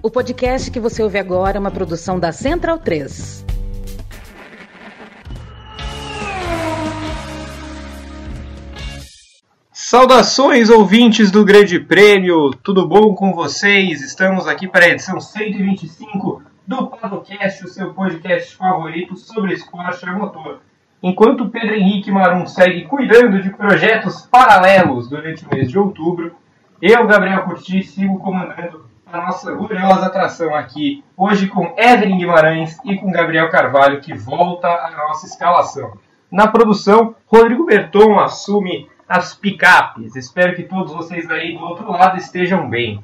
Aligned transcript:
O 0.00 0.10
podcast 0.10 0.70
que 0.70 0.78
você 0.78 1.02
ouve 1.02 1.18
agora 1.18 1.56
é 1.56 1.60
uma 1.60 1.72
produção 1.72 2.20
da 2.20 2.30
Central 2.30 2.78
3. 2.78 3.44
Saudações, 9.72 10.70
ouvintes 10.70 11.32
do 11.32 11.44
Grande 11.44 11.80
Prêmio, 11.80 12.50
tudo 12.62 12.86
bom 12.86 13.12
com 13.12 13.32
vocês? 13.32 14.00
Estamos 14.00 14.46
aqui 14.46 14.68
para 14.68 14.84
a 14.84 14.88
edição 14.90 15.20
125 15.20 16.42
do 16.64 16.86
Padocast, 16.86 17.64
o 17.64 17.68
seu 17.68 17.92
podcast 17.92 18.54
favorito 18.54 19.16
sobre 19.16 19.54
esporte 19.54 20.08
a 20.08 20.12
motor. 20.12 20.60
Enquanto 21.02 21.48
Pedro 21.48 21.74
Henrique 21.74 22.12
Marum 22.12 22.46
segue 22.46 22.84
cuidando 22.84 23.42
de 23.42 23.50
projetos 23.50 24.20
paralelos 24.26 25.08
durante 25.08 25.44
o 25.44 25.48
mês 25.52 25.68
de 25.68 25.76
outubro, 25.76 26.36
eu, 26.80 27.04
Gabriel 27.08 27.42
Curti, 27.42 27.82
sigo 27.82 28.20
comandando 28.20 28.87
a 29.12 29.22
nossa 29.22 29.52
gloriosa 29.52 30.06
atração 30.06 30.54
aqui, 30.54 31.02
hoje 31.16 31.48
com 31.48 31.74
Evelyn 31.78 32.18
Guimarães 32.18 32.76
e 32.84 32.96
com 32.96 33.10
Gabriel 33.10 33.50
Carvalho, 33.50 34.00
que 34.00 34.12
volta 34.12 34.68
à 34.68 34.90
nossa 34.90 35.26
escalação. 35.26 35.92
Na 36.30 36.46
produção, 36.46 37.14
Rodrigo 37.26 37.64
Berton 37.64 38.18
assume 38.18 38.88
as 39.08 39.34
picapes. 39.34 40.14
Espero 40.14 40.54
que 40.54 40.62
todos 40.62 40.92
vocês 40.92 41.30
aí 41.30 41.56
do 41.56 41.64
outro 41.64 41.90
lado 41.90 42.18
estejam 42.18 42.68
bem. 42.68 43.02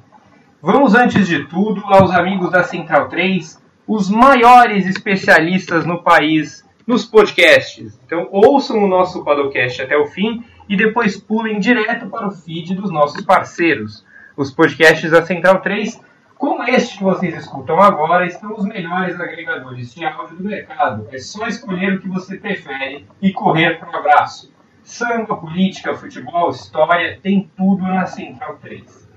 Vamos, 0.61 0.95
antes 0.95 1.27
de 1.27 1.45
tudo, 1.45 1.83
aos 1.87 2.11
amigos 2.11 2.51
da 2.51 2.63
Central 2.63 3.09
3, 3.09 3.63
os 3.87 4.11
maiores 4.11 4.87
especialistas 4.87 5.87
no 5.87 6.03
país 6.03 6.69
nos 6.87 7.07
podcasts. 7.07 7.99
Então, 8.05 8.29
ouçam 8.31 8.77
o 8.77 8.89
nosso 8.89 9.25
podcast 9.25 9.81
até 9.81 9.97
o 9.97 10.07
fim 10.07 10.45
e 10.69 10.77
depois 10.77 11.17
pulem 11.17 11.59
direto 11.59 12.09
para 12.09 12.27
o 12.27 12.31
feed 12.31 12.75
dos 12.75 12.91
nossos 12.91 13.25
parceiros. 13.25 14.05
Os 14.37 14.51
podcasts 14.51 15.13
da 15.13 15.25
Central 15.25 15.61
3, 15.61 16.01
como 16.37 16.65
este 16.65 16.99
que 16.99 17.05
vocês 17.05 17.37
escutam 17.37 17.81
agora, 17.81 18.27
estão 18.27 18.53
os 18.53 18.65
melhores 18.65 19.21
agregadores 19.21 19.95
de 19.95 20.05
áudio 20.05 20.39
do 20.39 20.43
mercado. 20.43 21.07
É 21.13 21.19
só 21.19 21.47
escolher 21.47 21.95
o 21.95 22.01
que 22.01 22.09
você 22.09 22.37
prefere 22.37 23.07
e 23.23 23.33
correr 23.33 23.79
para 23.79 23.93
o 23.93 23.97
abraço. 23.97 24.53
Samba, 24.83 25.37
política, 25.37 25.95
futebol, 25.95 26.51
história, 26.51 27.17
tem 27.23 27.49
tudo 27.57 27.85
na 27.85 28.07
Central 28.07 28.59
3. 28.61 29.09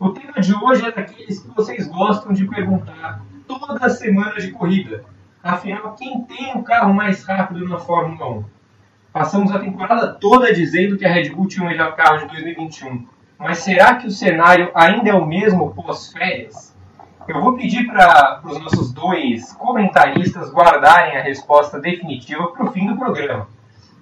O 0.00 0.10
tema 0.10 0.40
de 0.40 0.52
hoje 0.52 0.84
é 0.84 0.90
daqueles 0.90 1.38
que 1.38 1.54
vocês 1.54 1.86
gostam 1.86 2.32
de 2.32 2.44
perguntar 2.44 3.22
toda 3.46 3.88
semana 3.88 4.34
de 4.40 4.50
corrida. 4.50 5.04
Afinal, 5.40 5.94
quem 5.94 6.24
tem 6.24 6.52
o 6.56 6.64
carro 6.64 6.92
mais 6.92 7.22
rápido 7.22 7.68
na 7.68 7.78
Fórmula 7.78 8.38
1? 8.38 8.44
Passamos 9.12 9.52
a 9.52 9.60
temporada 9.60 10.14
toda 10.14 10.52
dizendo 10.52 10.98
que 10.98 11.04
a 11.06 11.12
Red 11.12 11.30
Bull 11.30 11.46
tinha 11.46 11.64
o 11.64 11.68
melhor 11.68 11.94
carro 11.94 12.18
de 12.18 12.26
2021. 12.26 13.06
Mas 13.44 13.58
será 13.58 13.96
que 13.96 14.06
o 14.06 14.10
cenário 14.10 14.70
ainda 14.74 15.10
é 15.10 15.14
o 15.14 15.26
mesmo 15.26 15.74
pós-férias? 15.74 16.74
Eu 17.28 17.42
vou 17.42 17.54
pedir 17.54 17.86
para 17.86 18.40
os 18.42 18.58
nossos 18.58 18.90
dois 18.90 19.52
comentaristas 19.52 20.50
guardarem 20.50 21.18
a 21.18 21.22
resposta 21.22 21.78
definitiva 21.78 22.50
para 22.52 22.64
o 22.64 22.72
fim 22.72 22.86
do 22.86 22.96
programa. 22.96 23.46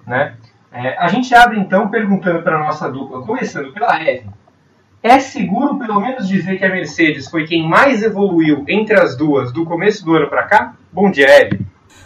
Né? 0.07 0.37
É, 0.71 0.97
a 0.97 1.09
gente 1.09 1.35
abre 1.35 1.59
então 1.59 1.89
perguntando 1.89 2.41
para 2.41 2.55
a 2.55 2.59
nossa 2.59 2.89
dupla, 2.89 3.21
começando 3.23 3.73
pela 3.73 4.01
Eve. 4.01 4.29
É 5.03 5.19
seguro 5.19 5.77
pelo 5.77 5.99
menos 5.99 6.25
dizer 6.25 6.57
que 6.57 6.63
a 6.63 6.69
Mercedes 6.69 7.29
foi 7.29 7.45
quem 7.45 7.67
mais 7.67 8.01
evoluiu 8.01 8.63
entre 8.65 8.97
as 8.97 9.17
duas 9.17 9.51
do 9.51 9.65
começo 9.65 10.05
do 10.05 10.15
ano 10.15 10.29
para 10.29 10.43
cá? 10.43 10.73
Bom 10.89 11.11
dia, 11.11 11.27
Eve. 11.27 11.59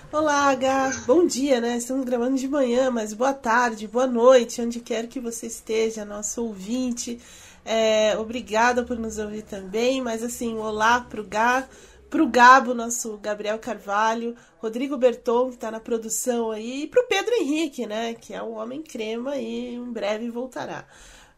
Olá, 0.09 0.51
H. 0.51 1.03
Bom 1.05 1.27
dia, 1.27 1.59
né? 1.59 1.75
Estamos 1.75 2.05
gravando 2.05 2.37
de 2.37 2.47
manhã, 2.47 2.89
mas 2.89 3.13
boa 3.13 3.33
tarde, 3.33 3.89
boa 3.89 4.07
noite, 4.07 4.61
onde 4.61 4.79
quer 4.79 5.05
que 5.07 5.19
você 5.19 5.47
esteja, 5.47 6.05
nosso 6.05 6.45
ouvinte. 6.45 7.19
É, 7.65 8.17
obrigada 8.17 8.83
por 8.83 8.97
nos 8.97 9.17
ouvir 9.17 9.41
também, 9.41 10.01
mas 10.01 10.23
assim, 10.23 10.55
olá 10.57 11.01
pro 11.01 11.25
Gá, 11.25 11.67
pro 12.09 12.25
Gabo, 12.25 12.73
nosso 12.73 13.17
Gabriel 13.17 13.59
Carvalho, 13.59 14.33
Rodrigo 14.59 14.95
Berton, 14.95 15.49
que 15.49 15.55
está 15.55 15.69
na 15.69 15.81
produção 15.81 16.51
aí, 16.51 16.83
e 16.83 16.87
pro 16.87 17.05
Pedro 17.07 17.33
Henrique, 17.33 17.85
né? 17.85 18.13
Que 18.13 18.33
é 18.33 18.41
o 18.41 18.51
homem 18.51 18.81
crema 18.81 19.35
e 19.35 19.75
em 19.75 19.91
breve 19.91 20.29
voltará. 20.29 20.85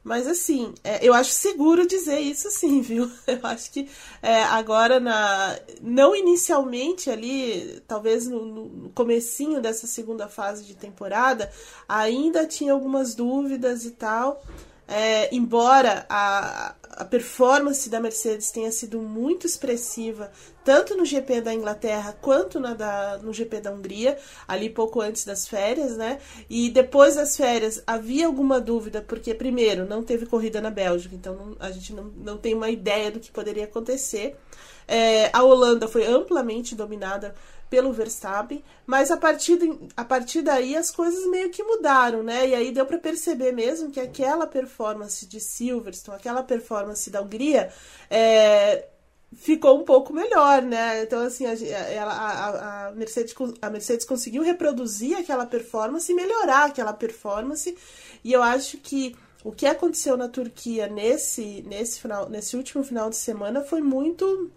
Mas 0.03 0.27
assim, 0.27 0.73
é, 0.83 1.05
eu 1.05 1.13
acho 1.13 1.31
seguro 1.31 1.85
dizer 1.85 2.19
isso 2.19 2.49
sim, 2.51 2.79
viu? 2.81 3.11
Eu 3.27 3.39
acho 3.43 3.71
que 3.71 3.89
é, 4.21 4.43
agora, 4.43 4.99
na, 4.99 5.59
não 5.81 6.15
inicialmente 6.15 7.09
ali, 7.09 7.81
talvez 7.87 8.27
no, 8.27 8.45
no 8.45 8.89
comecinho 8.89 9.61
dessa 9.61 9.87
segunda 9.87 10.27
fase 10.27 10.63
de 10.63 10.75
temporada, 10.75 11.51
ainda 11.87 12.47
tinha 12.47 12.73
algumas 12.73 13.13
dúvidas 13.13 13.85
e 13.85 13.91
tal. 13.91 14.43
É, 14.91 15.33
embora 15.33 16.03
a, 16.09 16.73
a 16.93 17.05
performance 17.05 17.87
da 17.91 17.99
Mercedes 17.99 18.49
tenha 18.49 18.71
sido 18.71 18.99
muito 18.99 19.45
expressiva, 19.45 20.31
tanto 20.65 20.97
no 20.97 21.05
GP 21.05 21.41
da 21.41 21.53
Inglaterra 21.53 22.17
quanto 22.19 22.59
na 22.59 22.73
da, 22.73 23.19
no 23.19 23.31
GP 23.31 23.61
da 23.61 23.71
Hungria, 23.71 24.17
ali 24.47 24.67
pouco 24.67 24.99
antes 24.99 25.23
das 25.25 25.47
férias, 25.47 25.95
né? 25.95 26.19
E 26.49 26.71
depois 26.71 27.15
das 27.15 27.37
férias 27.37 27.83
havia 27.85 28.25
alguma 28.25 28.59
dúvida, 28.59 28.99
porque, 29.07 29.35
primeiro, 29.35 29.85
não 29.85 30.03
teve 30.03 30.25
corrida 30.25 30.59
na 30.59 30.71
Bélgica, 30.71 31.13
então 31.13 31.35
não, 31.35 31.55
a 31.59 31.69
gente 31.69 31.93
não, 31.93 32.05
não 32.05 32.37
tem 32.37 32.55
uma 32.55 32.71
ideia 32.71 33.11
do 33.11 33.19
que 33.19 33.31
poderia 33.31 33.65
acontecer. 33.65 34.35
É, 34.87 35.29
a 35.31 35.43
Holanda 35.43 35.87
foi 35.87 36.03
amplamente 36.03 36.73
dominada 36.73 37.35
pelo 37.69 37.93
Verstappen, 37.93 38.63
mas 38.85 39.11
a 39.11 39.17
partir, 39.17 39.59
a 39.95 40.03
partir 40.03 40.41
daí 40.41 40.75
as 40.75 40.89
coisas 40.89 41.25
meio 41.27 41.49
que 41.49 41.63
mudaram, 41.63 42.23
né? 42.23 42.47
E 42.47 42.55
aí 42.55 42.71
deu 42.71 42.85
para 42.85 42.97
perceber 42.97 43.51
mesmo 43.51 43.91
que 43.91 43.99
aquela 43.99 44.47
performance 44.47 45.25
de 45.25 45.39
Silverstone, 45.39 46.17
aquela 46.17 46.41
performance 46.41 47.09
da 47.11 47.21
Hungria, 47.21 47.71
é, 48.09 48.87
ficou 49.35 49.79
um 49.79 49.83
pouco 49.83 50.11
melhor, 50.11 50.61
né? 50.63 51.03
Então, 51.03 51.21
assim, 51.21 51.45
a, 51.45 51.53
a, 52.03 52.87
a, 52.87 52.91
Mercedes, 52.91 53.35
a 53.61 53.69
Mercedes 53.69 54.05
conseguiu 54.05 54.41
reproduzir 54.41 55.17
aquela 55.17 55.45
performance 55.45 56.11
e 56.11 56.15
melhorar 56.15 56.65
aquela 56.65 56.93
performance, 56.93 57.77
e 58.23 58.33
eu 58.33 58.41
acho 58.41 58.77
que 58.77 59.15
o 59.43 59.51
que 59.51 59.65
aconteceu 59.65 60.17
na 60.17 60.27
Turquia 60.27 60.87
nesse, 60.87 61.61
nesse, 61.67 62.01
final, 62.01 62.29
nesse 62.29 62.57
último 62.57 62.83
final 62.83 63.09
de 63.09 63.15
semana 63.15 63.61
foi 63.61 63.81
muito 63.81 64.51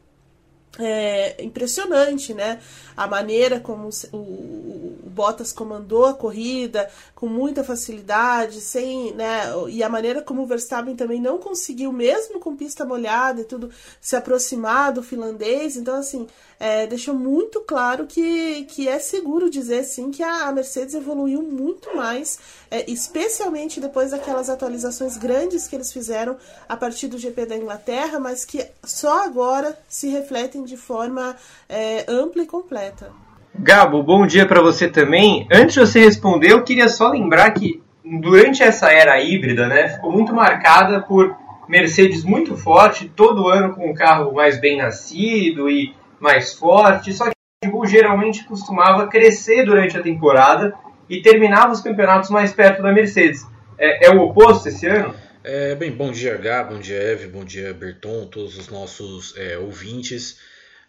é 0.79 1.43
impressionante, 1.43 2.33
né? 2.33 2.61
A 2.97 3.07
maneira 3.07 3.61
como 3.61 3.91
o, 4.13 4.17
o, 4.17 4.99
Bottas 5.13 5.53
comandou 5.53 6.07
a 6.07 6.15
corrida 6.15 6.89
com 7.15 7.27
muita 7.27 7.63
facilidade, 7.63 8.61
sem, 8.61 9.13
né? 9.13 9.43
E 9.69 9.83
a 9.83 9.89
maneira 9.89 10.23
como 10.23 10.43
o 10.43 10.47
Verstappen 10.47 10.97
também 10.97 11.21
não 11.21 11.37
conseguiu, 11.37 11.93
mesmo 11.93 12.41
com 12.41 12.57
pista 12.57 12.87
molhada 12.87 13.43
e 13.43 13.45
tudo, 13.45 13.71
se 14.01 14.17
aproximar 14.17 14.93
do 14.93 15.03
finlandês. 15.03 15.77
Então, 15.77 15.97
assim, 15.97 16.27
é, 16.59 16.87
deixou 16.87 17.15
muito 17.15 17.61
claro 17.61 18.07
que, 18.07 18.65
que 18.65 18.89
é 18.89 18.99
seguro 18.99 19.51
dizer, 19.51 19.85
sim, 19.85 20.11
que 20.11 20.23
a, 20.23 20.47
a 20.47 20.53
Mercedes 20.53 20.95
evoluiu 20.95 21.43
muito 21.43 21.95
mais, 21.95 22.39
é, 22.71 22.91
especialmente 22.91 23.81
depois 23.81 24.13
daquelas 24.13 24.49
atualizações 24.49 25.17
grandes 25.17 25.67
que 25.67 25.77
eles 25.77 25.93
fizeram 25.93 26.37
a 26.69 26.77
partir 26.77 27.09
do 27.09 27.19
GP 27.19 27.47
da 27.47 27.57
Inglaterra, 27.57 28.19
mas 28.19 28.45
que 28.45 28.67
só 28.85 29.25
agora 29.25 29.79
se 29.89 30.09
refletem 30.09 30.62
de 30.65 30.77
forma 30.77 31.37
é, 31.69 32.05
ampla 32.09 32.43
e 32.43 32.47
completa. 32.47 33.11
Gabo, 33.55 34.03
bom 34.03 34.27
dia 34.27 34.47
para 34.47 34.63
você 34.63 34.89
também. 34.89 35.47
Antes 35.53 35.75
de 35.75 35.81
você 35.81 36.01
responder, 36.01 36.53
eu 36.53 36.65
queria 36.65 36.89
só 36.89 37.11
lembrar 37.11 37.51
que 37.51 37.83
durante 38.03 38.63
essa 38.63 38.91
era 38.91 39.21
híbrida, 39.21 39.69
né, 39.69 39.91
ficou 39.91 40.11
muito 40.11 40.35
marcada 40.35 41.01
por 41.03 41.37
Mercedes 41.69 42.25
muito 42.25 42.57
forte, 42.57 43.09
todo 43.09 43.49
ano 43.49 43.75
com 43.75 43.91
um 43.91 43.95
carro 43.95 44.33
mais 44.33 44.61
bem 44.61 44.79
nascido 44.79 45.71
e 45.71 45.95
mais 46.19 46.55
forte, 46.55 47.13
só 47.13 47.25
que 47.25 47.31
o 47.31 47.65
Red 47.65 47.71
Bull 47.71 47.87
geralmente 47.87 48.45
costumava 48.45 49.07
crescer 49.07 49.65
durante 49.65 49.97
a 49.97 50.03
temporada 50.03 50.75
e 51.09 51.21
terminava 51.21 51.73
os 51.73 51.81
campeonatos 51.81 52.31
mais 52.31 52.53
perto 52.53 52.83
da 52.83 52.93
Mercedes. 52.93 53.47
É, 53.79 54.07
é 54.07 54.11
o 54.11 54.21
oposto 54.21 54.69
esse 54.69 54.87
ano? 54.87 55.15
É, 55.45 55.75
bem, 55.75 55.91
bom 55.91 56.13
dia, 56.13 56.37
Gá, 56.37 56.63
bom 56.63 56.79
dia, 56.79 56.97
Eve, 56.97 57.27
bom 57.27 57.45
dia, 57.45 57.75
Berton, 57.75 58.27
todos 58.27 58.57
os 58.57 58.69
nossos 58.69 59.35
é, 59.37 59.59
ouvintes. 59.59 60.39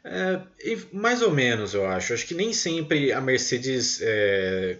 É, 0.06 0.42
mais 0.92 1.22
ou 1.22 1.32
menos, 1.32 1.74
eu 1.74 1.86
acho. 1.86 2.14
Acho 2.14 2.28
que 2.28 2.34
nem 2.34 2.52
sempre 2.52 3.12
a 3.12 3.22
Mercedes 3.22 4.00
é, 4.02 4.78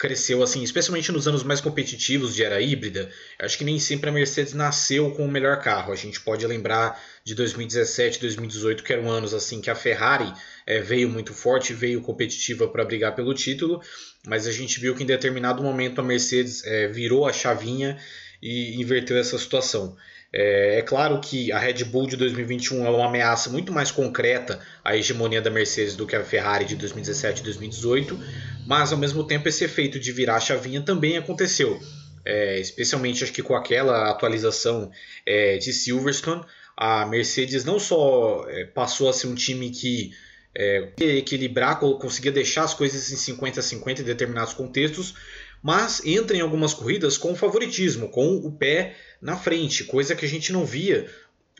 cresceu 0.00 0.42
assim, 0.42 0.62
especialmente 0.62 1.12
nos 1.12 1.28
anos 1.28 1.42
mais 1.42 1.60
competitivos 1.60 2.34
de 2.34 2.42
era 2.42 2.60
híbrida. 2.60 3.10
Acho 3.38 3.58
que 3.58 3.64
nem 3.64 3.78
sempre 3.78 4.08
a 4.08 4.12
Mercedes 4.12 4.54
nasceu 4.54 5.10
com 5.10 5.26
o 5.26 5.30
melhor 5.30 5.60
carro. 5.60 5.92
A 5.92 5.96
gente 5.96 6.20
pode 6.20 6.46
lembrar 6.46 6.98
de 7.22 7.34
2017, 7.34 8.18
2018, 8.20 8.82
que 8.82 8.92
eram 8.92 9.10
anos 9.10 9.34
assim 9.34 9.60
que 9.60 9.68
a 9.68 9.74
Ferrari 9.74 10.32
é, 10.66 10.80
veio 10.80 11.08
muito 11.08 11.34
forte, 11.34 11.74
veio 11.74 12.00
competitiva 12.00 12.66
para 12.66 12.84
brigar 12.84 13.14
pelo 13.14 13.34
título, 13.34 13.82
mas 14.26 14.46
a 14.46 14.52
gente 14.52 14.80
viu 14.80 14.94
que 14.94 15.02
em 15.02 15.06
determinado 15.06 15.62
momento 15.62 16.00
a 16.00 16.04
Mercedes 16.04 16.64
é, 16.64 16.86
virou 16.88 17.26
a 17.26 17.32
chavinha 17.32 17.98
e 18.40 18.80
inverteu 18.80 19.18
essa 19.18 19.36
situação. 19.36 19.96
É, 20.32 20.78
é, 20.78 20.82
claro 20.82 21.20
que 21.20 21.50
a 21.50 21.58
Red 21.58 21.84
Bull 21.84 22.06
de 22.06 22.16
2021 22.16 22.86
é 22.86 22.90
uma 22.90 23.06
ameaça 23.06 23.50
muito 23.50 23.72
mais 23.72 23.90
concreta 23.90 24.60
à 24.84 24.96
hegemonia 24.96 25.42
da 25.42 25.50
Mercedes 25.50 25.96
do 25.96 26.06
que 26.06 26.14
a 26.14 26.22
Ferrari 26.22 26.64
de 26.64 26.76
2017 26.76 27.40
e 27.40 27.44
2018, 27.44 28.18
mas 28.66 28.92
ao 28.92 28.98
mesmo 28.98 29.24
tempo 29.24 29.48
esse 29.48 29.64
efeito 29.64 29.98
de 29.98 30.12
virar 30.12 30.36
a 30.36 30.40
chavinha 30.40 30.80
também 30.80 31.16
aconteceu. 31.16 31.80
É, 32.24 32.60
especialmente 32.60 33.24
acho 33.24 33.32
que 33.32 33.42
com 33.42 33.56
aquela 33.56 34.10
atualização 34.10 34.90
é, 35.26 35.56
de 35.56 35.72
Silverstone, 35.72 36.44
a 36.76 37.04
Mercedes 37.06 37.64
não 37.64 37.78
só 37.78 38.46
é, 38.48 38.64
passou 38.66 39.08
a 39.08 39.12
ser 39.12 39.26
um 39.26 39.34
time 39.34 39.70
que 39.70 40.12
é, 40.54 40.92
equilibrar, 40.98 41.78
conseguia 41.78 42.32
deixar 42.32 42.64
as 42.64 42.74
coisas 42.74 43.10
em 43.10 43.16
50 43.16 43.60
a 43.60 43.62
50 43.62 44.02
em 44.02 44.04
determinados 44.04 44.52
contextos, 44.52 45.14
mas 45.62 46.04
entra 46.04 46.36
em 46.36 46.40
algumas 46.40 46.72
corridas 46.72 47.18
com 47.18 47.34
favoritismo, 47.34 48.08
com 48.08 48.36
o 48.36 48.52
pé 48.52 48.96
na 49.20 49.36
frente, 49.36 49.84
coisa 49.84 50.14
que 50.14 50.24
a 50.24 50.28
gente 50.28 50.52
não 50.52 50.64
via 50.64 51.08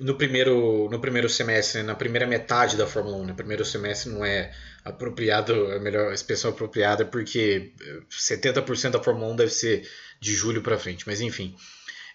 no 0.00 0.14
primeiro, 0.14 0.88
no 0.90 0.98
primeiro 0.98 1.28
semestre, 1.28 1.82
na 1.82 1.94
primeira 1.94 2.26
metade 2.26 2.76
da 2.76 2.86
Fórmula 2.86 3.18
1. 3.18 3.26
No 3.26 3.34
primeiro 3.34 3.64
semestre 3.64 4.10
não 4.10 4.24
é 4.24 4.50
apropriado, 4.82 5.52
a 5.72 5.78
melhor 5.78 6.12
expressão 6.12 6.50
apropriada, 6.50 7.04
porque 7.04 7.72
70% 8.10 8.90
da 8.90 9.02
Fórmula 9.02 9.30
1 9.32 9.36
deve 9.36 9.52
ser 9.52 9.86
de 10.18 10.34
julho 10.34 10.62
para 10.62 10.78
frente, 10.78 11.04
mas 11.06 11.20
enfim. 11.20 11.54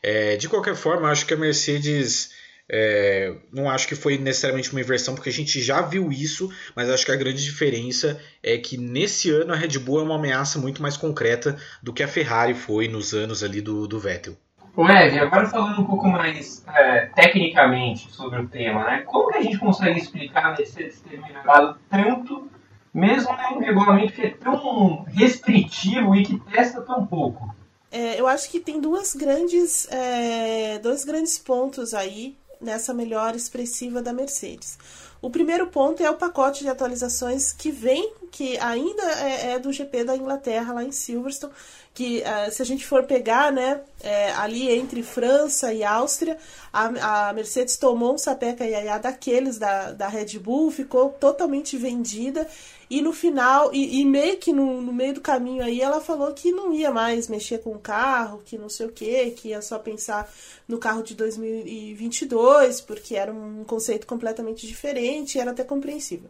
É, 0.02 0.36
de 0.36 0.50
qualquer 0.50 0.76
forma, 0.76 1.10
acho 1.10 1.26
que 1.28 1.34
a 1.36 1.38
Mercedes 1.38 2.32
é, 2.70 3.34
não 3.54 3.70
acho 3.70 3.88
que 3.88 3.96
foi 3.96 4.18
necessariamente 4.18 4.72
uma 4.72 4.82
inversão, 4.82 5.14
porque 5.14 5.30
a 5.30 5.34
gente 5.34 5.62
já 5.62 5.82
viu 5.82 6.12
isso, 6.12 6.50
mas 6.76 6.90
acho 6.90 7.06
que 7.06 7.12
a 7.12 7.16
grande 7.16 7.44
diferença 7.44 8.20
é 8.42 8.58
que 8.58 8.78
nesse 8.78 9.30
ano 9.30 9.54
a 9.54 9.56
Red 9.56 9.80
Bull 9.80 10.00
é 10.00 10.04
uma 10.04 10.16
ameaça 10.16 10.60
muito 10.60 10.82
mais 10.82 10.98
concreta 10.98 11.58
do 11.82 11.94
que 11.94 12.04
a 12.04 12.08
Ferrari 12.08 12.54
foi 12.54 12.88
nos 12.88 13.14
anos 13.14 13.44
ali 13.44 13.62
do, 13.62 13.88
do 13.88 14.00
Vettel. 14.00 14.36
O 14.76 14.90
Ed, 14.90 15.18
agora 15.20 15.48
falando 15.48 15.82
um 15.82 15.86
pouco 15.86 16.06
mais 16.08 16.66
é, 16.68 17.06
tecnicamente 17.16 18.12
sobre 18.12 18.42
o 18.42 18.48
tema, 18.48 18.84
né? 18.84 19.04
Como 19.06 19.32
que 19.32 19.38
a 19.38 19.42
gente 19.42 19.58
consegue 19.58 20.00
explicar 20.00 20.48
a 20.48 20.58
Mercedes 20.58 21.00
ter 21.00 21.18
melhorado 21.22 21.78
tanto, 21.90 22.50
mesmo 22.94 23.32
em 23.32 23.56
um 23.56 23.60
regulamento 23.60 24.12
que 24.12 24.22
é 24.24 24.30
tão 24.32 25.04
restritivo 25.04 26.14
e 26.14 26.26
que 26.26 26.40
testa 26.52 26.82
tão 26.82 27.06
pouco? 27.06 27.56
É, 27.90 28.20
eu 28.20 28.28
acho 28.28 28.52
que 28.52 28.60
tem 28.60 28.82
duas 28.82 29.16
grandes, 29.16 29.90
é, 29.90 30.78
dois 30.80 31.06
grandes 31.06 31.40
pontos 31.40 31.94
aí 31.94 32.36
nessa 32.66 32.94
melhora 32.94 33.38
expressiva 33.38 34.02
da 34.02 34.12
Mercedes. 34.12 34.78
O 35.22 35.30
primeiro 35.30 35.68
ponto 35.68 36.04
é 36.04 36.10
o 36.10 36.16
pacote 36.16 36.64
de 36.64 36.70
atualizações 36.70 37.54
que 37.54 37.72
vem, 37.72 38.14
que 38.30 38.58
ainda 38.60 39.04
é, 39.22 39.54
é 39.54 39.60
do 39.60 39.72
GP 39.72 40.04
da 40.04 40.16
Inglaterra, 40.16 40.74
lá 40.74 40.84
em 40.84 40.92
Silverstone, 40.92 41.54
que 41.96 42.22
uh, 42.22 42.52
se 42.52 42.62
a 42.62 42.66
gente 42.66 42.86
for 42.86 43.04
pegar, 43.04 43.52
né, 43.52 43.80
é, 44.04 44.34
ali 44.34 44.70
entre 44.70 45.02
França 45.02 45.74
e 45.74 45.84
Áustria, 45.84 46.38
a, 46.72 47.30
a 47.30 47.34
Mercedes 47.34 47.78
tomou 47.78 48.14
um 48.14 48.18
sapeca 48.18 48.66
iaiá 48.66 48.98
daqueles 48.98 49.58
da, 49.58 49.94
da 49.94 50.10
Red 50.10 50.38
Bull, 50.38 50.70
ficou 50.70 51.10
totalmente 51.10 51.78
vendida, 51.78 52.46
e 52.90 53.02
no 53.02 53.12
final, 53.12 53.74
e, 53.74 54.02
e 54.02 54.06
meio 54.06 54.38
que 54.38 54.54
no, 54.54 54.82
no, 54.82 54.94
meio 54.94 55.14
do 55.14 55.22
caminho 55.22 55.64
aí, 55.64 55.82
ela 55.82 56.00
falou 56.00 56.32
que 56.34 56.52
não 56.52 56.74
ia 56.74 56.92
mais 56.92 57.28
mexer 57.28 57.60
com 57.60 57.72
o 57.72 57.80
carro, 57.80 58.42
que 58.46 58.58
não 58.58 58.70
sei 58.70 58.86
o 58.86 58.92
que, 58.92 59.32
que 59.32 59.50
ia 59.50 59.62
só 59.62 59.80
pensar 59.80 60.32
no 60.68 60.78
carro 60.78 61.02
de 61.02 61.16
2022, 61.16 62.82
porque 62.82 63.16
era 63.16 63.34
um 63.34 63.64
conceito 63.64 64.06
completamente 64.06 64.68
diferente, 64.68 65.40
era 65.40 65.52
até 65.52 65.64
compreensível. 65.64 66.30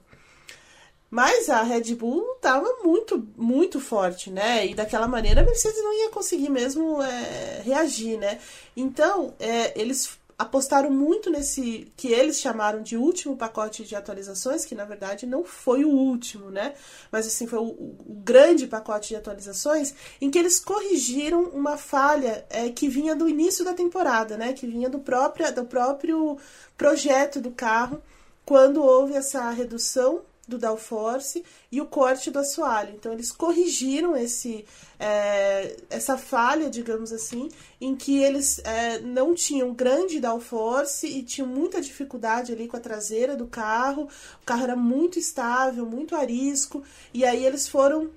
Mas 1.09 1.49
a 1.49 1.61
Red 1.61 1.95
Bull 1.95 2.33
estava 2.35 2.67
muito, 2.83 3.25
muito 3.37 3.79
forte, 3.79 4.29
né? 4.29 4.65
E 4.65 4.73
daquela 4.73 5.07
maneira 5.07 5.41
a 5.41 5.45
Mercedes 5.45 5.81
não 5.81 5.93
ia 5.93 6.09
conseguir 6.09 6.49
mesmo 6.49 7.01
é, 7.01 7.61
reagir, 7.63 8.17
né? 8.17 8.39
Então, 8.75 9.33
é, 9.39 9.79
eles 9.79 10.17
apostaram 10.37 10.91
muito 10.91 11.29
nesse 11.29 11.91
que 11.95 12.09
eles 12.11 12.39
chamaram 12.39 12.81
de 12.81 12.97
último 12.97 13.37
pacote 13.37 13.83
de 13.83 13.95
atualizações, 13.95 14.65
que 14.65 14.75
na 14.75 14.83
verdade 14.83 15.25
não 15.25 15.43
foi 15.45 15.85
o 15.85 15.89
último, 15.89 16.51
né? 16.51 16.73
Mas 17.11 17.25
assim, 17.25 17.47
foi 17.47 17.59
o, 17.59 17.67
o 17.67 18.21
grande 18.23 18.67
pacote 18.67 19.09
de 19.09 19.15
atualizações 19.15 19.93
em 20.19 20.29
que 20.29 20.37
eles 20.37 20.59
corrigiram 20.59 21.43
uma 21.45 21.77
falha 21.77 22.45
é, 22.49 22.69
que 22.69 22.89
vinha 22.89 23.15
do 23.15 23.29
início 23.29 23.63
da 23.63 23.73
temporada, 23.73 24.37
né? 24.37 24.51
Que 24.53 24.67
vinha 24.67 24.89
do 24.89 24.99
próprio, 24.99 25.53
do 25.53 25.65
próprio 25.65 26.37
projeto 26.77 27.39
do 27.39 27.51
carro, 27.51 28.01
quando 28.45 28.83
houve 28.83 29.13
essa 29.13 29.49
redução 29.51 30.21
do 30.47 30.57
downforce 30.57 31.43
e 31.71 31.81
o 31.81 31.85
corte 31.85 32.29
do 32.29 32.39
assoalho. 32.39 32.93
Então 32.95 33.11
eles 33.11 33.31
corrigiram 33.31 34.15
esse 34.15 34.65
é, 34.99 35.75
essa 35.89 36.17
falha, 36.17 36.69
digamos 36.69 37.11
assim, 37.11 37.49
em 37.81 37.95
que 37.95 38.21
eles 38.21 38.59
é, 38.59 38.99
não 38.99 39.33
tinham 39.33 39.73
grande 39.73 40.19
downforce 40.19 41.07
e 41.07 41.23
tinham 41.23 41.47
muita 41.47 41.81
dificuldade 41.81 42.51
ali 42.51 42.67
com 42.67 42.77
a 42.77 42.79
traseira 42.79 43.35
do 43.35 43.47
carro. 43.47 44.07
O 44.41 44.45
carro 44.45 44.63
era 44.63 44.75
muito 44.75 45.19
estável, 45.19 45.85
muito 45.85 46.15
arisco 46.15 46.83
e 47.13 47.25
aí 47.25 47.45
eles 47.45 47.67
foram 47.67 48.09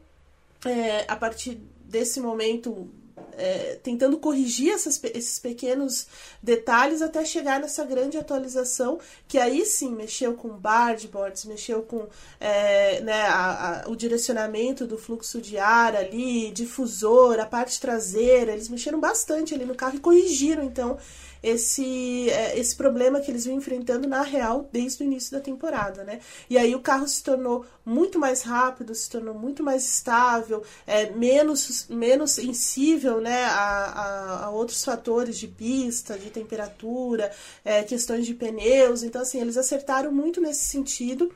é, 0.65 1.05
a 1.09 1.17
partir 1.17 1.61
desse 1.85 2.21
momento 2.21 2.89
é, 3.37 3.79
tentando 3.82 4.19
corrigir 4.19 4.73
essas, 4.73 5.00
esses 5.15 5.38
pequenos 5.38 6.06
detalhes 6.43 7.03
até 7.03 7.25
chegar 7.25 7.61
nessa 7.61 7.85
grande 7.85 8.19
atualização 8.19 8.99
que 9.26 9.38
aí 9.38 9.65
sim 9.65 9.94
mexeu 9.94 10.35
com 10.35 10.49
boards, 10.49 11.44
mexeu 11.44 11.82
com 11.82 12.06
é, 12.41 13.00
né, 13.00 13.23
a, 13.23 13.85
a, 13.85 13.88
o 13.88 13.97
direcionamento 13.97 14.87
do 14.87 14.99
fluxo 14.99 15.41
de 15.41 15.59
ar 15.59 15.94
ali, 15.94 16.50
difusor, 16.50 17.38
a 17.38 17.47
parte 17.47 17.81
traseira, 17.81 18.53
eles 18.53 18.69
mexeram 18.69 19.00
bastante 19.00 19.55
ali 19.55 19.65
no 19.65 19.75
carro 19.75 19.97
e 19.97 20.00
corrigiram 20.00 20.65
então 20.65 20.99
esse, 21.43 22.31
é, 22.31 22.58
esse 22.58 22.75
problema 22.75 23.20
que 23.20 23.31
eles 23.31 23.44
vêm 23.44 23.56
enfrentando 23.56 24.08
na 24.08 24.23
real 24.23 24.69
desde 24.73 25.02
o 25.02 25.06
início 25.06 25.32
da 25.32 25.40
temporada, 25.40 26.05
né? 26.05 26.20
E 26.49 26.58
aí 26.58 26.75
o 26.75 26.81
carro 26.81 27.06
se 27.06 27.23
tornou 27.23 27.64
muito 27.85 28.19
mais 28.19 28.43
rápido, 28.43 28.94
se 28.94 29.08
tornou 29.08 29.35
muito 29.35 29.62
mais 29.62 29.85
estável, 29.85 30.62
é, 30.87 31.11
menos, 31.11 31.87
menos 31.88 32.32
sensível 32.32 33.20
né, 33.20 33.44
a, 33.44 33.85
a, 33.85 34.44
a 34.44 34.50
outros 34.50 34.85
fatores 34.85 35.38
de 35.38 35.49
pista, 35.49 36.19
de 36.19 36.31
temperatura, 36.31 37.31
é, 37.64 37.82
questões 37.82 38.26
de 38.26 38.34
pneus. 38.34 39.02
Então, 39.02 39.23
assim, 39.23 39.41
eles 39.41 39.56
acertaram 39.56 40.12
muito 40.12 40.41
nesse 40.41 40.64
sentido. 40.64 41.32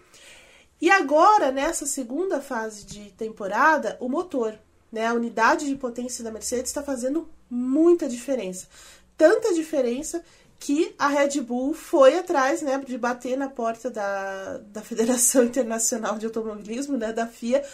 E 0.80 0.90
agora, 0.90 1.52
nessa 1.52 1.86
segunda 1.86 2.40
fase 2.40 2.84
de 2.84 3.12
temporada, 3.12 3.96
o 4.00 4.08
motor, 4.08 4.58
né, 4.90 5.06
a 5.06 5.14
unidade 5.14 5.66
de 5.66 5.76
potência 5.76 6.24
da 6.24 6.30
Mercedes 6.30 6.70
está 6.70 6.82
fazendo 6.82 7.28
muita 7.48 8.08
diferença 8.08 8.66
tanta 9.16 9.54
diferença 9.54 10.22
que 10.58 10.94
a 10.96 11.08
Red 11.08 11.40
Bull 11.40 11.74
foi 11.74 12.16
atrás 12.16 12.62
né, 12.62 12.80
de 12.86 12.96
bater 12.96 13.36
na 13.36 13.48
porta 13.48 13.90
da, 13.90 14.58
da 14.58 14.80
Federação 14.80 15.42
Internacional 15.44 16.16
de 16.18 16.26
Automobilismo, 16.26 16.96
né, 16.96 17.12
da 17.12 17.26
FIA, 17.26 17.64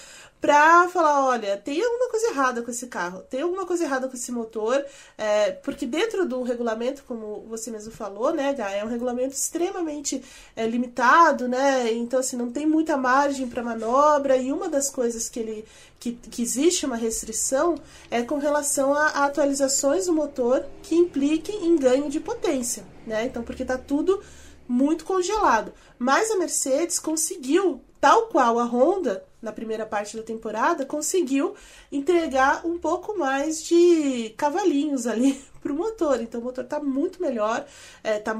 para 0.40 0.88
falar, 0.88 1.26
olha, 1.26 1.56
tem 1.56 1.82
alguma 1.82 2.08
coisa 2.08 2.28
errada 2.28 2.62
com 2.62 2.70
esse 2.70 2.86
carro, 2.86 3.22
tem 3.22 3.42
alguma 3.42 3.66
coisa 3.66 3.84
errada 3.84 4.08
com 4.08 4.14
esse 4.14 4.30
motor, 4.30 4.84
é, 5.16 5.50
porque 5.50 5.84
dentro 5.84 6.26
do 6.26 6.42
regulamento, 6.42 7.02
como 7.08 7.44
você 7.48 7.70
mesmo 7.70 7.92
falou, 7.92 8.32
né, 8.32 8.54
Gá, 8.54 8.70
é 8.70 8.84
um 8.84 8.88
regulamento 8.88 9.34
extremamente 9.34 10.22
é, 10.54 10.64
limitado, 10.66 11.48
né, 11.48 11.92
então 11.92 12.20
assim, 12.20 12.36
não 12.36 12.52
tem 12.52 12.66
muita 12.66 12.96
margem 12.96 13.48
para 13.48 13.64
manobra, 13.64 14.36
e 14.36 14.52
uma 14.52 14.68
das 14.68 14.88
coisas 14.88 15.28
que 15.28 15.40
ele, 15.40 15.64
que, 15.98 16.12
que 16.12 16.40
existe 16.40 16.86
uma 16.86 16.96
restrição 16.96 17.74
é 18.08 18.22
com 18.22 18.38
relação 18.38 18.94
a, 18.94 19.06
a 19.06 19.24
atualizações 19.24 20.06
do 20.06 20.12
motor 20.12 20.64
que 20.82 20.94
impliquem 20.94 21.66
em 21.66 21.76
ganho 21.76 22.08
de 22.08 22.20
potência, 22.20 22.84
né, 23.04 23.24
então 23.24 23.42
porque 23.42 23.62
está 23.62 23.76
tudo 23.76 24.22
muito 24.68 25.04
congelado. 25.04 25.72
Mas 25.98 26.30
a 26.30 26.36
Mercedes 26.36 26.98
conseguiu, 26.98 27.80
tal 28.00 28.26
qual 28.26 28.58
a 28.58 28.64
Honda, 28.64 29.24
na 29.40 29.50
primeira 29.52 29.86
parte 29.86 30.16
da 30.16 30.22
temporada, 30.22 30.84
conseguiu 30.84 31.54
entregar 31.90 32.66
um 32.66 32.78
pouco 32.78 33.16
mais 33.16 33.62
de 33.62 34.34
cavalinhos 34.36 35.06
ali 35.06 35.42
para 35.62 35.72
o 35.72 35.76
motor. 35.76 36.20
Então 36.20 36.40
o 36.40 36.44
motor 36.44 36.64
está 36.64 36.78
muito 36.78 37.22
melhor, 37.22 37.66
está 37.96 38.10
é, 38.10 38.18
tá, 38.18 38.36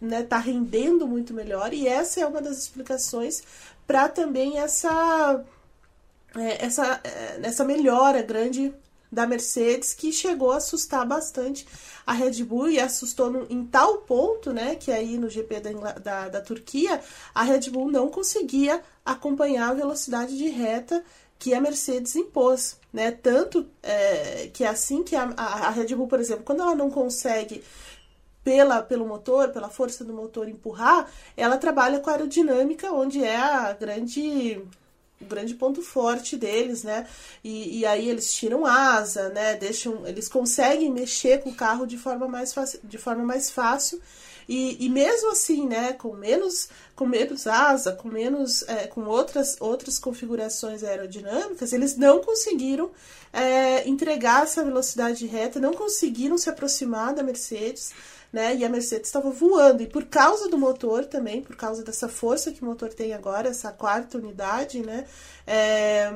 né, 0.00 0.22
tá 0.24 0.38
rendendo 0.38 1.06
muito 1.06 1.32
melhor, 1.32 1.72
e 1.72 1.86
essa 1.86 2.20
é 2.20 2.26
uma 2.26 2.42
das 2.42 2.58
explicações 2.58 3.42
para 3.86 4.08
também 4.08 4.58
essa, 4.58 5.42
é, 6.36 6.64
essa, 6.66 7.00
é, 7.04 7.40
essa 7.42 7.64
melhora 7.64 8.20
grande 8.20 8.74
da 9.10 9.26
Mercedes 9.26 9.94
que 9.94 10.12
chegou 10.12 10.52
a 10.52 10.58
assustar 10.58 11.06
bastante 11.06 11.66
a 12.06 12.12
Red 12.12 12.42
Bull 12.44 12.70
e 12.70 12.80
assustou 12.80 13.30
no, 13.30 13.46
em 13.50 13.64
tal 13.64 13.98
ponto, 13.98 14.52
né, 14.52 14.74
que 14.74 14.90
aí 14.90 15.18
no 15.18 15.28
GP 15.28 15.60
da, 15.60 15.92
da, 15.92 16.28
da 16.28 16.40
Turquia 16.40 17.00
a 17.34 17.42
Red 17.42 17.70
Bull 17.70 17.90
não 17.90 18.08
conseguia 18.08 18.82
acompanhar 19.04 19.70
a 19.70 19.74
velocidade 19.74 20.36
de 20.36 20.48
reta 20.48 21.04
que 21.38 21.54
a 21.54 21.60
Mercedes 21.60 22.16
impôs, 22.16 22.76
né? 22.92 23.12
Tanto 23.12 23.66
é, 23.82 24.50
que 24.52 24.64
é 24.64 24.68
assim 24.68 25.04
que 25.04 25.14
a, 25.14 25.32
a, 25.36 25.70
Red 25.70 25.94
Bull, 25.94 26.08
por 26.08 26.18
exemplo, 26.18 26.42
quando 26.44 26.62
ela 26.62 26.74
não 26.74 26.90
consegue 26.90 27.62
pela, 28.42 28.82
pelo 28.82 29.06
motor, 29.06 29.50
pela 29.50 29.68
força 29.68 30.04
do 30.04 30.12
motor 30.12 30.48
empurrar, 30.48 31.08
ela 31.36 31.56
trabalha 31.56 32.00
com 32.00 32.10
aerodinâmica, 32.10 32.90
onde 32.92 33.22
é 33.22 33.36
a 33.36 33.72
grande 33.72 34.60
o 35.20 35.24
grande 35.24 35.54
ponto 35.54 35.82
forte 35.82 36.36
deles, 36.36 36.82
né? 36.82 37.06
E, 37.42 37.80
e 37.80 37.86
aí 37.86 38.08
eles 38.08 38.32
tiram 38.32 38.64
asa, 38.64 39.28
né? 39.30 39.54
Deixam, 39.54 40.06
eles 40.06 40.28
conseguem 40.28 40.92
mexer 40.92 41.42
com 41.42 41.50
o 41.50 41.54
carro 41.54 41.86
de 41.86 41.98
forma 41.98 42.28
mais, 42.28 42.54
de 42.82 42.98
forma 42.98 43.24
mais 43.24 43.50
fácil. 43.50 44.00
E, 44.48 44.82
e 44.82 44.88
mesmo 44.88 45.32
assim, 45.32 45.66
né, 45.66 45.92
com 45.92 46.14
menos, 46.14 46.70
com 46.96 47.04
menos 47.04 47.46
asa, 47.46 47.92
com 47.92 48.08
menos, 48.08 48.62
é, 48.62 48.86
com 48.86 49.04
outras, 49.04 49.58
outras 49.60 49.98
configurações 49.98 50.82
aerodinâmicas, 50.82 51.74
eles 51.74 51.96
não 51.98 52.20
conseguiram 52.20 52.90
é, 53.30 53.86
entregar 53.86 54.44
essa 54.44 54.64
velocidade 54.64 55.26
reta, 55.26 55.60
não 55.60 55.74
conseguiram 55.74 56.38
se 56.38 56.48
aproximar 56.48 57.12
da 57.12 57.22
Mercedes 57.22 57.92
né? 58.32 58.56
E 58.56 58.64
a 58.64 58.68
Mercedes 58.68 59.08
estava 59.08 59.30
voando. 59.30 59.82
E 59.82 59.86
por 59.86 60.04
causa 60.06 60.48
do 60.48 60.58
motor 60.58 61.04
também, 61.04 61.42
por 61.42 61.56
causa 61.56 61.82
dessa 61.82 62.08
força 62.08 62.52
que 62.52 62.62
o 62.62 62.66
motor 62.66 62.92
tem 62.92 63.12
agora, 63.12 63.48
essa 63.48 63.72
quarta 63.72 64.18
unidade, 64.18 64.80
né? 64.80 65.06
É, 65.46 66.12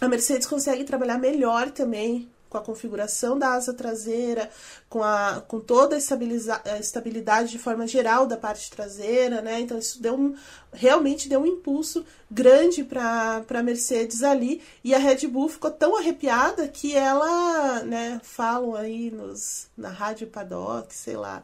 a 0.00 0.08
Mercedes 0.08 0.46
consegue 0.46 0.84
trabalhar 0.84 1.18
melhor 1.18 1.70
também 1.70 2.28
com 2.54 2.58
a 2.58 2.62
configuração 2.62 3.36
da 3.36 3.54
asa 3.54 3.74
traseira, 3.74 4.48
com, 4.88 5.02
a, 5.02 5.42
com 5.48 5.58
toda 5.58 5.96
a, 5.96 6.78
estabilidade 6.78 7.50
de 7.50 7.58
forma 7.58 7.84
geral 7.84 8.26
da 8.26 8.36
parte 8.36 8.70
traseira, 8.70 9.42
né? 9.42 9.60
Então 9.60 9.76
isso 9.76 10.00
deu 10.00 10.14
um, 10.14 10.36
realmente 10.72 11.28
deu 11.28 11.40
um 11.40 11.46
impulso 11.46 12.04
grande 12.30 12.84
para 12.84 13.44
a 13.48 13.62
Mercedes 13.62 14.22
ali 14.22 14.62
e 14.84 14.94
a 14.94 14.98
Red 14.98 15.26
Bull 15.26 15.48
ficou 15.48 15.70
tão 15.70 15.96
arrepiada 15.96 16.68
que 16.68 16.94
ela, 16.94 17.82
né, 17.82 18.20
falam 18.22 18.76
aí 18.76 19.10
nos, 19.10 19.66
na 19.76 19.88
rádio 19.88 20.28
paddock, 20.28 20.94
sei 20.94 21.16
lá, 21.16 21.42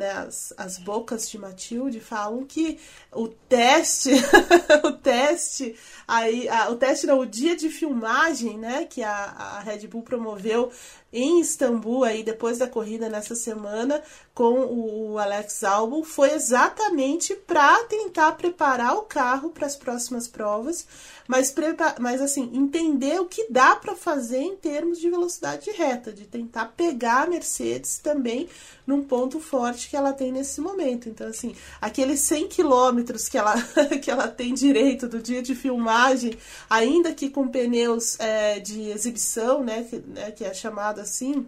né, 0.00 0.10
as, 0.12 0.54
as 0.56 0.78
bocas 0.78 1.28
de 1.28 1.38
Matilde 1.38 2.00
falam 2.00 2.46
que 2.46 2.78
o 3.12 3.28
teste, 3.28 4.10
o 4.82 4.92
teste, 4.92 5.76
aí, 6.08 6.48
a, 6.48 6.70
o 6.70 6.76
teste 6.76 7.06
não, 7.06 7.20
o 7.20 7.26
dia 7.26 7.54
de 7.54 7.68
filmagem, 7.68 8.56
né, 8.56 8.86
que 8.86 9.02
a, 9.02 9.12
a 9.12 9.60
Red 9.60 9.86
Bull 9.86 10.02
promoveu 10.02 10.72
em 11.12 11.40
Istambul 11.40 12.04
aí 12.04 12.22
depois 12.22 12.58
da 12.58 12.68
corrida 12.68 13.08
nessa 13.08 13.34
semana 13.34 14.02
com 14.34 14.60
o 14.64 15.18
Alex 15.18 15.64
Albon 15.64 16.02
foi 16.04 16.32
exatamente 16.32 17.34
para 17.34 17.84
tentar 17.84 18.32
preparar 18.32 18.96
o 18.96 19.02
carro 19.02 19.50
para 19.50 19.66
as 19.66 19.76
próximas 19.76 20.28
provas, 20.28 20.86
mas, 21.28 21.54
mas 21.98 22.20
assim, 22.20 22.50
entender 22.54 23.20
o 23.20 23.26
que 23.26 23.46
dá 23.50 23.76
para 23.76 23.94
fazer 23.94 24.40
em 24.40 24.56
termos 24.56 24.98
de 24.98 25.10
velocidade 25.10 25.70
reta, 25.70 26.12
de 26.12 26.26
tentar 26.26 26.72
pegar 26.76 27.24
a 27.24 27.26
Mercedes 27.26 27.98
também 27.98 28.48
num 28.86 29.02
ponto 29.02 29.38
forte 29.38 29.88
que 29.88 29.96
ela 29.96 30.12
tem 30.12 30.32
nesse 30.32 30.60
momento. 30.60 31.08
Então, 31.08 31.28
assim, 31.28 31.54
aqueles 31.80 32.20
100 32.20 32.48
quilômetros 32.48 33.28
que 33.28 33.38
ela, 33.38 33.54
que 34.02 34.10
ela 34.10 34.26
tem 34.26 34.52
direito 34.52 35.06
do 35.06 35.20
dia 35.20 35.42
de 35.42 35.54
filmagem, 35.54 36.36
ainda 36.68 37.12
que 37.12 37.30
com 37.30 37.46
pneus 37.46 38.18
é, 38.18 38.58
de 38.58 38.90
exibição, 38.90 39.62
né, 39.62 39.84
que, 39.88 39.96
né, 39.98 40.30
que 40.32 40.44
é 40.44 40.52
chamado 40.52 40.99
assim, 41.00 41.46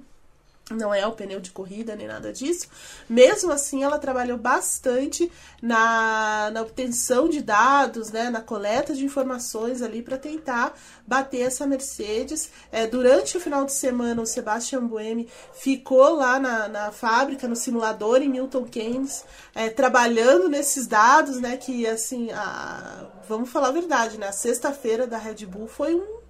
não 0.71 0.95
é 0.95 1.07
o 1.07 1.13
pneu 1.13 1.41
de 1.41 1.51
corrida 1.51 1.95
nem 1.97 2.07
nada 2.07 2.33
disso. 2.33 2.69
Mesmo 3.09 3.53
assim, 3.53 3.83
ela 3.83 3.99
trabalhou 3.99 4.39
bastante 4.39 5.31
na, 5.61 6.51
na 6.53 6.63
obtenção 6.63 7.29
de 7.29 7.43
dados, 7.43 8.11
né, 8.11 8.31
na 8.31 8.41
coleta 8.41 8.95
de 8.95 9.05
informações 9.05 9.83
ali 9.83 10.03
para 10.03 10.17
tentar 10.17 10.75
bater 11.07 11.43
essa 11.43 11.67
Mercedes. 11.67 12.51
É, 12.71 12.87
durante 12.87 13.37
o 13.37 13.41
final 13.41 13.65
de 13.65 13.73
semana, 13.73 14.23
o 14.23 14.27
Sebastian 14.27 14.87
Buemi 14.87 15.29
ficou 15.53 16.15
lá 16.17 16.39
na, 16.39 16.69
na 16.69 16.93
fábrica, 16.93 17.49
no 17.49 17.57
simulador 17.57 18.23
em 18.23 18.29
Milton 18.29 18.65
Keynes, 18.65 19.25
é, 19.55 19.69
trabalhando 19.69 20.49
nesses 20.49 20.87
dados, 20.87 21.41
né, 21.41 21.57
que 21.57 21.87
assim, 21.87 22.31
a, 22.33 23.07
vamos 23.29 23.51
falar 23.51 23.69
a 23.69 23.73
verdade, 23.73 24.17
né, 24.17 24.29
a 24.29 24.33
sexta-feira 24.33 25.07
da 25.07 25.19
Red 25.19 25.45
Bull 25.47 25.67
foi 25.67 25.95
um 25.95 26.22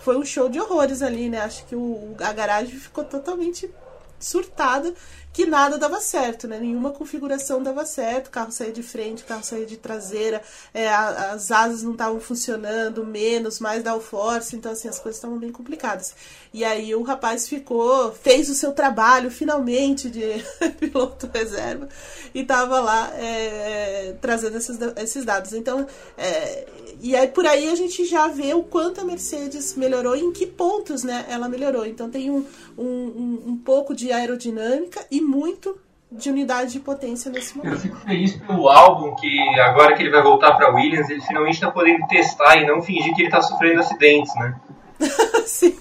foi 0.00 0.16
um 0.16 0.24
show 0.24 0.48
de 0.48 0.60
horrores 0.60 1.02
ali, 1.02 1.28
né? 1.28 1.40
Acho 1.40 1.64
que 1.66 1.76
o, 1.76 2.14
a 2.20 2.32
garagem 2.32 2.78
ficou 2.78 3.04
totalmente 3.04 3.70
surtada 4.18 4.94
que 5.32 5.46
nada 5.46 5.78
dava 5.78 6.00
certo, 6.00 6.48
né? 6.48 6.58
Nenhuma 6.58 6.90
configuração 6.90 7.62
dava 7.62 7.86
certo, 7.86 8.26
o 8.26 8.30
carro 8.30 8.50
saía 8.50 8.72
de 8.72 8.82
frente, 8.82 9.22
o 9.22 9.26
carro 9.26 9.44
saía 9.44 9.64
de 9.64 9.76
traseira, 9.76 10.42
é, 10.74 10.88
as 10.88 11.52
asas 11.52 11.82
não 11.82 11.92
estavam 11.92 12.20
funcionando, 12.20 13.06
menos, 13.06 13.60
mais 13.60 13.82
downforce, 13.82 14.56
então 14.56 14.72
assim, 14.72 14.88
as 14.88 14.98
coisas 14.98 15.16
estavam 15.16 15.38
bem 15.38 15.52
complicadas. 15.52 16.14
E 16.52 16.64
aí 16.64 16.94
o 16.96 17.02
rapaz 17.02 17.48
ficou, 17.48 18.12
fez 18.12 18.50
o 18.50 18.54
seu 18.54 18.72
trabalho 18.72 19.30
finalmente 19.30 20.10
de 20.10 20.44
piloto 20.80 21.30
reserva 21.32 21.88
e 22.34 22.40
estava 22.40 22.80
lá 22.80 23.12
é, 23.14 24.16
trazendo 24.20 24.56
esses, 24.56 24.78
esses 24.96 25.24
dados. 25.24 25.52
Então, 25.52 25.86
é, 26.18 26.66
e 27.02 27.16
aí 27.16 27.26
por 27.28 27.46
aí 27.46 27.68
a 27.68 27.74
gente 27.74 28.04
já 28.04 28.28
vê 28.28 28.54
o 28.54 28.62
quanto 28.62 29.00
a 29.00 29.04
Mercedes 29.04 29.76
melhorou 29.76 30.16
e 30.16 30.20
em 30.20 30.32
que 30.32 30.46
pontos 30.46 31.02
né, 31.04 31.24
ela 31.28 31.48
melhorou. 31.48 31.86
Então 31.86 32.10
tem 32.10 32.30
um, 32.30 32.44
um, 32.76 33.42
um 33.46 33.56
pouco 33.56 33.94
de 33.94 34.12
aerodinâmica 34.12 35.04
e 35.10 35.20
muito 35.20 35.78
de 36.12 36.28
unidade 36.28 36.72
de 36.72 36.80
potência 36.80 37.30
nesse 37.30 37.56
momento. 37.56 37.74
Eu 37.74 37.80
fico 37.80 37.96
feliz 37.98 38.34
pelo 38.34 38.68
álbum 38.68 39.14
que 39.14 39.38
agora 39.60 39.94
que 39.94 40.02
ele 40.02 40.10
vai 40.10 40.22
voltar 40.22 40.54
para 40.54 40.74
Williams, 40.74 41.08
ele 41.08 41.20
finalmente 41.20 41.54
está 41.54 41.70
podendo 41.70 42.06
testar 42.08 42.56
e 42.56 42.66
não 42.66 42.82
fingir 42.82 43.14
que 43.14 43.22
ele 43.22 43.28
está 43.28 43.40
sofrendo 43.40 43.80
acidentes, 43.80 44.34
né? 44.34 44.56
Sim, 45.46 45.78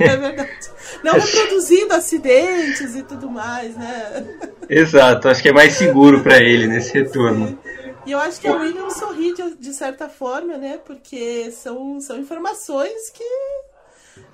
é 0.00 0.16
verdade. 0.16 0.50
Não 1.02 1.14
reproduzindo 1.14 1.92
acidentes 1.92 2.94
e 2.94 3.02
tudo 3.02 3.28
mais, 3.28 3.76
né? 3.76 4.24
Exato, 4.68 5.28
acho 5.28 5.42
que 5.42 5.48
é 5.48 5.52
mais 5.52 5.74
seguro 5.74 6.22
para 6.22 6.38
ele 6.38 6.66
nesse 6.66 6.94
retorno. 6.94 7.48
Sim. 7.48 7.73
E 8.06 8.12
eu 8.12 8.18
acho 8.18 8.40
que 8.40 8.48
a 8.48 8.54
Williams 8.54 8.94
sorri 8.94 9.34
de, 9.34 9.56
de 9.56 9.72
certa 9.72 10.08
forma, 10.08 10.56
né? 10.56 10.78
Porque 10.84 11.50
são, 11.50 12.00
são 12.00 12.18
informações 12.18 13.10
que. 13.10 13.24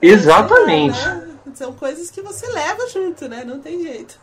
Exatamente. 0.03 0.99
né? 1.05 1.29
São 1.55 1.73
coisas 1.73 2.11
que 2.11 2.21
você 2.21 2.47
leva 2.49 2.89
junto, 2.89 3.29
né? 3.29 3.45
Não 3.45 3.61
tem 3.61 3.83
jeito. 3.83 4.19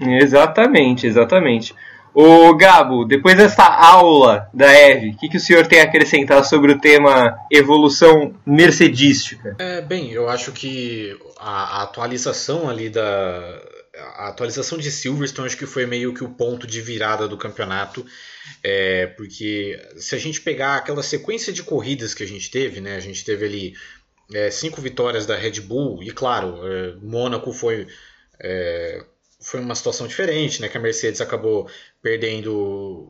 Exatamente, 0.00 1.06
exatamente. 1.06 1.74
O 2.14 2.54
Gabo, 2.56 3.04
depois 3.04 3.36
dessa 3.36 3.64
aula 3.64 4.48
da 4.52 4.72
Eve, 4.72 5.10
o 5.10 5.16
que, 5.16 5.28
que 5.28 5.36
o 5.36 5.40
senhor 5.40 5.66
tem 5.66 5.80
a 5.80 5.84
acrescentar 5.84 6.44
sobre 6.44 6.72
o 6.72 6.80
tema 6.80 7.38
evolução 7.50 8.34
mercedística? 8.44 9.54
É, 9.58 9.80
bem, 9.80 10.10
eu 10.10 10.28
acho 10.28 10.50
que 10.50 11.16
a, 11.38 11.78
a 11.78 11.82
atualização 11.84 12.68
ali 12.68 12.88
da. 12.88 13.60
A 13.98 14.28
atualização 14.28 14.78
de 14.78 14.90
Silverstone 14.90 15.46
acho 15.46 15.56
que 15.56 15.66
foi 15.66 15.86
meio 15.86 16.14
que 16.14 16.24
o 16.24 16.30
ponto 16.30 16.66
de 16.66 16.80
virada 16.80 17.26
do 17.26 17.36
campeonato. 17.36 18.06
É, 18.62 19.06
porque 19.08 19.80
se 19.96 20.14
a 20.14 20.18
gente 20.18 20.40
pegar 20.40 20.76
aquela 20.76 21.02
sequência 21.02 21.52
de 21.52 21.62
corridas 21.62 22.14
que 22.14 22.22
a 22.22 22.26
gente 22.26 22.50
teve, 22.50 22.80
né? 22.80 22.96
A 22.96 23.00
gente 23.00 23.24
teve 23.24 23.44
ali 23.44 23.74
é, 24.32 24.50
cinco 24.50 24.80
vitórias 24.80 25.26
da 25.26 25.36
Red 25.36 25.60
Bull, 25.60 26.02
e 26.02 26.10
claro, 26.10 26.60
é, 26.66 26.94
Mônaco 27.02 27.52
foi, 27.52 27.86
é, 28.40 29.04
foi 29.48 29.60
uma 29.60 29.74
situação 29.74 30.06
diferente, 30.06 30.60
né? 30.60 30.68
Que 30.68 30.76
a 30.76 30.80
Mercedes 30.80 31.22
acabou 31.22 31.70
perdendo. 32.02 32.52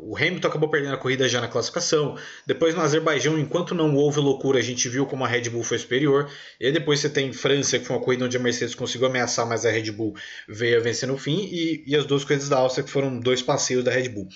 O 0.01 0.17
Hamilton 0.17 0.47
acabou 0.47 0.69
perdendo 0.69 0.95
a 0.95 0.97
corrida 0.97 1.29
já 1.29 1.41
na 1.41 1.49
classificação. 1.49 2.17
Depois 2.47 2.77
no 2.77 2.81
Azerbaijão, 2.81 3.37
enquanto 3.37 3.75
não 3.75 3.97
houve 3.97 4.21
loucura, 4.21 4.61
a 4.61 4.63
gente 4.63 4.89
viu 4.89 5.05
como 5.05 5.25
a 5.25 5.29
Red 5.29 5.51
Bull 5.51 5.65
foi 5.65 5.79
superior. 5.79 6.31
E 6.61 6.71
depois 6.71 7.01
você 7.01 7.11
tem 7.11 7.33
França, 7.33 7.77
que 7.77 7.85
foi 7.85 7.97
uma 7.97 8.05
corrida 8.05 8.25
onde 8.25 8.37
a 8.37 8.41
Mercedes 8.41 8.77
conseguiu 8.77 9.09
ameaçar, 9.09 9.49
mas 9.49 9.67
a 9.67 9.71
Red 9.71 9.91
Bull 9.91 10.15
veio 10.49 10.79
a 10.79 10.81
vencer 10.81 11.09
no 11.09 11.19
fim. 11.19 11.49
E, 11.51 11.83
e 11.85 11.97
as 11.97 12.07
duas 12.07 12.23
corridas 12.23 12.49
da 12.49 12.59
Áustria, 12.59 12.85
que 12.85 12.91
foram 12.91 13.19
dois 13.19 13.43
passeios 13.43 13.83
da 13.83 13.91
Red 13.91 14.09
Bull. 14.11 14.29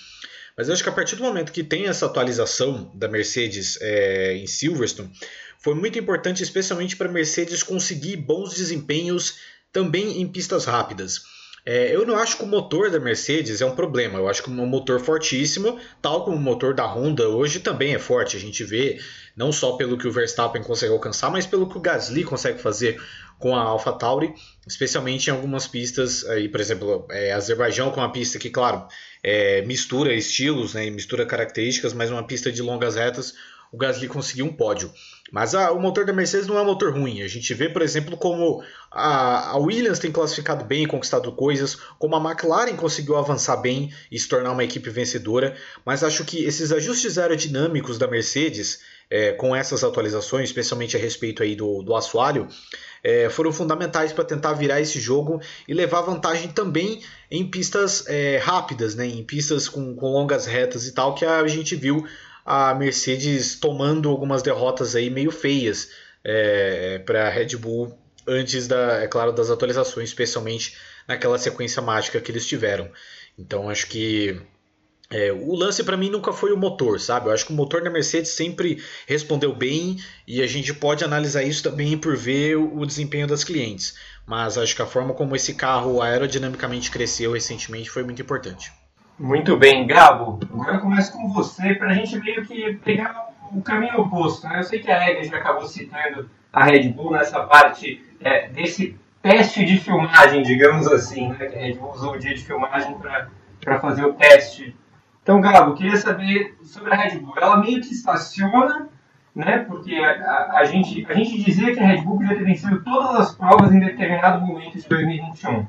Mas 0.57 0.67
eu 0.67 0.73
acho 0.73 0.83
que 0.83 0.89
a 0.89 0.93
partir 0.93 1.15
do 1.15 1.23
momento 1.23 1.53
que 1.53 1.63
tem 1.63 1.87
essa 1.87 2.05
atualização 2.05 2.91
da 2.93 3.07
Mercedes 3.07 3.77
é, 3.79 4.35
em 4.35 4.45
Silverstone, 4.45 5.09
foi 5.57 5.73
muito 5.73 5.97
importante, 5.97 6.43
especialmente 6.43 6.97
para 6.97 7.07
a 7.07 7.11
Mercedes 7.11 7.63
conseguir 7.63 8.17
bons 8.17 8.53
desempenhos 8.53 9.35
também 9.71 10.21
em 10.21 10.27
pistas 10.27 10.65
rápidas. 10.65 11.32
É, 11.65 11.95
eu 11.95 12.05
não 12.05 12.15
acho 12.15 12.37
que 12.37 12.43
o 12.43 12.47
motor 12.47 12.91
da 12.91 12.99
Mercedes 12.99 13.61
é 13.61 13.65
um 13.65 13.75
problema. 13.75 14.19
Eu 14.19 14.27
acho 14.27 14.43
que 14.43 14.49
um 14.49 14.65
motor 14.65 14.99
fortíssimo, 14.99 15.79
tal 16.01 16.25
como 16.25 16.35
o 16.35 16.39
motor 16.39 16.73
da 16.73 16.85
Honda 16.85 17.29
hoje 17.29 17.59
também 17.61 17.93
é 17.95 17.99
forte. 17.99 18.35
A 18.35 18.39
gente 18.39 18.63
vê 18.63 18.99
não 19.35 19.51
só 19.51 19.73
pelo 19.73 19.97
que 19.97 20.07
o 20.07 20.11
Verstappen 20.11 20.61
consegue 20.61 20.91
alcançar, 20.91 21.31
mas 21.31 21.47
pelo 21.47 21.69
que 21.69 21.77
o 21.77 21.81
Gasly 21.81 22.23
consegue 22.23 22.59
fazer 22.59 23.01
com 23.39 23.55
a 23.55 23.61
AlphaTauri, 23.61 24.33
especialmente 24.67 25.27
em 25.27 25.31
algumas 25.31 25.67
pistas, 25.67 26.25
aí, 26.25 26.47
por 26.47 26.61
exemplo, 26.61 27.05
é, 27.11 27.33
Azerbaijão 27.33 27.91
com 27.91 27.99
uma 27.99 28.11
pista 28.11 28.39
que, 28.39 28.49
claro, 28.49 28.87
é, 29.21 29.61
mistura 29.63 30.13
estilos, 30.13 30.73
né, 30.73 30.89
mistura 30.89 31.25
características, 31.25 31.93
mas 31.93 32.09
uma 32.09 32.25
pista 32.25 32.51
de 32.51 32.61
longas 32.61 32.95
retas, 32.95 33.33
o 33.73 33.77
Gasly 33.77 34.07
conseguiu 34.07 34.45
um 34.45 34.53
pódio. 34.53 34.93
Mas 35.31 35.55
o 35.55 35.79
motor 35.79 36.05
da 36.05 36.13
Mercedes 36.13 36.45
não 36.45 36.59
é 36.59 36.61
um 36.61 36.65
motor 36.65 36.93
ruim. 36.93 37.23
A 37.23 37.27
gente 37.27 37.51
vê, 37.55 37.67
por 37.67 37.81
exemplo, 37.81 38.15
como 38.15 38.63
a, 38.91 39.49
a, 39.49 39.57
Williams 39.57 39.97
tem 39.97 40.11
classificado 40.11 40.63
bem 40.63 40.83
e 40.83 40.87
conquistado 40.87 41.31
coisas, 41.31 41.75
como 41.97 42.15
a 42.15 42.23
McLaren 42.23 42.75
conseguiu 42.75 43.17
avançar 43.17 43.57
bem 43.57 43.91
e 44.11 44.19
se 44.19 44.29
tornar 44.29 44.51
uma 44.51 44.63
equipe 44.63 44.91
vencedora. 44.91 45.57
Mas 45.83 46.03
acho 46.03 46.23
que 46.23 46.45
esses 46.45 46.71
ajustes 46.71 47.17
aerodinâmicos 47.17 47.97
da 47.97 48.07
Mercedes, 48.07 48.81
é, 49.09 49.31
com 49.31 49.55
essas 49.55 49.83
atualizações, 49.83 50.49
especialmente 50.49 50.95
a 50.95 50.99
respeito 50.99 51.41
aí 51.41 51.55
do, 51.55 51.81
do 51.81 51.95
assoalho, 51.95 52.47
é, 53.03 53.27
foram 53.27 53.51
fundamentais 53.51 54.13
para 54.13 54.23
tentar 54.23 54.53
virar 54.53 54.81
esse 54.81 54.99
jogo 54.99 55.41
e 55.67 55.73
levar 55.73 56.01
vantagem 56.01 56.49
também 56.49 57.01
em 57.31 57.49
pistas 57.49 58.05
é, 58.05 58.37
rápidas, 58.37 58.93
né, 58.93 59.07
em 59.07 59.23
pistas 59.23 59.67
com, 59.67 59.95
com 59.95 60.11
longas 60.11 60.45
retas 60.45 60.85
e 60.85 60.91
tal, 60.91 61.15
que 61.15 61.25
a 61.25 61.47
gente 61.47 61.75
viu 61.75 62.05
a 62.45 62.73
Mercedes 62.73 63.55
tomando 63.55 64.09
algumas 64.09 64.41
derrotas 64.41 64.95
aí 64.95 65.09
meio 65.09 65.31
feias 65.31 65.89
é, 66.23 66.99
para 66.99 67.27
a 67.27 67.29
Red 67.29 67.55
Bull 67.57 67.97
antes 68.27 68.67
da, 68.67 69.01
é 69.03 69.07
claro, 69.07 69.31
das 69.31 69.49
atualizações, 69.49 70.09
especialmente 70.09 70.77
naquela 71.07 71.37
sequência 71.37 71.81
mágica 71.81 72.21
que 72.21 72.31
eles 72.31 72.47
tiveram. 72.47 72.89
Então 73.37 73.69
acho 73.69 73.87
que 73.87 74.41
é, 75.09 75.31
o 75.31 75.53
lance 75.53 75.83
para 75.83 75.97
mim 75.97 76.09
nunca 76.09 76.33
foi 76.33 76.51
o 76.51 76.57
motor, 76.57 76.99
sabe? 76.99 77.27
Eu 77.27 77.33
acho 77.33 77.45
que 77.45 77.53
o 77.53 77.55
motor 77.55 77.83
da 77.83 77.89
Mercedes 77.89 78.31
sempre 78.31 78.83
respondeu 79.05 79.53
bem 79.53 79.97
e 80.27 80.41
a 80.41 80.47
gente 80.47 80.73
pode 80.73 81.03
analisar 81.03 81.43
isso 81.43 81.61
também 81.61 81.97
por 81.97 82.15
ver 82.17 82.55
o 82.55 82.85
desempenho 82.85 83.27
das 83.27 83.43
clientes. 83.43 83.95
mas 84.25 84.57
acho 84.57 84.75
que 84.75 84.81
a 84.81 84.85
forma 84.85 85.13
como 85.13 85.35
esse 85.35 85.53
carro 85.53 86.01
aerodinamicamente 86.01 86.89
cresceu 86.89 87.33
recentemente 87.33 87.89
foi 87.89 88.03
muito 88.03 88.21
importante. 88.21 88.71
Muito 89.19 89.55
bem, 89.57 89.85
Gabo. 89.85 90.39
Agora 90.51 90.75
eu 90.75 90.79
começo 90.79 91.13
com 91.13 91.31
você 91.31 91.75
para 91.75 91.89
a 91.89 91.93
gente 91.93 92.17
meio 92.17 92.43
que 92.45 92.73
pegar 92.83 93.29
o 93.51 93.61
caminho 93.61 94.01
oposto. 94.01 94.47
Né? 94.47 94.59
Eu 94.59 94.63
sei 94.63 94.79
que 94.79 94.91
a 94.91 95.07
Ega 95.07 95.23
já 95.23 95.37
acabou 95.37 95.67
citando 95.67 96.29
a 96.51 96.63
Red 96.63 96.89
Bull 96.89 97.11
nessa 97.11 97.43
parte 97.43 98.03
é, 98.19 98.47
desse 98.49 98.97
teste 99.21 99.63
de 99.65 99.77
filmagem, 99.77 100.41
digamos 100.41 100.87
assim, 100.87 101.29
né? 101.29 101.45
que 101.45 101.55
a 101.55 101.61
Red 101.61 101.73
Bull 101.73 101.91
usou 101.91 102.13
o 102.13 102.19
dia 102.19 102.33
de 102.33 102.43
filmagem 102.43 102.97
para 103.61 103.79
fazer 103.79 104.03
o 104.03 104.13
teste. 104.13 104.75
Então, 105.21 105.39
Gabo, 105.39 105.75
queria 105.75 105.95
saber 105.95 106.57
sobre 106.63 106.91
a 106.91 106.97
Red 106.97 107.19
Bull. 107.19 107.35
Ela 107.37 107.57
meio 107.57 107.81
que 107.81 107.93
estaciona, 107.93 108.89
né? 109.35 109.59
porque 109.59 109.95
a, 109.95 110.09
a, 110.09 110.59
a 110.59 110.63
gente, 110.65 111.05
a 111.07 111.13
gente 111.13 111.41
dizia 111.43 111.71
que 111.71 111.79
a 111.79 111.85
Red 111.85 112.01
Bull 112.01 112.17
podia 112.17 112.35
ter 112.35 112.43
vencido 112.43 112.83
todas 112.83 113.15
as 113.15 113.35
provas 113.35 113.71
em 113.71 113.79
determinado 113.79 114.43
momento 114.43 114.79
de 114.79 114.89
2021. 114.89 115.67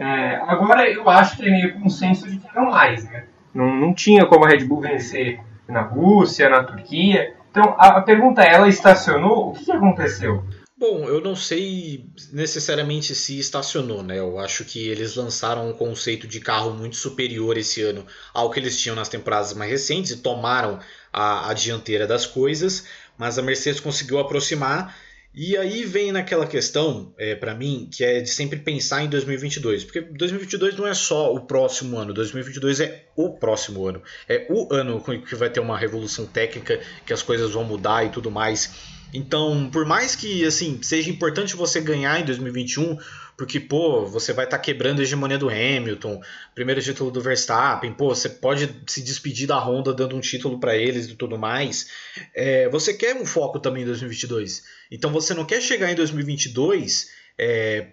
É, 0.00 0.36
agora 0.46 0.90
eu 0.90 1.06
acho 1.10 1.36
que 1.36 1.46
é 1.46 1.50
meio 1.50 1.78
consenso 1.78 2.26
de 2.26 2.38
que 2.38 2.48
não 2.54 2.70
mais. 2.70 3.04
Né? 3.04 3.26
Não, 3.52 3.76
não 3.76 3.92
tinha 3.92 4.24
como 4.24 4.46
a 4.46 4.48
Red 4.48 4.64
Bull 4.64 4.80
vencer 4.80 5.38
na 5.68 5.82
Rússia, 5.82 6.48
na 6.48 6.64
Turquia. 6.64 7.34
Então 7.50 7.76
a, 7.78 7.98
a 7.98 8.00
pergunta 8.00 8.42
é: 8.42 8.54
ela 8.54 8.66
estacionou? 8.66 9.50
O 9.50 9.52
que, 9.52 9.66
que 9.66 9.72
aconteceu? 9.72 10.42
Bom, 10.74 11.04
eu 11.04 11.20
não 11.20 11.36
sei 11.36 12.06
necessariamente 12.32 13.14
se 13.14 13.38
estacionou, 13.38 14.02
né? 14.02 14.18
Eu 14.18 14.38
acho 14.38 14.64
que 14.64 14.88
eles 14.88 15.16
lançaram 15.16 15.68
um 15.68 15.74
conceito 15.74 16.26
de 16.26 16.40
carro 16.40 16.72
muito 16.72 16.96
superior 16.96 17.58
esse 17.58 17.82
ano 17.82 18.06
ao 18.32 18.50
que 18.50 18.58
eles 18.58 18.80
tinham 18.80 18.96
nas 18.96 19.10
temporadas 19.10 19.52
mais 19.52 19.70
recentes 19.70 20.12
e 20.12 20.22
tomaram 20.22 20.78
a, 21.12 21.50
a 21.50 21.52
dianteira 21.52 22.06
das 22.06 22.24
coisas, 22.24 22.86
mas 23.18 23.38
a 23.38 23.42
Mercedes 23.42 23.80
conseguiu 23.80 24.18
aproximar 24.18 24.96
e 25.32 25.56
aí 25.56 25.84
vem 25.84 26.10
naquela 26.10 26.44
questão, 26.44 27.14
é, 27.16 27.36
para 27.36 27.54
mim, 27.54 27.88
que 27.90 28.02
é 28.02 28.20
de 28.20 28.28
sempre 28.28 28.58
pensar 28.58 29.04
em 29.04 29.08
2022. 29.08 29.84
Porque 29.84 30.00
2022 30.00 30.76
não 30.76 30.86
é 30.86 30.94
só 30.94 31.32
o 31.32 31.40
próximo 31.40 31.96
ano, 31.96 32.12
2022 32.12 32.80
é 32.80 33.04
o 33.14 33.30
próximo 33.30 33.86
ano. 33.86 34.02
É 34.28 34.46
o 34.50 34.72
ano 34.74 35.00
que 35.00 35.36
vai 35.36 35.48
ter 35.48 35.60
uma 35.60 35.78
revolução 35.78 36.26
técnica, 36.26 36.80
que 37.06 37.12
as 37.12 37.22
coisas 37.22 37.52
vão 37.52 37.62
mudar 37.62 38.04
e 38.04 38.10
tudo 38.10 38.28
mais. 38.28 38.72
Então, 39.14 39.68
por 39.70 39.84
mais 39.84 40.16
que 40.16 40.44
assim 40.44 40.80
seja 40.82 41.10
importante 41.10 41.56
você 41.56 41.80
ganhar 41.80 42.20
em 42.20 42.24
2021, 42.24 42.98
porque, 43.40 43.58
pô, 43.58 44.04
você 44.04 44.34
vai 44.34 44.44
estar 44.44 44.58
tá 44.58 44.62
quebrando 44.62 45.00
a 45.00 45.02
hegemonia 45.02 45.38
do 45.38 45.48
Hamilton, 45.48 46.20
primeiro 46.54 46.82
título 46.82 47.10
do 47.10 47.22
Verstappen, 47.22 47.90
pô, 47.90 48.14
você 48.14 48.28
pode 48.28 48.82
se 48.86 49.00
despedir 49.00 49.48
da 49.48 49.58
Honda 49.58 49.94
dando 49.94 50.14
um 50.14 50.20
título 50.20 50.60
para 50.60 50.76
eles 50.76 51.06
e 51.06 51.14
tudo 51.14 51.38
mais. 51.38 51.88
É, 52.34 52.68
você 52.68 52.92
quer 52.92 53.16
um 53.16 53.24
foco 53.24 53.58
também 53.58 53.82
em 53.82 53.86
2022. 53.86 54.62
Então 54.90 55.10
você 55.10 55.32
não 55.32 55.46
quer 55.46 55.62
chegar 55.62 55.90
em 55.90 55.94
2022 55.94 57.08
é, 57.38 57.86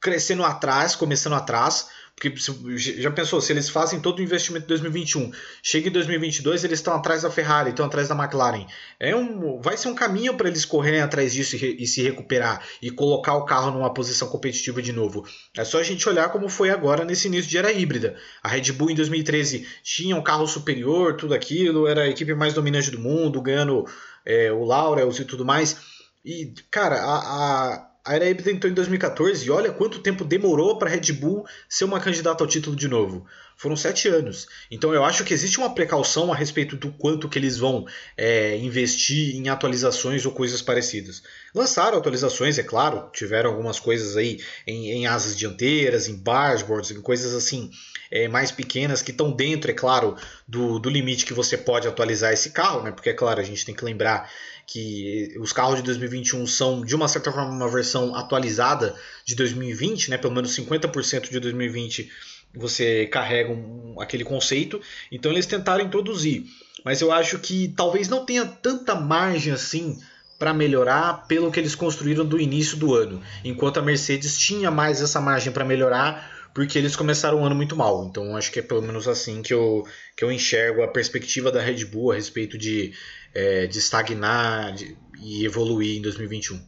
crescendo 0.00 0.44
atrás, 0.44 0.94
começando 0.94 1.34
atrás, 1.34 1.88
porque 2.16 2.32
já 2.36 3.10
pensou, 3.10 3.40
se 3.40 3.52
eles 3.52 3.68
fazem 3.68 3.98
todo 3.98 4.20
o 4.20 4.22
investimento 4.22 4.64
em 4.64 4.68
2021, 4.68 5.32
chega 5.62 5.88
em 5.88 5.92
2022, 5.92 6.62
eles 6.62 6.78
estão 6.78 6.94
atrás 6.94 7.22
da 7.22 7.30
Ferrari, 7.30 7.70
estão 7.70 7.86
atrás 7.86 8.08
da 8.08 8.14
McLaren. 8.14 8.66
É 9.00 9.16
um, 9.16 9.60
vai 9.60 9.76
ser 9.76 9.88
um 9.88 9.94
caminho 9.94 10.34
para 10.34 10.48
eles 10.48 10.64
correrem 10.64 11.00
atrás 11.00 11.34
disso 11.34 11.56
e, 11.56 11.82
e, 11.82 11.86
se 11.86 12.02
recuperar 12.02 12.62
e 12.80 12.90
colocar 12.90 13.34
o 13.34 13.44
carro 13.44 13.72
numa 13.72 13.92
posição 13.92 14.28
competitiva 14.28 14.80
de 14.80 14.92
novo. 14.92 15.26
É 15.56 15.64
só 15.64 15.80
a 15.80 15.82
gente 15.82 16.08
olhar 16.08 16.30
como 16.30 16.48
foi 16.48 16.70
agora 16.70 17.04
nesse 17.04 17.26
início 17.26 17.50
de 17.50 17.58
era 17.58 17.72
híbrida. 17.72 18.16
A 18.42 18.48
Red 18.48 18.72
Bull 18.72 18.90
em 18.90 18.94
2013 18.94 19.66
tinha 19.82 20.14
um 20.14 20.22
carro 20.22 20.46
superior, 20.46 21.16
tudo 21.16 21.34
aquilo, 21.34 21.88
era 21.88 22.02
a 22.02 22.08
equipe 22.08 22.32
mais 22.32 22.54
dominante 22.54 22.92
do 22.92 23.00
mundo, 23.00 23.42
ganhando 23.42 23.84
é, 24.24 24.52
o 24.52 24.64
Laurels 24.64 25.18
e 25.18 25.24
tudo 25.24 25.44
mais. 25.44 25.76
E, 26.24 26.54
cara, 26.70 26.96
a, 27.02 27.74
a 27.74 27.93
a 28.04 28.14
Era 28.14 28.28
híbrida 28.28 28.50
entrou 28.50 28.70
em 28.70 28.74
2014 28.74 29.46
e 29.46 29.50
olha 29.50 29.72
quanto 29.72 29.98
tempo 30.00 30.24
demorou 30.24 30.76
para 30.76 30.90
a 30.90 30.92
Red 30.92 31.12
Bull 31.12 31.46
ser 31.66 31.84
uma 31.84 31.98
candidata 31.98 32.44
ao 32.44 32.48
título 32.48 32.76
de 32.76 32.86
novo. 32.86 33.26
Foram 33.56 33.76
sete 33.76 34.08
anos. 34.08 34.46
Então 34.70 34.92
eu 34.92 35.02
acho 35.02 35.24
que 35.24 35.32
existe 35.32 35.58
uma 35.58 35.74
precaução 35.74 36.30
a 36.30 36.36
respeito 36.36 36.76
do 36.76 36.90
quanto 36.92 37.28
que 37.28 37.38
eles 37.38 37.56
vão 37.56 37.86
é, 38.16 38.58
investir 38.58 39.36
em 39.36 39.48
atualizações 39.48 40.26
ou 40.26 40.32
coisas 40.32 40.60
parecidas. 40.60 41.22
Lançaram 41.54 41.96
atualizações, 41.96 42.58
é 42.58 42.62
claro, 42.62 43.08
tiveram 43.12 43.50
algumas 43.50 43.80
coisas 43.80 44.16
aí 44.16 44.38
em, 44.66 44.90
em 44.90 45.06
asas 45.06 45.36
dianteiras, 45.36 46.06
em 46.06 46.16
bargeboards, 46.16 46.90
em 46.90 47.00
coisas 47.00 47.32
assim 47.32 47.70
é, 48.10 48.28
mais 48.28 48.50
pequenas 48.50 49.02
que 49.02 49.12
estão 49.12 49.32
dentro, 49.32 49.70
é 49.70 49.74
claro, 49.74 50.16
do, 50.46 50.78
do 50.78 50.90
limite 50.90 51.24
que 51.24 51.32
você 51.32 51.56
pode 51.56 51.88
atualizar 51.88 52.32
esse 52.32 52.50
carro, 52.50 52.82
né? 52.82 52.92
Porque 52.92 53.10
é 53.10 53.14
claro, 53.14 53.40
a 53.40 53.44
gente 53.44 53.64
tem 53.64 53.74
que 53.74 53.84
lembrar 53.84 54.30
que 54.66 55.34
os 55.38 55.52
carros 55.52 55.76
de 55.76 55.82
2021 55.82 56.46
são, 56.46 56.84
de 56.84 56.94
uma 56.94 57.08
certa 57.08 57.30
forma, 57.30 57.50
uma 57.50 57.68
versão 57.68 58.14
atualizada 58.14 58.94
de 59.24 59.34
2020, 59.34 60.10
né? 60.10 60.18
pelo 60.18 60.34
menos 60.34 60.56
50% 60.56 61.30
de 61.30 61.40
2020 61.40 62.10
você 62.56 63.06
carrega 63.06 63.50
um, 63.50 64.00
aquele 64.00 64.24
conceito, 64.24 64.80
então 65.10 65.32
eles 65.32 65.46
tentaram 65.46 65.84
introduzir. 65.84 66.44
Mas 66.84 67.00
eu 67.00 67.10
acho 67.10 67.38
que 67.38 67.72
talvez 67.76 68.08
não 68.08 68.24
tenha 68.24 68.46
tanta 68.46 68.94
margem 68.94 69.52
assim 69.52 69.98
para 70.38 70.52
melhorar 70.52 71.26
pelo 71.26 71.50
que 71.50 71.58
eles 71.58 71.74
construíram 71.74 72.24
do 72.24 72.40
início 72.40 72.76
do 72.76 72.94
ano, 72.94 73.22
enquanto 73.44 73.78
a 73.78 73.82
Mercedes 73.82 74.38
tinha 74.38 74.70
mais 74.70 75.00
essa 75.00 75.20
margem 75.20 75.52
para 75.52 75.64
melhorar 75.64 76.33
porque 76.54 76.78
eles 76.78 76.94
começaram 76.94 77.42
o 77.42 77.44
ano 77.44 77.54
muito 77.54 77.76
mal. 77.76 78.06
Então 78.08 78.36
acho 78.36 78.50
que 78.52 78.60
é 78.60 78.62
pelo 78.62 78.80
menos 78.80 79.08
assim 79.08 79.42
que 79.42 79.52
eu, 79.52 79.84
que 80.16 80.24
eu 80.24 80.32
enxergo 80.32 80.82
a 80.82 80.88
perspectiva 80.88 81.50
da 81.50 81.60
Red 81.60 81.84
Bull 81.84 82.12
a 82.12 82.14
respeito 82.14 82.56
de 82.56 82.94
é, 83.34 83.66
de 83.66 83.78
estagnar 83.78 84.72
de, 84.72 84.96
e 85.20 85.44
evoluir 85.44 85.98
em 85.98 86.02
2021. 86.02 86.60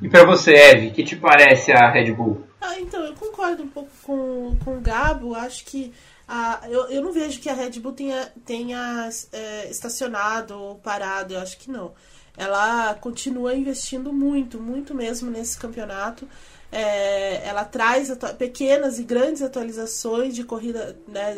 E 0.00 0.08
para 0.08 0.24
você, 0.24 0.52
Eve, 0.52 0.90
que 0.90 1.04
te 1.04 1.16
parece 1.16 1.72
a 1.72 1.90
Red 1.90 2.12
Bull? 2.12 2.44
Ah, 2.60 2.78
então, 2.78 3.04
eu 3.04 3.14
concordo 3.14 3.62
um 3.62 3.68
pouco 3.68 3.90
com, 4.02 4.56
com 4.64 4.78
o 4.78 4.80
Gabo. 4.80 5.34
Acho 5.34 5.64
que 5.64 5.92
ah, 6.26 6.60
eu, 6.68 6.88
eu 6.88 7.02
não 7.02 7.12
vejo 7.12 7.40
que 7.40 7.48
a 7.48 7.54
Red 7.54 7.78
Bull 7.80 7.92
tenha, 7.92 8.32
tenha 8.44 9.08
é, 9.32 9.70
estacionado 9.70 10.54
ou 10.54 10.74
parado. 10.76 11.34
Eu 11.34 11.40
acho 11.40 11.56
que 11.58 11.70
não. 11.70 11.92
Ela 12.36 12.94
continua 12.94 13.54
investindo 13.54 14.12
muito, 14.12 14.60
muito 14.60 14.94
mesmo 14.94 15.30
nesse 15.30 15.58
campeonato. 15.58 16.26
É, 16.72 17.46
ela 17.46 17.66
traz 17.66 18.10
pequenas 18.38 18.98
e 18.98 19.02
grandes 19.02 19.42
atualizações 19.42 20.34
de 20.34 20.42
corrida 20.42 20.96
né, 21.06 21.34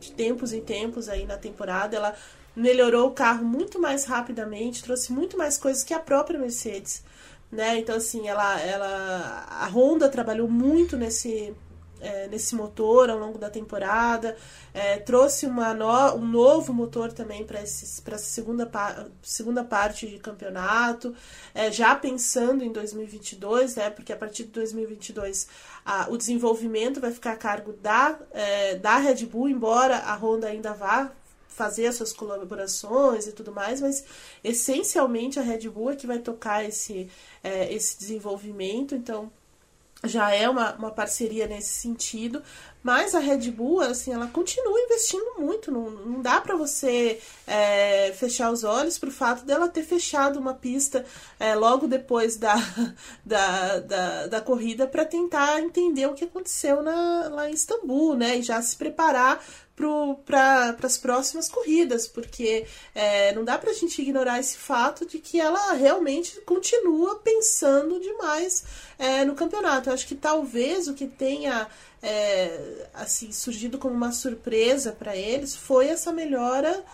de 0.00 0.12
tempos 0.12 0.54
em 0.54 0.62
tempos 0.62 1.06
aí 1.08 1.26
na 1.26 1.36
temporada. 1.36 1.94
Ela 1.96 2.16
melhorou 2.56 3.08
o 3.08 3.12
carro 3.12 3.44
muito 3.44 3.78
mais 3.78 4.04
rapidamente, 4.06 4.82
trouxe 4.82 5.12
muito 5.12 5.36
mais 5.36 5.58
coisas 5.58 5.84
que 5.84 5.92
a 5.92 6.00
própria 6.00 6.40
Mercedes, 6.40 7.04
né? 7.52 7.78
Então 7.78 7.94
assim, 7.94 8.26
ela, 8.26 8.58
ela 8.60 9.46
a 9.50 9.66
Honda 9.68 10.08
trabalhou 10.08 10.48
muito 10.48 10.96
nesse 10.96 11.54
é, 12.00 12.28
nesse 12.28 12.54
motor 12.54 13.10
ao 13.10 13.18
longo 13.18 13.38
da 13.38 13.50
temporada, 13.50 14.36
é, 14.72 14.98
trouxe 14.98 15.46
uma 15.46 15.74
no, 15.74 16.14
um 16.14 16.26
novo 16.26 16.72
motor 16.72 17.12
também 17.12 17.44
para 17.44 17.60
essa 17.60 17.86
segunda, 18.18 18.70
segunda 19.22 19.64
parte 19.64 20.06
de 20.06 20.18
campeonato, 20.18 21.14
é, 21.54 21.70
já 21.70 21.94
pensando 21.94 22.64
em 22.64 22.72
2022, 22.72 23.76
né, 23.76 23.90
porque 23.90 24.12
a 24.12 24.16
partir 24.16 24.44
de 24.44 24.50
2022 24.50 25.48
a, 25.84 26.08
o 26.10 26.16
desenvolvimento 26.16 27.00
vai 27.00 27.12
ficar 27.12 27.32
a 27.32 27.36
cargo 27.36 27.72
da, 27.74 28.18
é, 28.32 28.76
da 28.76 28.96
Red 28.96 29.26
Bull, 29.26 29.48
embora 29.48 29.98
a 29.98 30.14
Honda 30.16 30.48
ainda 30.48 30.72
vá 30.72 31.12
fazer 31.48 31.86
as 31.86 31.96
suas 31.96 32.12
colaborações 32.12 33.26
e 33.26 33.32
tudo 33.32 33.52
mais, 33.52 33.82
mas 33.82 34.04
essencialmente 34.42 35.38
a 35.38 35.42
Red 35.42 35.68
Bull 35.68 35.90
é 35.90 35.96
que 35.96 36.06
vai 36.06 36.18
tocar 36.18 36.64
esse, 36.64 37.08
é, 37.44 37.72
esse 37.72 37.98
desenvolvimento, 37.98 38.94
então 38.94 39.30
já 40.04 40.30
é 40.34 40.48
uma, 40.48 40.74
uma 40.74 40.90
parceria 40.90 41.46
nesse 41.46 41.74
sentido, 41.74 42.42
mas 42.82 43.14
a 43.14 43.18
Red 43.18 43.50
Bull, 43.50 43.80
assim, 43.80 44.12
ela 44.12 44.26
continua 44.28 44.80
investindo 44.80 45.34
muito, 45.38 45.70
não, 45.70 45.90
não 45.90 46.22
dá 46.22 46.40
para 46.40 46.56
você 46.56 47.20
é, 47.46 48.10
fechar 48.12 48.50
os 48.50 48.64
olhos 48.64 48.98
para 48.98 49.10
o 49.10 49.12
fato 49.12 49.44
dela 49.44 49.68
ter 49.68 49.82
fechado 49.82 50.38
uma 50.38 50.54
pista 50.54 51.04
é, 51.38 51.54
logo 51.54 51.86
depois 51.86 52.36
da, 52.36 52.54
da, 53.24 53.80
da, 53.80 54.26
da 54.28 54.40
corrida 54.40 54.86
para 54.86 55.04
tentar 55.04 55.60
entender 55.60 56.06
o 56.06 56.14
que 56.14 56.24
aconteceu 56.24 56.82
na, 56.82 57.28
lá 57.28 57.50
em 57.50 57.52
Istambul, 57.52 58.14
né, 58.14 58.38
e 58.38 58.42
já 58.42 58.60
se 58.62 58.76
preparar 58.76 59.44
para 60.24 60.76
as 60.82 60.98
próximas 60.98 61.48
corridas, 61.48 62.06
porque 62.06 62.66
é, 62.94 63.32
não 63.34 63.44
dá 63.44 63.58
para 63.58 63.70
a 63.70 63.74
gente 63.74 64.00
ignorar 64.00 64.38
esse 64.38 64.56
fato 64.56 65.06
de 65.06 65.18
que 65.18 65.40
ela 65.40 65.72
realmente 65.72 66.40
continua 66.42 67.16
pensando 67.16 68.00
demais 68.00 68.64
é, 68.98 69.24
no 69.24 69.34
campeonato. 69.34 69.88
Eu 69.88 69.94
acho 69.94 70.06
que 70.06 70.14
talvez 70.14 70.88
o 70.88 70.94
que 70.94 71.06
tenha 71.06 71.66
é, 72.02 72.88
assim 72.94 73.32
surgido 73.32 73.78
como 73.78 73.94
uma 73.94 74.12
surpresa 74.12 74.92
para 74.92 75.16
eles 75.16 75.54
foi 75.56 75.88
essa 75.88 76.12
melhora 76.12 76.84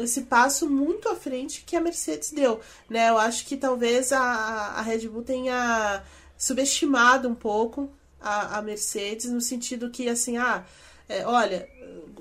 esse 0.00 0.22
passo 0.22 0.68
muito 0.68 1.08
à 1.08 1.14
frente 1.14 1.62
que 1.64 1.76
a 1.76 1.80
Mercedes 1.80 2.32
deu, 2.32 2.60
né? 2.90 3.08
Eu 3.08 3.18
acho 3.18 3.46
que 3.46 3.56
talvez 3.56 4.10
a, 4.10 4.20
a 4.20 4.82
Red 4.82 5.06
Bull 5.08 5.22
tenha 5.22 6.02
subestimado 6.36 7.28
um 7.28 7.34
pouco 7.34 7.88
a, 8.20 8.58
a 8.58 8.62
Mercedes 8.62 9.30
no 9.30 9.40
sentido 9.40 9.90
que 9.90 10.08
assim, 10.08 10.36
ah, 10.36 10.64
é, 11.08 11.26
olha, 11.26 11.68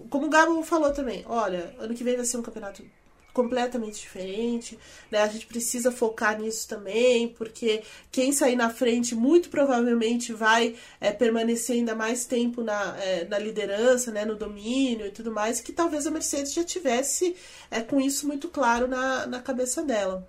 como 0.10 0.28
o 0.28 0.30
Gabo 0.30 0.62
falou 0.64 0.92
também, 0.92 1.24
olha, 1.28 1.76
ano 1.80 1.94
que 1.94 2.04
vem 2.04 2.16
vai 2.16 2.26
ser 2.26 2.38
um 2.38 2.42
campeonato 2.42 2.84
completamente 3.34 4.00
diferente, 4.00 4.78
né? 5.12 5.20
A 5.22 5.28
gente 5.28 5.48
precisa 5.48 5.92
focar 5.92 6.40
nisso 6.40 6.68
também, 6.68 7.30
porque 7.30 7.82
quem 8.12 8.32
sair 8.32 8.56
na 8.56 8.70
frente 8.70 9.16
muito 9.16 9.50
provavelmente 9.50 10.32
vai 10.32 10.76
é, 11.02 11.12
permanecer 11.12 11.78
ainda 11.78 11.96
mais 11.96 12.26
tempo 12.26 12.62
na, 12.62 12.96
é, 13.02 13.26
na 13.26 13.40
liderança, 13.40 14.12
né? 14.12 14.24
No 14.24 14.36
domínio 14.36 15.08
e 15.08 15.12
tudo 15.12 15.32
mais, 15.32 15.60
que 15.60 15.74
talvez 15.74 16.06
a 16.06 16.12
Mercedes 16.12 16.54
já 16.54 16.64
tivesse 16.64 17.36
é, 17.72 17.82
com 17.82 18.00
isso 18.00 18.28
muito 18.28 18.48
claro 18.50 18.88
na, 18.88 19.26
na 19.26 19.42
cabeça 19.42 19.82
dela. 19.82 20.28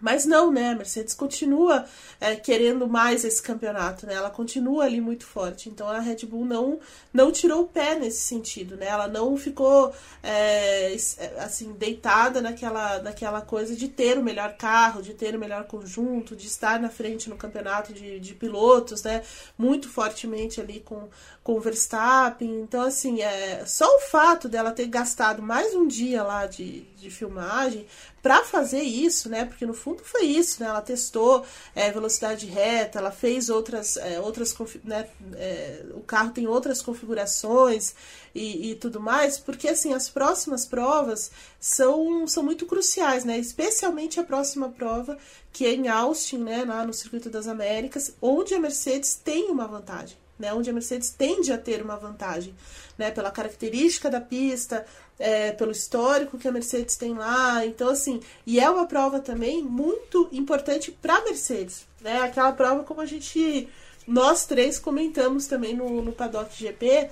Mas 0.00 0.24
não, 0.26 0.52
né? 0.52 0.70
A 0.70 0.74
Mercedes 0.74 1.14
continua 1.14 1.84
é, 2.20 2.36
querendo 2.36 2.86
mais 2.86 3.24
esse 3.24 3.42
campeonato, 3.42 4.06
né? 4.06 4.14
Ela 4.14 4.30
continua 4.30 4.84
ali 4.84 5.00
muito 5.00 5.24
forte. 5.24 5.68
Então 5.68 5.88
a 5.88 6.00
Red 6.00 6.26
Bull 6.26 6.44
não, 6.44 6.78
não 7.12 7.32
tirou 7.32 7.62
o 7.62 7.68
pé 7.68 7.94
nesse 7.94 8.22
sentido, 8.22 8.76
né? 8.76 8.86
Ela 8.86 9.08
não 9.08 9.36
ficou 9.36 9.92
é, 10.22 10.94
é, 10.94 11.40
assim 11.40 11.72
deitada 11.72 12.40
naquela, 12.40 13.00
naquela 13.02 13.40
coisa 13.40 13.74
de 13.74 13.88
ter 13.88 14.18
o 14.18 14.22
melhor 14.22 14.56
carro, 14.56 15.02
de 15.02 15.14
ter 15.14 15.34
o 15.34 15.38
melhor 15.38 15.64
conjunto, 15.64 16.36
de 16.36 16.46
estar 16.46 16.80
na 16.80 16.88
frente 16.88 17.28
no 17.28 17.36
campeonato 17.36 17.92
de, 17.92 18.20
de 18.20 18.34
pilotos, 18.34 19.02
né? 19.02 19.22
Muito 19.56 19.88
fortemente 19.88 20.60
ali 20.60 20.80
com, 20.80 21.08
com 21.44 21.56
o 21.56 21.60
Verstappen. 21.60 22.62
Então, 22.62 22.80
assim, 22.80 23.20
é, 23.20 23.64
só 23.66 23.84
o 23.96 24.00
fato 24.00 24.48
dela 24.48 24.72
ter 24.72 24.86
gastado 24.86 25.42
mais 25.42 25.74
um 25.74 25.86
dia 25.86 26.22
lá 26.22 26.46
de, 26.46 26.80
de 26.96 27.10
filmagem 27.10 27.86
para 28.22 28.42
fazer 28.42 28.80
isso, 28.80 29.28
né? 29.28 29.44
Porque 29.44 29.66
no 29.66 29.74
fundo 29.74 30.02
foi 30.02 30.22
isso, 30.22 30.62
né? 30.62 30.70
Ela 30.70 30.80
testou 30.80 31.44
é, 31.74 31.92
velocidade 31.92 32.46
reta, 32.46 32.98
ela 32.98 33.10
fez 33.12 33.50
outras, 33.50 33.98
é, 33.98 34.18
outras 34.18 34.56
né? 34.82 35.06
É, 35.34 35.84
o 35.92 36.00
carro 36.00 36.30
tem 36.30 36.46
outras 36.46 36.80
configurações 36.80 37.94
e, 38.34 38.70
e, 38.70 38.74
tudo 38.76 38.98
mais, 38.98 39.38
porque 39.38 39.68
assim 39.68 39.92
as 39.92 40.08
próximas 40.08 40.64
provas 40.64 41.30
são, 41.60 42.26
são 42.26 42.42
muito 42.42 42.64
cruciais, 42.64 43.22
né? 43.22 43.38
Especialmente 43.38 44.18
a 44.18 44.24
próxima 44.24 44.70
prova 44.70 45.18
que 45.52 45.66
é 45.66 45.74
em 45.74 45.88
Austin, 45.88 46.38
né? 46.38 46.64
Lá 46.64 46.86
no 46.86 46.94
Circuito 46.94 47.28
das 47.28 47.46
Américas, 47.46 48.14
onde 48.22 48.54
a 48.54 48.58
Mercedes 48.58 49.14
tem 49.14 49.50
uma 49.50 49.68
vantagem 49.68 50.23
né, 50.38 50.52
onde 50.52 50.70
a 50.70 50.72
Mercedes 50.72 51.10
tende 51.10 51.52
a 51.52 51.58
ter 51.58 51.82
uma 51.82 51.96
vantagem, 51.96 52.54
né, 52.98 53.10
pela 53.10 53.30
característica 53.30 54.10
da 54.10 54.20
pista, 54.20 54.84
é, 55.18 55.52
pelo 55.52 55.72
histórico 55.72 56.38
que 56.38 56.48
a 56.48 56.52
Mercedes 56.52 56.96
tem 56.96 57.14
lá. 57.14 57.64
Então, 57.64 57.88
assim, 57.88 58.20
e 58.46 58.58
é 58.58 58.68
uma 58.68 58.86
prova 58.86 59.20
também 59.20 59.62
muito 59.62 60.28
importante 60.32 60.90
para 60.90 61.16
a 61.16 61.24
Mercedes, 61.24 61.86
né, 62.00 62.22
aquela 62.22 62.52
prova 62.52 62.84
como 62.84 63.00
a 63.00 63.06
gente, 63.06 63.68
nós 64.06 64.44
três 64.46 64.78
comentamos 64.78 65.46
também 65.46 65.74
no, 65.74 66.02
no 66.02 66.12
Paddock 66.12 66.54
GP, 66.56 67.10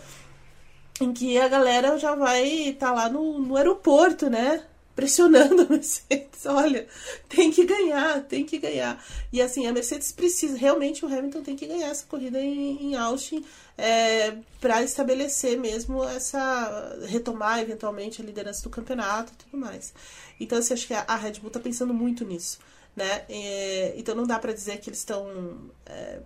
em 1.00 1.12
que 1.12 1.38
a 1.38 1.48
galera 1.48 1.98
já 1.98 2.14
vai 2.14 2.44
estar 2.44 2.88
tá 2.88 2.92
lá 2.92 3.08
no, 3.08 3.38
no 3.38 3.56
aeroporto, 3.56 4.28
né, 4.28 4.64
pressionando 4.94 5.62
a 5.62 5.66
Mercedes. 5.66 6.44
Olha, 6.46 6.86
tem 7.28 7.50
que 7.50 7.64
ganhar, 7.64 8.22
tem 8.24 8.44
que 8.44 8.58
ganhar. 8.58 9.02
E 9.32 9.40
assim, 9.40 9.66
a 9.66 9.72
Mercedes 9.72 10.12
precisa, 10.12 10.56
realmente 10.56 11.04
o 11.04 11.08
Hamilton 11.08 11.42
tem 11.42 11.56
que 11.56 11.66
ganhar 11.66 11.88
essa 11.88 12.06
corrida 12.06 12.40
em, 12.40 12.90
em 12.90 12.96
Austin 12.96 13.44
é, 13.76 14.36
para 14.60 14.82
estabelecer 14.82 15.58
mesmo 15.58 16.04
essa. 16.04 16.98
retomar 17.06 17.60
eventualmente 17.60 18.20
a 18.20 18.24
liderança 18.24 18.62
do 18.62 18.70
campeonato 18.70 19.32
e 19.32 19.44
tudo 19.44 19.56
mais. 19.58 19.92
Então, 20.38 20.58
assim, 20.58 20.74
acho 20.74 20.86
que 20.86 20.94
a, 20.94 21.16
Red 21.16 21.34
Bull 21.40 21.48
está 21.48 21.60
pensando 21.60 21.94
muito 21.94 22.24
nisso. 22.24 22.58
Né? 22.94 23.24
É, 23.30 23.94
então 23.96 24.14
não 24.14 24.26
dá 24.26 24.38
para 24.38 24.52
dizer 24.52 24.78
que 24.78 24.90
eles 24.90 24.98
estão 24.98 25.70
é, 25.86 26.20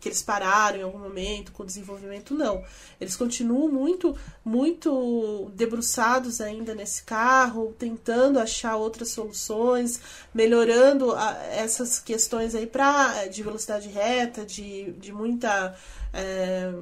que 0.00 0.08
eles 0.08 0.22
pararam 0.22 0.78
em 0.78 0.82
algum 0.82 0.98
momento 0.98 1.52
com 1.52 1.62
o 1.62 1.66
desenvolvimento, 1.66 2.34
não. 2.34 2.64
Eles 3.00 3.16
continuam 3.16 3.68
muito, 3.68 4.16
muito 4.44 5.50
debruçados 5.54 6.40
ainda 6.40 6.74
nesse 6.74 7.02
carro, 7.02 7.74
tentando 7.78 8.38
achar 8.38 8.76
outras 8.76 9.10
soluções, 9.10 10.00
melhorando 10.32 11.12
a, 11.12 11.32
essas 11.50 11.98
questões 11.98 12.54
aí 12.54 12.66
pra, 12.66 13.26
de 13.26 13.42
velocidade 13.42 13.88
reta, 13.88 14.44
de, 14.44 14.92
de 14.92 15.12
muita. 15.12 15.76
É, 16.12 16.72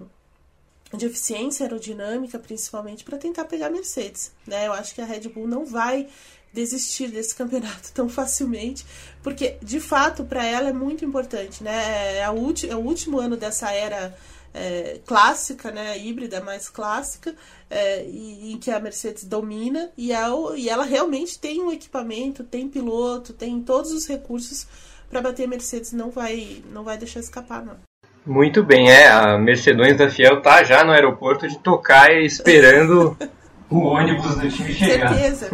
de 0.96 1.04
eficiência 1.04 1.64
aerodinâmica, 1.64 2.38
principalmente, 2.38 3.02
para 3.02 3.18
tentar 3.18 3.44
pegar 3.46 3.66
a 3.66 3.70
Mercedes. 3.70 4.32
Né? 4.46 4.68
Eu 4.68 4.72
acho 4.72 4.94
que 4.94 5.00
a 5.00 5.04
Red 5.04 5.28
Bull 5.28 5.48
não 5.48 5.66
vai 5.66 6.08
desistir 6.52 7.08
desse 7.08 7.34
campeonato 7.36 7.92
tão 7.92 8.08
facilmente, 8.08 8.86
porque 9.26 9.56
de 9.60 9.80
fato 9.80 10.22
para 10.22 10.44
ela 10.44 10.68
é 10.68 10.72
muito 10.72 11.04
importante, 11.04 11.64
né? 11.64 12.18
É, 12.18 12.24
a 12.24 12.28
é 12.28 12.76
o 12.76 12.78
último 12.78 13.18
ano 13.18 13.36
dessa 13.36 13.72
era 13.72 14.14
é, 14.54 15.00
clássica, 15.04 15.72
né? 15.72 15.98
Híbrida 15.98 16.40
mais 16.40 16.68
clássica, 16.68 17.34
é, 17.68 18.04
e, 18.04 18.52
em 18.52 18.56
que 18.56 18.70
a 18.70 18.78
Mercedes 18.78 19.24
domina 19.24 19.90
e, 19.98 20.12
é 20.12 20.20
e 20.56 20.68
ela 20.68 20.84
realmente 20.84 21.40
tem 21.40 21.60
um 21.60 21.72
equipamento, 21.72 22.44
tem 22.44 22.68
piloto, 22.68 23.32
tem 23.32 23.60
todos 23.62 23.90
os 23.90 24.06
recursos 24.06 24.64
para 25.10 25.20
bater 25.20 25.46
a 25.46 25.48
Mercedes, 25.48 25.92
não 25.92 26.08
vai, 26.08 26.62
não 26.72 26.84
vai 26.84 26.96
deixar 26.96 27.18
escapar, 27.18 27.64
não. 27.64 27.78
Muito 28.24 28.62
bem, 28.62 28.88
é. 28.88 29.08
A 29.08 29.36
Mercedes 29.36 29.96
da 29.96 30.08
Fiel 30.08 30.40
tá 30.40 30.62
já 30.62 30.84
no 30.84 30.92
aeroporto 30.92 31.48
de 31.48 31.58
Tocaia 31.58 32.20
esperando 32.20 33.16
o 33.68 33.78
ônibus 33.78 34.36
do 34.36 34.48
time 34.48 34.72
chegar. 34.72 35.12
Certeza. 35.12 35.50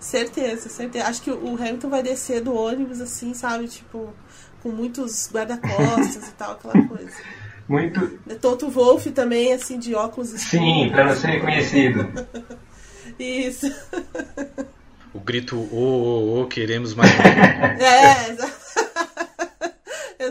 Certeza, 0.00 0.68
certeza. 0.70 1.06
Acho 1.06 1.22
que 1.22 1.30
o 1.30 1.54
Hamilton 1.54 1.90
vai 1.90 2.02
descer 2.02 2.40
do 2.40 2.54
ônibus 2.54 3.00
assim, 3.00 3.34
sabe? 3.34 3.68
Tipo, 3.68 4.12
com 4.62 4.70
muitos 4.70 5.30
guarda-costas 5.30 6.28
e 6.28 6.32
tal, 6.32 6.52
aquela 6.52 6.88
coisa. 6.88 7.12
Muito. 7.68 8.18
Toto 8.40 8.68
Wolff 8.68 9.10
também, 9.12 9.52
assim, 9.52 9.78
de 9.78 9.94
óculos 9.94 10.32
escuros. 10.32 10.66
Sim, 10.66 10.90
para 10.90 11.04
não 11.04 11.14
ser 11.14 11.28
reconhecido. 11.28 12.28
Isso. 13.18 13.72
O 15.12 15.20
grito, 15.20 15.56
ô, 15.56 15.76
ô, 15.76 16.40
ô, 16.40 16.46
queremos 16.46 16.94
mais. 16.94 17.12
é, 17.20 18.30
exato. 18.30 18.59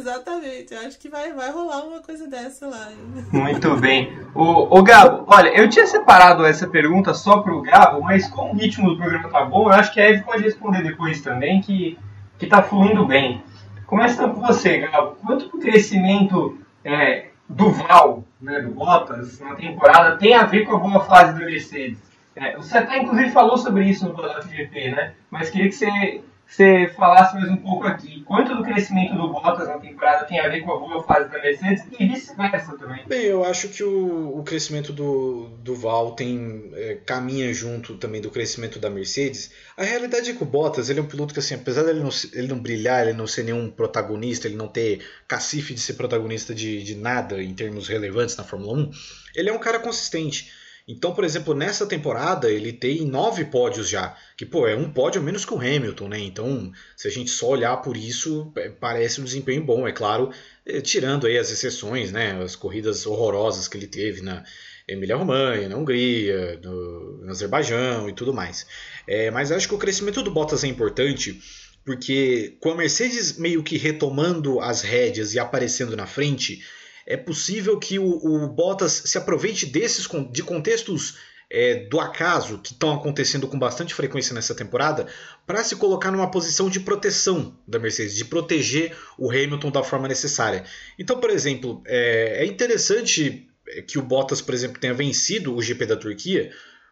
Exatamente, 0.09 0.73
eu 0.73 0.79
acho 0.79 0.99
que 0.99 1.07
vai, 1.07 1.31
vai 1.33 1.51
rolar 1.51 1.85
uma 1.85 2.01
coisa 2.01 2.27
dessa 2.27 2.67
lá. 2.67 2.89
Muito 3.31 3.75
bem. 3.77 4.17
O, 4.33 4.79
o 4.79 4.81
Gabo, 4.81 5.23
olha, 5.27 5.49
eu 5.49 5.69
tinha 5.69 5.85
separado 5.85 6.43
essa 6.43 6.67
pergunta 6.67 7.13
só 7.13 7.43
pro 7.43 7.61
Gabo, 7.61 8.01
mas 8.01 8.27
como 8.27 8.53
o 8.53 8.57
ritmo 8.57 8.89
do 8.89 8.97
programa 8.97 9.29
tá 9.29 9.45
bom, 9.45 9.67
eu 9.67 9.73
acho 9.73 9.93
que 9.93 10.01
a 10.01 10.09
Eve 10.09 10.23
pode 10.23 10.41
responder 10.41 10.81
depois 10.81 11.21
também, 11.21 11.61
que, 11.61 11.95
que 12.39 12.47
tá 12.47 12.63
fluindo 12.63 13.05
bem. 13.05 13.43
Começando 13.85 14.33
com 14.33 14.41
você, 14.41 14.79
Gabo. 14.79 15.15
Quanto 15.23 15.45
o 15.55 15.59
crescimento 15.59 16.57
é, 16.83 17.27
do 17.47 17.69
Val, 17.69 18.23
né, 18.41 18.61
do 18.61 18.71
Bottas, 18.71 19.39
na 19.39 19.53
temporada, 19.53 20.17
tem 20.17 20.33
a 20.33 20.43
ver 20.43 20.65
com 20.65 20.75
a 20.75 20.79
boa 20.79 21.01
fase 21.01 21.37
do 21.37 21.45
Mercedes? 21.45 21.99
É, 22.35 22.55
você 22.55 22.79
até 22.79 22.97
inclusive 22.97 23.29
falou 23.29 23.59
sobre 23.59 23.85
isso 23.85 24.07
no 24.07 24.15
Paddock 24.15 24.47
GP, 24.49 24.89
né? 24.89 25.13
Mas 25.29 25.51
queria 25.51 25.67
que 25.67 25.75
você 25.75 26.21
você 26.49 26.91
falasse 26.95 27.35
mais 27.35 27.47
um 27.47 27.57
pouco 27.57 27.85
aqui. 27.85 28.23
Quanto 28.23 28.55
do 28.55 28.63
crescimento 28.63 29.15
do 29.15 29.29
Bottas 29.29 29.67
na 29.67 29.77
temporada 29.77 30.25
tem 30.25 30.39
a 30.39 30.49
ver 30.49 30.61
com 30.61 30.73
a 30.73 30.79
boa 30.79 31.03
fase 31.03 31.29
da 31.29 31.39
Mercedes 31.39 31.83
e 31.97 32.07
vice-versa 32.07 32.75
também? 32.75 33.05
Bem, 33.07 33.25
eu 33.25 33.45
acho 33.45 33.69
que 33.69 33.83
o, 33.83 34.39
o 34.39 34.43
crescimento 34.43 34.91
do, 34.91 35.47
do 35.63 35.75
Val 35.75 36.13
tem, 36.13 36.71
é, 36.73 36.97
caminha 37.05 37.53
junto 37.53 37.97
também 37.97 38.19
do 38.19 38.31
crescimento 38.31 38.79
da 38.79 38.89
Mercedes. 38.89 39.51
A 39.77 39.83
realidade 39.83 40.31
é 40.31 40.33
que 40.33 40.41
o 40.41 40.45
Bottas 40.45 40.89
ele 40.89 40.99
é 40.99 41.03
um 41.03 41.07
piloto 41.07 41.35
que, 41.35 41.39
assim, 41.39 41.53
apesar 41.53 41.83
dele 41.83 41.99
não, 41.99 42.09
ele 42.33 42.47
não 42.47 42.59
brilhar, 42.59 43.07
ele 43.07 43.15
não 43.15 43.27
ser 43.27 43.43
nenhum 43.43 43.69
protagonista, 43.69 44.47
ele 44.47 44.57
não 44.57 44.67
ter 44.67 45.05
cacife 45.27 45.75
de 45.75 45.79
ser 45.79 45.93
protagonista 45.93 46.55
de, 46.55 46.83
de 46.83 46.95
nada 46.95 47.41
em 47.43 47.53
termos 47.53 47.87
relevantes 47.87 48.35
na 48.35 48.43
Fórmula 48.43 48.73
1, 48.73 48.91
ele 49.35 49.49
é 49.49 49.53
um 49.53 49.59
cara 49.59 49.79
consistente. 49.79 50.51
Então, 50.91 51.13
por 51.13 51.23
exemplo, 51.23 51.53
nessa 51.53 51.85
temporada 51.85 52.49
ele 52.49 52.73
tem 52.73 53.05
nove 53.05 53.45
pódios 53.45 53.87
já, 53.87 54.17
que 54.35 54.43
pô, 54.43 54.67
é 54.67 54.75
um 54.75 54.91
pódio 54.91 55.21
menos 55.21 55.45
que 55.45 55.53
o 55.53 55.59
Hamilton, 55.59 56.07
né? 56.07 56.19
Então, 56.19 56.71
se 56.97 57.07
a 57.07 57.11
gente 57.11 57.29
só 57.29 57.49
olhar 57.49 57.77
por 57.77 57.95
isso, 57.95 58.51
é, 58.57 58.69
parece 58.69 59.21
um 59.21 59.23
desempenho 59.23 59.63
bom, 59.63 59.87
é 59.87 59.91
claro, 59.91 60.31
é, 60.65 60.81
tirando 60.81 61.27
aí 61.27 61.37
as 61.37 61.51
exceções, 61.51 62.11
né? 62.11 62.41
As 62.43 62.55
corridas 62.55 63.05
horrorosas 63.05 63.67
que 63.67 63.77
ele 63.77 63.85
teve 63.85 64.21
na 64.21 64.43
Emília-Romanha, 64.87 65.69
na 65.69 65.77
Hungria, 65.77 66.59
no, 66.63 67.17
no 67.19 67.29
Azerbaijão 67.29 68.09
e 68.09 68.13
tudo 68.13 68.33
mais. 68.33 68.65
É, 69.05 69.29
mas 69.29 69.51
acho 69.51 69.67
que 69.67 69.75
o 69.75 69.79
crescimento 69.79 70.23
do 70.23 70.31
Bottas 70.31 70.63
é 70.63 70.67
importante 70.67 71.39
porque 71.85 72.57
com 72.59 72.71
a 72.71 72.75
Mercedes 72.75 73.37
meio 73.37 73.63
que 73.63 73.77
retomando 73.77 74.59
as 74.59 74.81
rédeas 74.81 75.33
e 75.33 75.39
aparecendo 75.39 75.95
na 75.95 76.05
frente, 76.05 76.63
é 77.09 77.17
possível 77.17 77.79
que 77.79 77.97
o, 77.97 78.05
o 78.05 78.47
Bottas 78.47 79.01
se 79.05 79.17
aproveite 79.17 79.65
desses 79.65 80.07
de 80.31 80.43
contextos 80.43 81.17
é, 81.49 81.87
do 81.87 81.99
acaso 81.99 82.59
que 82.59 82.73
estão 82.73 82.93
acontecendo 82.93 83.47
com 83.47 83.57
bastante 83.57 83.95
frequência 83.95 84.35
nessa 84.35 84.53
temporada 84.53 85.07
para 85.47 85.63
se 85.63 85.75
colocar 85.75 86.11
numa 86.11 86.29
posição 86.29 86.69
de 86.69 86.79
proteção 86.79 87.57
da 87.67 87.79
Mercedes, 87.79 88.15
de 88.15 88.23
proteger 88.23 88.95
o 89.17 89.31
Hamilton 89.31 89.71
da 89.71 89.83
forma 89.83 90.07
necessária. 90.07 90.63
Então, 90.99 91.19
por 91.19 91.31
exemplo, 91.31 91.81
é, 91.87 92.43
é 92.43 92.45
interessante 92.45 93.49
que 93.87 93.97
o 93.97 94.03
Bottas, 94.03 94.39
por 94.39 94.53
exemplo, 94.53 94.79
tenha 94.79 94.93
vencido 94.93 95.55
o 95.55 95.61
GP 95.63 95.87
da 95.87 95.97
Turquia, 95.97 96.51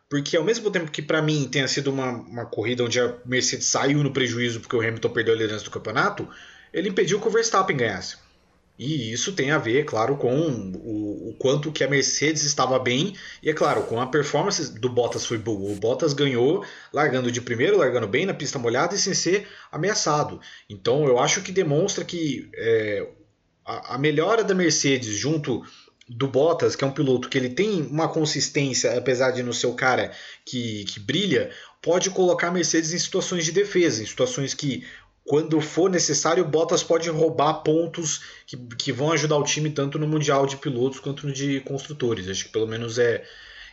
porque 0.10 0.36
ao 0.36 0.43
mesmo 0.43 0.71
tempo 0.71 0.89
que 0.89 1.01
para 1.03 1.21
mim 1.21 1.47
tenha 1.47 1.67
sido 1.67 1.91
uma, 1.91 2.10
uma 2.10 2.45
corrida 2.47 2.84
onde 2.84 2.99
a 2.99 3.15
Mercedes 3.23 3.67
saiu 3.67 4.01
no 4.01 4.12
prejuízo 4.12 4.62
porque 4.62 4.75
o 4.75 4.82
Hamilton 4.82 5.10
perdeu 5.10 5.36
a 5.36 5.38
liderança 5.38 5.65
do 5.65 5.71
campeonato, 5.71 6.27
ele 6.73 6.89
impediu 6.89 7.19
que 7.21 7.27
o 7.27 7.32
Verstappen 7.32 7.77
ganhasse. 7.77 8.17
E 8.77 9.11
isso 9.11 9.33
tem 9.33 9.49
a 9.49 9.57
ver, 9.57 9.85
claro, 9.85 10.17
com 10.17 10.29
o, 10.29 11.29
o, 11.29 11.35
quanto 11.39 11.71
que 11.71 11.83
a 11.83 11.89
Mercedes 11.89 12.43
estava 12.43 12.77
bem. 12.77 13.15
E 13.41 13.49
é 13.49 13.53
claro, 13.53 13.83
com 13.83 13.99
a 13.99 14.05
performance 14.05 14.79
do 14.79 14.87
Bottas 14.87 15.25
foi 15.25 15.39
boa. 15.39 15.71
O 15.71 15.75
Bottas 15.75 16.13
ganhou 16.13 16.63
largando 16.93 17.31
de 17.31 17.41
primeiro, 17.41 17.77
largando 17.77 18.07
bem 18.07 18.25
na 18.25 18.35
pista 18.35 18.59
molhada 18.59 18.93
e 18.93 18.99
sem 18.99 19.15
ser 19.15 19.47
ameaçado. 19.71 20.39
Então 20.69 21.05
eu 21.07 21.17
acho 21.17 21.41
que 21.41 21.51
demonstra 21.51 22.05
que 22.05 22.49
é, 22.53 23.07
a, 23.65 23.95
a 23.95 23.97
melhora 23.97 24.43
da 24.43 24.53
Mercedes 24.53 25.15
junto 25.15 25.63
do 26.07 26.27
Bottas, 26.27 26.75
que 26.75 26.83
é 26.83 26.87
um 26.87 26.93
piloto 26.93 27.27
que 27.29 27.37
ele 27.37 27.49
tem 27.49 27.81
uma 27.81 28.07
consistência, 28.07 28.97
apesar 28.97 29.31
de 29.31 29.43
não 29.43 29.51
ser 29.51 29.67
o 29.67 29.73
cara 29.73 30.11
que, 30.45 30.85
que 30.85 30.99
brilha, 30.99 31.51
pode 31.81 32.09
colocar 32.09 32.47
a 32.47 32.51
Mercedes 32.51 32.93
em 32.93 32.99
situações 32.99 33.43
de 33.43 33.51
defesa, 33.51 34.01
em 34.01 34.05
situações 34.05 34.53
que 34.53 34.85
quando 35.27 35.59
for 35.59 35.89
necessário, 35.89 36.43
o 36.43 36.47
Bottas 36.47 36.81
pode 36.81 37.09
roubar 37.09 37.55
pontos 37.55 38.21
que, 38.45 38.55
que 38.55 38.93
vão 38.93 39.11
ajudar 39.11 39.35
o 39.37 39.43
time 39.43 39.69
tanto 39.69 39.99
no 39.99 40.07
Mundial 40.07 40.47
de 40.47 40.55
Pilotos 40.55 41.01
quanto 41.01 41.27
no 41.27 41.33
de 41.33 41.59
Construtores. 41.61 42.29
Acho 42.29 42.45
que 42.45 42.51
pelo 42.51 42.65
menos 42.65 42.97
é, 42.97 43.25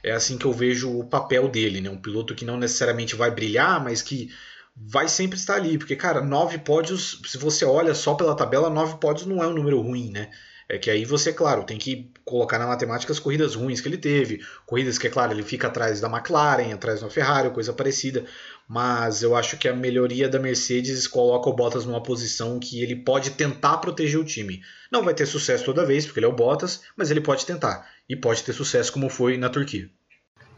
é 0.03 0.11
assim 0.11 0.37
que 0.37 0.45
eu 0.45 0.53
vejo 0.53 0.99
o 0.99 1.05
papel 1.05 1.49
dele, 1.49 1.81
né? 1.81 1.89
Um 1.89 2.01
piloto 2.01 2.35
que 2.35 2.45
não 2.45 2.57
necessariamente 2.57 3.15
vai 3.15 3.31
brilhar, 3.31 3.83
mas 3.83 4.03
que 4.03 4.31
vai 4.77 5.09
sempre 5.09 5.39
estar 5.39 5.55
ali. 5.55 5.79
Porque, 5.79 5.95
cara, 5.95 6.21
nove 6.21 6.59
pódios, 6.59 7.21
se 7.25 7.39
você 7.39 7.65
olha 7.65 7.95
só 7.95 8.15
pela 8.15 8.35
tabela, 8.35 8.69
nove 8.69 8.99
pódios 8.99 9.25
não 9.25 9.41
é 9.41 9.47
um 9.47 9.55
número 9.55 9.81
ruim, 9.81 10.11
né? 10.11 10.31
É 10.75 10.79
que 10.79 10.91
aí 10.91 11.05
você, 11.05 11.33
claro, 11.33 11.63
tem 11.63 11.79
que 11.79 12.11
colocar 12.25 12.59
na 12.59 12.67
matemática 12.67 13.13
as 13.13 13.21
corridas 13.21 13.55
ruins 13.55 13.81
que 13.81 13.87
ele 13.87 13.97
teve, 13.97 14.45
corridas 14.67 14.99
que, 14.99 15.07
é 15.07 15.11
claro, 15.11 15.33
ele 15.33 15.45
fica 15.45 15.69
atrás 15.69 16.01
da 16.01 16.09
McLaren, 16.09 16.73
atrás 16.73 17.01
da 17.01 17.09
Ferrari, 17.09 17.51
coisa 17.51 17.73
parecida, 17.73 18.25
mas 18.67 19.23
eu 19.23 19.37
acho 19.37 19.57
que 19.57 19.69
a 19.69 19.73
melhoria 19.73 20.29
da 20.29 20.41
Mercedes 20.41 21.07
coloca 21.07 21.49
o 21.49 21.53
Bottas 21.53 21.85
numa 21.85 22.03
posição 22.03 22.59
que 22.59 22.83
ele 22.83 22.97
pode 22.97 23.31
tentar 23.31 23.79
proteger 23.79 24.19
o 24.19 24.25
time. 24.25 24.65
Não 24.91 25.05
vai 25.05 25.15
ter 25.15 25.27
sucesso 25.27 25.65
toda 25.65 25.87
vez, 25.87 26.07
porque 26.07 26.19
ele 26.19 26.27
é 26.27 26.29
o 26.29 26.35
Bottas, 26.35 26.81
mas 26.97 27.09
ele 27.09 27.21
pode 27.21 27.47
tentar, 27.47 27.89
e 28.09 28.17
pode 28.17 28.43
ter 28.43 28.53
sucesso 28.53 28.93
como 28.93 29.09
foi 29.09 29.39
na 29.39 29.49
Turquia. 29.49 29.89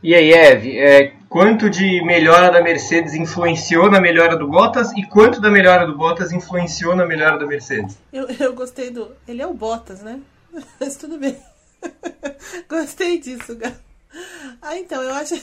E 0.07 0.15
aí, 0.15 0.31
Eve, 0.31 0.79
é, 0.79 1.15
quanto 1.29 1.69
de 1.69 2.01
melhora 2.05 2.49
da 2.49 2.63
Mercedes 2.63 3.13
influenciou 3.13 3.91
na 3.91 4.01
melhora 4.01 4.37
do 4.37 4.47
Bottas 4.47 4.93
e 4.93 5.03
quanto 5.03 5.41
da 5.41 5.51
melhora 5.51 5.85
do 5.85 5.97
Bottas 5.99 6.31
influenciou 6.31 6.95
na 6.95 7.05
melhora 7.05 7.37
da 7.37 7.45
Mercedes? 7.45 7.99
Eu, 8.13 8.29
eu 8.39 8.55
gostei 8.55 8.89
do. 8.89 9.11
Ele 9.27 9.43
é 9.43 9.47
o 9.49 9.53
Bottas, 9.53 10.03
né? 10.03 10.21
Mas 10.79 10.95
tudo 10.95 11.19
bem. 11.19 11.37
gostei 12.71 13.19
disso, 13.19 13.57
Gal. 13.57 13.73
Ah, 14.63 14.79
então, 14.79 15.03
eu 15.03 15.13
acho. 15.13 15.35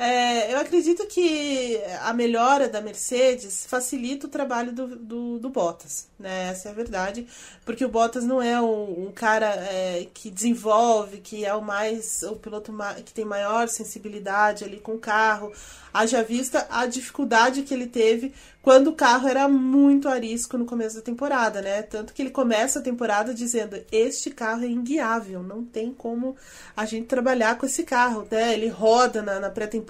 É, 0.00 0.54
eu 0.54 0.58
acredito 0.60 1.04
que 1.08 1.76
a 2.02 2.14
melhora 2.14 2.68
da 2.68 2.80
Mercedes 2.80 3.66
facilita 3.66 4.28
o 4.28 4.30
trabalho 4.30 4.70
do, 4.70 4.94
do, 4.94 5.38
do 5.40 5.50
Bottas, 5.50 6.06
né? 6.16 6.50
Essa 6.50 6.68
é 6.68 6.70
a 6.70 6.74
verdade, 6.74 7.26
porque 7.64 7.84
o 7.84 7.88
Bottas 7.88 8.22
não 8.22 8.40
é 8.40 8.62
um, 8.62 9.08
um 9.08 9.12
cara 9.12 9.46
é, 9.48 10.06
que 10.14 10.30
desenvolve, 10.30 11.18
que 11.18 11.44
é 11.44 11.52
o 11.52 11.60
mais 11.60 12.22
o 12.22 12.36
piloto 12.36 12.72
que 13.04 13.12
tem 13.12 13.24
maior 13.24 13.66
sensibilidade 13.66 14.62
ali 14.62 14.78
com 14.78 14.94
o 14.94 15.00
carro. 15.00 15.52
Haja 15.92 16.22
vista 16.22 16.64
a 16.70 16.86
dificuldade 16.86 17.62
que 17.62 17.74
ele 17.74 17.88
teve 17.88 18.32
quando 18.68 18.88
o 18.88 18.92
carro 18.92 19.26
era 19.26 19.48
muito 19.48 20.08
arisco 20.10 20.58
no 20.58 20.66
começo 20.66 20.96
da 20.96 21.00
temporada, 21.00 21.62
né? 21.62 21.80
Tanto 21.80 22.12
que 22.12 22.20
ele 22.20 22.28
começa 22.30 22.78
a 22.78 22.82
temporada 22.82 23.32
dizendo: 23.32 23.82
Este 23.90 24.30
carro 24.30 24.62
é 24.62 24.66
inguiável, 24.66 25.42
não 25.42 25.64
tem 25.64 25.90
como 25.90 26.36
a 26.76 26.84
gente 26.84 27.06
trabalhar 27.06 27.56
com 27.56 27.64
esse 27.64 27.82
carro, 27.82 28.28
né? 28.30 28.52
Ele 28.52 28.68
roda 28.68 29.22
na, 29.22 29.40
na 29.40 29.48
pré-temporada, 29.48 29.87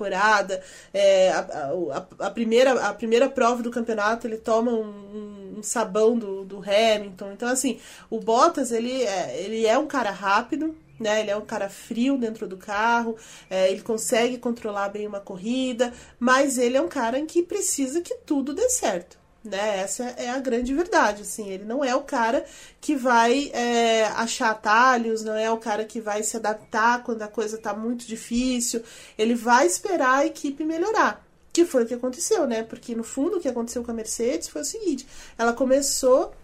é, 0.92 1.30
a, 1.30 1.40
a, 1.40 2.26
a, 2.26 2.30
primeira, 2.30 2.88
a 2.88 2.94
primeira 2.94 3.28
prova 3.28 3.62
do 3.62 3.70
campeonato 3.70 4.26
ele 4.26 4.36
toma 4.36 4.72
um, 4.72 5.56
um 5.58 5.62
sabão 5.62 6.18
do, 6.18 6.44
do 6.44 6.58
Hamilton. 6.58 7.32
Então, 7.32 7.48
assim, 7.48 7.78
o 8.10 8.20
Bottas 8.20 8.72
ele 8.72 9.02
é, 9.02 9.42
ele 9.42 9.66
é 9.66 9.76
um 9.78 9.86
cara 9.86 10.10
rápido, 10.10 10.74
né? 10.98 11.20
Ele 11.20 11.30
é 11.30 11.36
um 11.36 11.44
cara 11.44 11.68
frio 11.68 12.18
dentro 12.18 12.46
do 12.46 12.56
carro, 12.56 13.16
é, 13.48 13.70
ele 13.70 13.82
consegue 13.82 14.38
controlar 14.38 14.88
bem 14.88 15.06
uma 15.06 15.20
corrida, 15.20 15.92
mas 16.18 16.58
ele 16.58 16.76
é 16.76 16.80
um 16.80 16.88
cara 16.88 17.18
em 17.18 17.26
que 17.26 17.42
precisa 17.42 18.00
que 18.00 18.14
tudo 18.14 18.54
dê 18.54 18.68
certo. 18.68 19.18
Né? 19.48 19.80
Essa 19.80 20.04
é 20.18 20.28
a 20.28 20.38
grande 20.38 20.74
verdade, 20.74 21.22
assim, 21.22 21.48
ele 21.48 21.64
não 21.64 21.82
é 21.82 21.94
o 21.94 22.02
cara 22.02 22.44
que 22.80 22.94
vai 22.94 23.50
é, 23.54 24.04
achar 24.08 24.50
atalhos, 24.50 25.24
não 25.24 25.34
é 25.34 25.50
o 25.50 25.56
cara 25.56 25.86
que 25.86 26.02
vai 26.02 26.22
se 26.22 26.36
adaptar 26.36 27.02
quando 27.02 27.22
a 27.22 27.28
coisa 27.28 27.56
está 27.56 27.72
muito 27.72 28.06
difícil, 28.06 28.82
ele 29.16 29.34
vai 29.34 29.66
esperar 29.66 30.18
a 30.18 30.26
equipe 30.26 30.64
melhorar, 30.64 31.26
que 31.50 31.64
foi 31.64 31.84
o 31.84 31.86
que 31.86 31.94
aconteceu, 31.94 32.46
né? 32.46 32.62
Porque 32.62 32.94
no 32.94 33.02
fundo 33.02 33.38
o 33.38 33.40
que 33.40 33.48
aconteceu 33.48 33.82
com 33.82 33.90
a 33.90 33.94
Mercedes 33.94 34.48
foi 34.48 34.60
o 34.60 34.66
seguinte, 34.66 35.06
ela 35.38 35.54
começou 35.54 36.34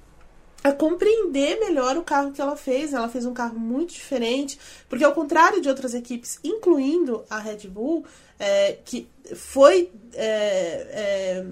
a 0.65 0.73
compreender 0.73 1.61
melhor 1.61 1.99
o 1.99 2.03
carro 2.03 2.33
que 2.33 2.41
ela 2.41 2.57
fez. 2.57 2.95
Ela 2.95 3.07
fez 3.07 3.27
um 3.27 3.35
carro 3.35 3.59
muito 3.59 3.93
diferente, 3.93 4.59
porque 4.89 5.05
ao 5.05 5.13
contrário 5.13 5.61
de 5.61 5.69
outras 5.69 5.93
equipes, 5.93 6.39
incluindo 6.43 7.23
a 7.29 7.39
Red 7.39 7.69
Bull, 7.69 8.07
é, 8.39 8.79
que 8.83 9.07
foi 9.37 9.93
é, 10.15 10.87
é, 10.91 11.47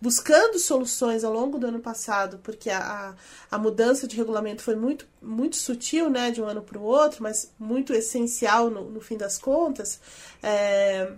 buscando 0.00 0.58
soluções 0.58 1.24
ao 1.24 1.32
longo 1.32 1.58
do 1.58 1.66
ano 1.66 1.80
passado, 1.80 2.38
porque 2.42 2.70
a, 2.70 3.14
a 3.50 3.58
mudança 3.58 4.06
de 4.06 4.16
regulamento 4.16 4.62
foi 4.62 4.76
muito, 4.76 5.06
muito 5.20 5.56
sutil, 5.56 6.08
né, 6.08 6.30
de 6.30 6.40
um 6.40 6.46
ano 6.46 6.62
para 6.62 6.78
o 6.78 6.82
outro, 6.82 7.22
mas 7.22 7.50
muito 7.58 7.92
essencial 7.92 8.70
no, 8.70 8.84
no 8.84 9.00
fim 9.00 9.16
das 9.16 9.38
contas. 9.38 10.00
É, 10.42 11.12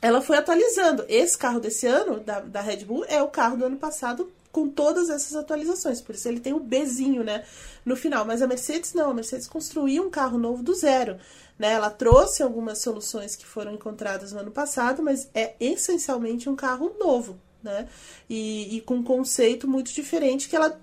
ela 0.00 0.20
foi 0.20 0.36
atualizando. 0.36 1.04
Esse 1.08 1.36
carro 1.36 1.60
desse 1.60 1.86
ano, 1.86 2.20
da, 2.20 2.40
da 2.40 2.60
Red 2.60 2.84
Bull, 2.84 3.04
é 3.08 3.22
o 3.22 3.28
carro 3.28 3.56
do 3.56 3.64
ano 3.64 3.76
passado 3.76 4.30
com 4.52 4.68
todas 4.68 5.10
essas 5.10 5.34
atualizações. 5.36 6.00
Por 6.00 6.14
isso 6.14 6.28
ele 6.28 6.40
tem 6.40 6.52
o 6.52 6.60
Bzinho, 6.60 7.24
né, 7.24 7.44
no 7.84 7.96
final. 7.96 8.24
Mas 8.24 8.42
a 8.42 8.46
Mercedes 8.46 8.94
não, 8.94 9.10
a 9.10 9.14
Mercedes 9.14 9.48
construiu 9.48 10.04
um 10.04 10.10
carro 10.10 10.38
novo 10.38 10.62
do 10.62 10.74
zero. 10.74 11.18
Né? 11.58 11.72
Ela 11.72 11.90
trouxe 11.90 12.42
algumas 12.42 12.78
soluções 12.78 13.34
que 13.34 13.44
foram 13.44 13.74
encontradas 13.74 14.32
no 14.32 14.40
ano 14.40 14.50
passado, 14.50 15.02
mas 15.02 15.28
é 15.34 15.54
essencialmente 15.58 16.48
um 16.48 16.54
carro 16.54 16.94
novo, 16.98 17.38
né? 17.62 17.88
E, 18.28 18.76
e 18.76 18.80
com 18.82 18.96
um 18.96 19.02
conceito 19.02 19.68
muito 19.68 19.92
diferente 19.92 20.48
que 20.48 20.56
ela, 20.56 20.78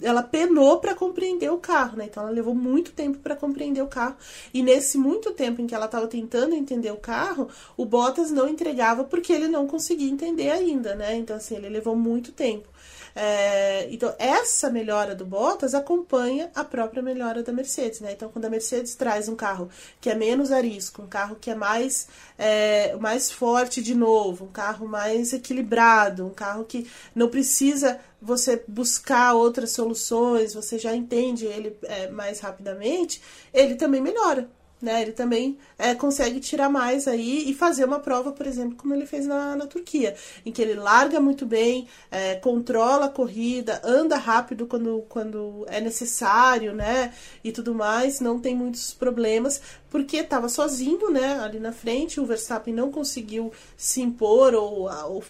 ela 0.00 0.22
penou 0.22 0.78
para 0.78 0.94
compreender 0.94 1.50
o 1.50 1.58
carro, 1.58 1.96
né? 1.96 2.06
Então 2.06 2.22
ela 2.22 2.32
levou 2.32 2.54
muito 2.54 2.92
tempo 2.92 3.18
para 3.18 3.36
compreender 3.36 3.82
o 3.82 3.88
carro. 3.88 4.16
E 4.54 4.62
nesse 4.62 4.96
muito 4.96 5.32
tempo 5.32 5.60
em 5.60 5.66
que 5.66 5.74
ela 5.74 5.86
estava 5.86 6.06
tentando 6.06 6.54
entender 6.54 6.92
o 6.92 6.96
carro, 6.96 7.48
o 7.76 7.84
Bottas 7.84 8.30
não 8.30 8.48
entregava 8.48 9.04
porque 9.04 9.32
ele 9.32 9.48
não 9.48 9.66
conseguia 9.66 10.10
entender 10.10 10.50
ainda, 10.50 10.94
né? 10.94 11.16
Então 11.16 11.36
assim, 11.36 11.56
ele 11.56 11.68
levou 11.68 11.96
muito 11.96 12.32
tempo. 12.32 12.68
É, 13.14 13.88
então, 13.90 14.14
essa 14.18 14.70
melhora 14.70 15.14
do 15.14 15.24
Bottas 15.24 15.74
acompanha 15.74 16.50
a 16.54 16.64
própria 16.64 17.02
melhora 17.02 17.42
da 17.42 17.52
Mercedes, 17.52 18.00
né? 18.00 18.12
Então, 18.12 18.28
quando 18.28 18.44
a 18.44 18.50
Mercedes 18.50 18.94
traz 18.94 19.28
um 19.28 19.36
carro 19.36 19.68
que 20.00 20.10
é 20.10 20.14
menos 20.14 20.52
arisco, 20.52 21.02
um 21.02 21.06
carro 21.06 21.36
que 21.40 21.50
é 21.50 21.54
mais, 21.54 22.08
é, 22.38 22.94
mais 22.96 23.30
forte 23.30 23.82
de 23.82 23.94
novo, 23.94 24.44
um 24.44 24.52
carro 24.52 24.86
mais 24.86 25.32
equilibrado, 25.32 26.26
um 26.26 26.30
carro 26.30 26.64
que 26.64 26.90
não 27.14 27.28
precisa 27.28 27.98
você 28.20 28.62
buscar 28.68 29.34
outras 29.34 29.70
soluções, 29.72 30.54
você 30.54 30.78
já 30.78 30.94
entende 30.94 31.46
ele 31.46 31.76
é, 31.82 32.08
mais 32.08 32.40
rapidamente, 32.40 33.22
ele 33.52 33.74
também 33.74 34.00
melhora 34.00 34.48
né? 34.80 35.02
Ele 35.02 35.12
também 35.12 35.58
é, 35.78 35.94
consegue 35.94 36.40
tirar 36.40 36.68
mais 36.68 37.06
aí 37.06 37.50
e 37.50 37.54
fazer 37.54 37.84
uma 37.84 38.00
prova, 38.00 38.32
por 38.32 38.46
exemplo, 38.46 38.76
como 38.76 38.94
ele 38.94 39.06
fez 39.06 39.26
na, 39.26 39.54
na 39.54 39.66
Turquia, 39.66 40.14
em 40.44 40.50
que 40.50 40.62
ele 40.62 40.74
larga 40.74 41.20
muito 41.20 41.44
bem, 41.44 41.88
é, 42.10 42.36
controla 42.36 43.06
a 43.06 43.10
corrida, 43.10 43.80
anda 43.84 44.16
rápido 44.16 44.66
quando, 44.66 45.04
quando 45.08 45.66
é 45.68 45.80
necessário, 45.80 46.72
né? 46.74 47.12
E 47.44 47.52
tudo 47.52 47.74
mais, 47.74 48.20
não 48.20 48.38
tem 48.38 48.54
muitos 48.54 48.94
problemas, 48.94 49.60
porque 49.90 50.18
estava 50.18 50.48
sozinho, 50.48 51.10
né? 51.10 51.38
Ali 51.40 51.60
na 51.60 51.72
frente, 51.72 52.20
o 52.20 52.26
Verstappen 52.26 52.72
não 52.72 52.90
conseguiu 52.90 53.52
se 53.76 54.00
impor 54.00 54.54
ou, 54.54 54.90
ou 54.90 55.24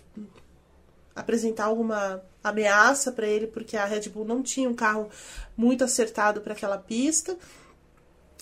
apresentar 1.15 1.65
alguma 1.65 2.23
ameaça 2.43 3.13
para 3.13 3.27
ele, 3.27 3.47
porque 3.47 3.77
a 3.77 3.85
Red 3.85 4.09
Bull 4.09 4.25
não 4.25 4.43
tinha 4.43 4.69
um 4.69 4.75
carro 4.75 5.09
muito 5.57 5.85
acertado 5.85 6.41
para 6.41 6.55
aquela 6.55 6.79
pista. 6.79 7.37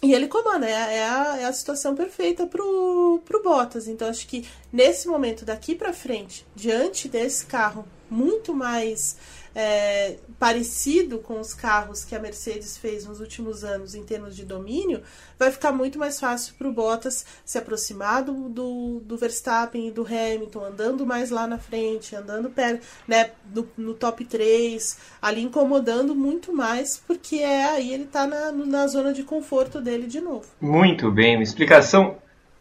E 0.02 0.14
ele 0.14 0.28
comanda, 0.28 0.66
é, 0.68 0.98
é, 0.98 1.08
a, 1.08 1.38
é 1.40 1.44
a 1.44 1.52
situação 1.52 1.94
perfeita 1.94 2.46
pro, 2.46 3.20
pro 3.24 3.42
Bottas. 3.42 3.88
Então, 3.88 4.08
acho 4.08 4.26
que 4.28 4.46
nesse 4.72 5.08
momento, 5.08 5.44
daqui 5.44 5.74
para 5.74 5.92
frente, 5.92 6.46
diante 6.54 7.08
desse 7.08 7.44
carro 7.46 7.84
muito 8.08 8.54
mais 8.54 9.16
é, 9.60 10.14
parecido 10.38 11.18
com 11.18 11.40
os 11.40 11.52
carros 11.52 12.04
que 12.04 12.14
a 12.14 12.20
Mercedes 12.20 12.78
fez 12.78 13.04
nos 13.04 13.18
últimos 13.18 13.64
anos 13.64 13.92
em 13.92 14.04
termos 14.04 14.36
de 14.36 14.44
domínio, 14.44 15.02
vai 15.36 15.50
ficar 15.50 15.72
muito 15.72 15.98
mais 15.98 16.20
fácil 16.20 16.54
para 16.56 16.68
o 16.68 16.72
Bottas 16.72 17.26
se 17.44 17.58
aproximar 17.58 18.22
do, 18.22 18.48
do, 18.48 19.00
do, 19.00 19.16
Verstappen 19.16 19.88
e 19.88 19.90
do 19.90 20.06
Hamilton, 20.06 20.64
andando 20.64 21.04
mais 21.04 21.30
lá 21.30 21.44
na 21.48 21.58
frente, 21.58 22.14
andando 22.14 22.48
perto, 22.48 22.86
né, 23.08 23.32
no, 23.52 23.68
no, 23.76 23.94
top 23.94 24.24
3, 24.24 24.96
ali 25.20 25.42
incomodando 25.42 26.14
muito 26.14 26.54
mais, 26.54 27.02
porque 27.04 27.38
é 27.38 27.64
aí 27.64 27.92
ele 27.92 28.04
está 28.04 28.28
na, 28.28 28.52
na 28.52 28.86
zona 28.86 29.12
de 29.12 29.24
conforto 29.24 29.80
dele 29.80 30.06
de 30.06 30.20
novo. 30.20 30.46
Muito 30.60 31.10
bem, 31.10 31.34
uma 31.34 31.42
explicação 31.42 32.14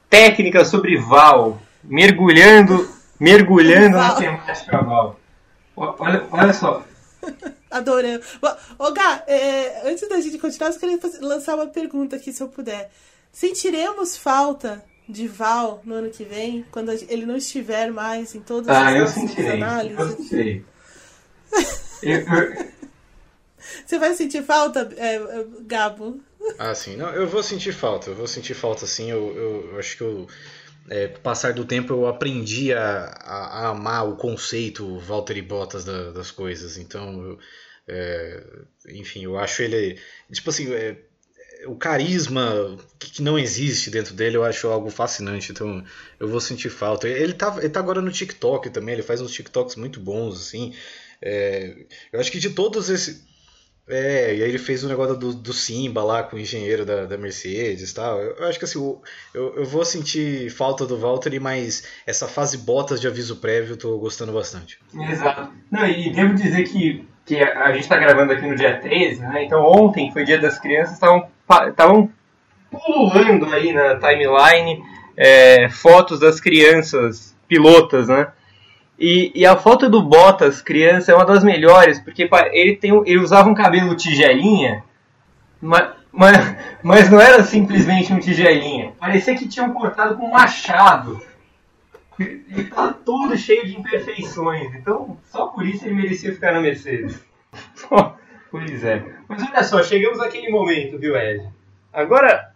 técnica 0.09 0.65
sobre 0.65 0.97
Val, 0.97 1.61
mergulhando, 1.83 2.89
mergulhando 3.19 3.97
na 3.97 4.15
temática 4.15 4.81
Val. 4.81 5.19
Olha, 5.75 6.25
olha 6.31 6.53
só. 6.53 6.86
Adorando. 7.69 8.23
Ô, 8.77 8.91
Gá, 8.91 9.23
é, 9.27 9.89
antes 9.89 10.07
da 10.07 10.19
gente 10.19 10.37
continuar, 10.37 10.71
eu 10.71 10.79
queria 10.79 10.97
fazer, 10.97 11.19
lançar 11.19 11.55
uma 11.55 11.67
pergunta 11.67 12.15
aqui, 12.15 12.31
se 12.31 12.41
eu 12.41 12.47
puder. 12.47 12.91
Sentiremos 13.31 14.17
falta 14.17 14.83
de 15.07 15.27
Val 15.27 15.81
no 15.85 15.95
ano 15.95 16.09
que 16.09 16.23
vem, 16.23 16.65
quando 16.71 16.91
ele 16.91 17.25
não 17.25 17.37
estiver 17.37 17.91
mais 17.91 18.35
em 18.35 18.41
todas 18.41 18.69
ah, 18.69 18.89
as 18.89 18.95
eu 18.95 19.07
sentirei, 19.07 19.51
análises? 19.51 19.99
Eu 19.99 20.17
sentirei. 20.17 20.65
eu, 22.03 22.19
eu... 22.19 22.67
Você 23.85 23.99
vai 23.99 24.13
sentir 24.15 24.43
falta, 24.43 24.89
é, 24.97 25.45
Gabo? 25.61 26.19
Ah, 26.57 26.73
sim. 26.73 26.95
Não, 26.95 27.09
eu 27.09 27.27
vou 27.27 27.43
sentir 27.43 27.73
falta. 27.73 28.09
Eu 28.09 28.15
vou 28.15 28.27
sentir 28.27 28.53
falta, 28.53 28.85
sim. 28.85 29.09
Eu, 29.11 29.35
eu, 29.35 29.69
eu 29.71 29.79
acho 29.79 29.97
que 29.97 30.03
eu, 30.03 30.27
é, 30.89 31.07
com 31.07 31.17
o 31.17 31.21
passar 31.21 31.53
do 31.53 31.65
tempo 31.65 31.93
eu 31.93 32.07
aprendi 32.07 32.73
a, 32.73 33.05
a, 33.23 33.35
a 33.35 33.67
amar 33.69 34.07
o 34.07 34.15
conceito 34.15 34.97
Valtteri 34.99 35.41
Bottas 35.41 35.83
da, 35.83 36.11
das 36.11 36.31
coisas. 36.31 36.77
Então, 36.77 37.21
eu, 37.23 37.39
é, 37.87 38.43
enfim, 38.89 39.23
eu 39.23 39.37
acho 39.37 39.61
ele. 39.61 39.99
Tipo 40.31 40.49
assim, 40.49 40.73
é, 40.73 40.97
o 41.65 41.75
carisma 41.75 42.77
que 42.99 43.21
não 43.21 43.37
existe 43.37 43.89
dentro 43.89 44.13
dele 44.13 44.37
eu 44.37 44.43
acho 44.43 44.67
algo 44.67 44.89
fascinante. 44.89 45.51
Então, 45.51 45.83
eu 46.19 46.27
vou 46.27 46.39
sentir 46.39 46.69
falta. 46.69 47.07
Ele 47.07 47.33
tá, 47.33 47.55
ele 47.59 47.69
tá 47.69 47.79
agora 47.79 48.01
no 48.01 48.11
TikTok 48.11 48.69
também. 48.69 48.93
Ele 48.93 49.03
faz 49.03 49.19
uns 49.21 49.31
TikToks 49.31 49.75
muito 49.75 49.99
bons, 49.99 50.39
assim. 50.39 50.73
É, 51.21 51.75
eu 52.13 52.19
acho 52.19 52.31
que 52.31 52.39
de 52.39 52.51
todos 52.51 52.89
esses 52.89 53.26
é, 53.89 54.35
e 54.35 54.43
aí 54.43 54.49
ele 54.49 54.57
fez 54.57 54.83
o 54.83 54.87
negócio 54.89 55.15
do, 55.15 55.33
do 55.33 55.53
Simba 55.53 56.03
lá 56.03 56.21
com 56.21 56.35
o 56.35 56.39
engenheiro 56.39 56.85
da, 56.85 57.05
da 57.05 57.17
Mercedes 57.17 57.89
e 57.89 57.95
tal. 57.95 58.19
Eu, 58.19 58.35
eu, 58.35 58.47
acho 58.47 58.59
que 58.59 58.65
assim, 58.65 58.79
eu, 59.33 59.53
eu 59.55 59.65
vou 59.65 59.85
sentir 59.85 60.49
falta 60.49 60.85
do 60.85 60.97
Valtteri, 60.97 61.39
mas 61.39 61.87
essa 62.05 62.27
fase 62.27 62.57
botas 62.57 62.99
de 62.99 63.07
aviso 63.07 63.37
prévio 63.37 63.73
eu 63.73 63.77
tô 63.77 63.97
gostando 63.97 64.33
bastante. 64.33 64.77
Exato. 64.93 65.51
Não, 65.71 65.87
e 65.87 66.11
devo 66.11 66.33
dizer 66.33 66.63
que, 66.63 67.07
que 67.25 67.41
a 67.41 67.71
gente 67.71 67.83
está 67.83 67.97
gravando 67.97 68.33
aqui 68.33 68.45
no 68.45 68.55
dia 68.55 68.77
13, 68.77 69.21
né? 69.21 69.45
Então 69.45 69.63
ontem 69.63 70.11
foi 70.11 70.25
dia 70.25 70.37
das 70.37 70.59
crianças, 70.59 70.95
estavam 70.95 72.11
pulando 72.69 73.45
aí 73.53 73.71
na 73.71 73.95
timeline 73.95 74.83
é, 75.15 75.69
fotos 75.69 76.19
das 76.19 76.41
crianças 76.41 77.35
pilotas, 77.47 78.09
né? 78.09 78.27
E, 78.99 79.31
e, 79.35 79.45
a 79.45 79.55
foto 79.55 79.89
do 79.89 80.01
Bottas, 80.01 80.61
criança, 80.61 81.11
é 81.11 81.15
uma 81.15 81.25
das 81.25 81.43
melhores, 81.43 81.99
porque 81.99 82.27
ele, 82.51 82.75
tem, 82.75 82.91
ele 83.05 83.19
usava 83.19 83.47
um 83.47 83.53
cabelo 83.53 83.95
tigelinha, 83.95 84.83
mas, 85.61 85.89
mas, 86.11 86.55
mas 86.81 87.09
não 87.09 87.21
era 87.21 87.43
simplesmente 87.43 88.11
um 88.11 88.19
tigelinha. 88.19 88.93
Parecia 88.99 89.35
que 89.35 89.47
tinham 89.47 89.71
cortado 89.71 90.15
com 90.15 90.25
um 90.25 90.31
machado. 90.31 91.21
Ele 92.19 92.63
tá 92.63 92.91
todo 92.91 93.37
cheio 93.37 93.67
de 93.67 93.77
imperfeições. 93.77 94.73
Então, 94.73 95.17
só 95.25 95.45
por 95.47 95.63
isso 95.65 95.85
ele 95.85 95.93
merecia 95.93 96.33
ficar 96.33 96.51
na 96.53 96.59
Mercedes. 96.59 97.23
pois 98.49 98.83
é. 98.83 99.03
Mas 99.27 99.43
olha 99.43 99.63
só, 99.63 99.83
chegamos 99.83 100.17
naquele 100.17 100.49
momento, 100.49 100.97
viu, 100.97 101.15
Ed? 101.15 101.47
Agora, 101.93 102.51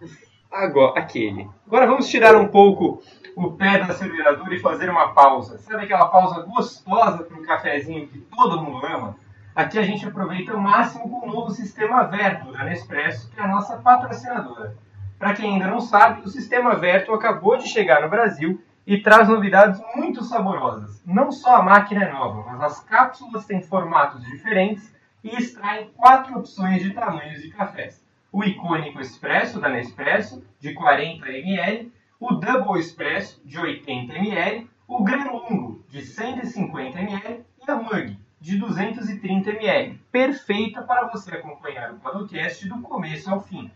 agora, 0.51 0.99
aquele. 0.99 1.47
Agora 1.67 1.86
vamos 1.86 2.10
tirar 2.10 2.36
um 2.36 2.47
pouco 2.47 3.04
o 3.36 3.52
pé 3.52 3.80
do 3.80 3.91
acelerador 3.91 4.52
e 4.52 4.60
fazer 4.60 4.89
uma 4.89 5.13
pausa. 5.13 5.58
Sabe 5.60 5.84
aquela 5.84 6.08
pausa 6.08 6.41
gostosa 6.41 7.24
para 7.24 7.38
um 7.38 7.44
cafezinho 7.44 8.08
que 8.08 8.20
todo 8.20 8.62
mundo 8.62 8.86
ama? 8.86 9.15
Aqui 9.56 9.78
a 9.78 9.84
gente 9.84 10.06
aproveita 10.06 10.56
o 10.56 10.62
máximo 10.62 11.10
com 11.10 11.28
o 11.28 11.32
novo 11.32 11.52
sistema 11.52 12.04
Verto 12.04 12.52
da 12.52 12.63
Nespresso, 12.63 13.30
que 13.32 13.39
é 13.39 13.44
a 13.44 13.48
nossa 13.48 13.78
patrocinadora. 13.78 14.76
Para 15.20 15.34
quem 15.34 15.54
ainda 15.54 15.67
não 15.67 15.82
sabe, 15.82 16.22
o 16.22 16.30
sistema 16.30 16.76
Verto 16.76 17.13
acabou 17.13 17.58
de 17.58 17.67
chegar 17.67 18.02
no 18.02 18.10
Brasil 18.10 18.62
e 18.88 18.98
traz 18.98 19.28
novidades 19.28 19.82
muito 19.96 20.24
saborosas. 20.24 21.02
Não 21.06 21.32
só 21.32 21.58
a 21.58 21.63
máquina 21.63 22.06
é 22.06 22.12
nova, 22.12 22.44
mas 22.50 22.62
as 22.62 22.80
cápsulas 22.84 23.46
têm 23.46 23.62
formatos 23.62 24.24
diferentes 24.26 24.94
e 25.24 25.36
extraem 25.36 25.89
quatro 25.96 26.39
opções 26.39 26.82
de 26.82 26.91
tamanhos 26.91 27.41
de 27.41 27.50
cafés. 27.52 28.04
O 28.32 28.44
icônico 28.44 29.00
Expresso 29.02 29.60
da 29.60 29.70
Nespresso, 29.70 30.44
de 30.60 30.74
40 30.74 31.30
ml, 31.30 31.91
o 32.21 32.36
Double 32.36 32.79
Expresso 32.79 33.41
de 33.43 33.57
80 33.57 34.13
ml, 34.13 34.69
o 34.88 35.03
Granungo 35.03 35.84
de 35.89 36.05
150 36.05 36.99
ml 36.99 37.43
e 37.60 37.71
a 37.71 37.75
Mug 37.75 38.15
de 38.39 38.60
230 38.60 39.49
ml, 39.49 39.99
perfeita 40.12 40.84
para 40.84 41.07
você 41.07 41.34
acompanhar 41.34 41.91
o 41.91 41.99
podcast 41.99 42.69
do 42.69 42.79
começo 42.79 43.27
ao 43.27 43.41
fim. 43.41 43.71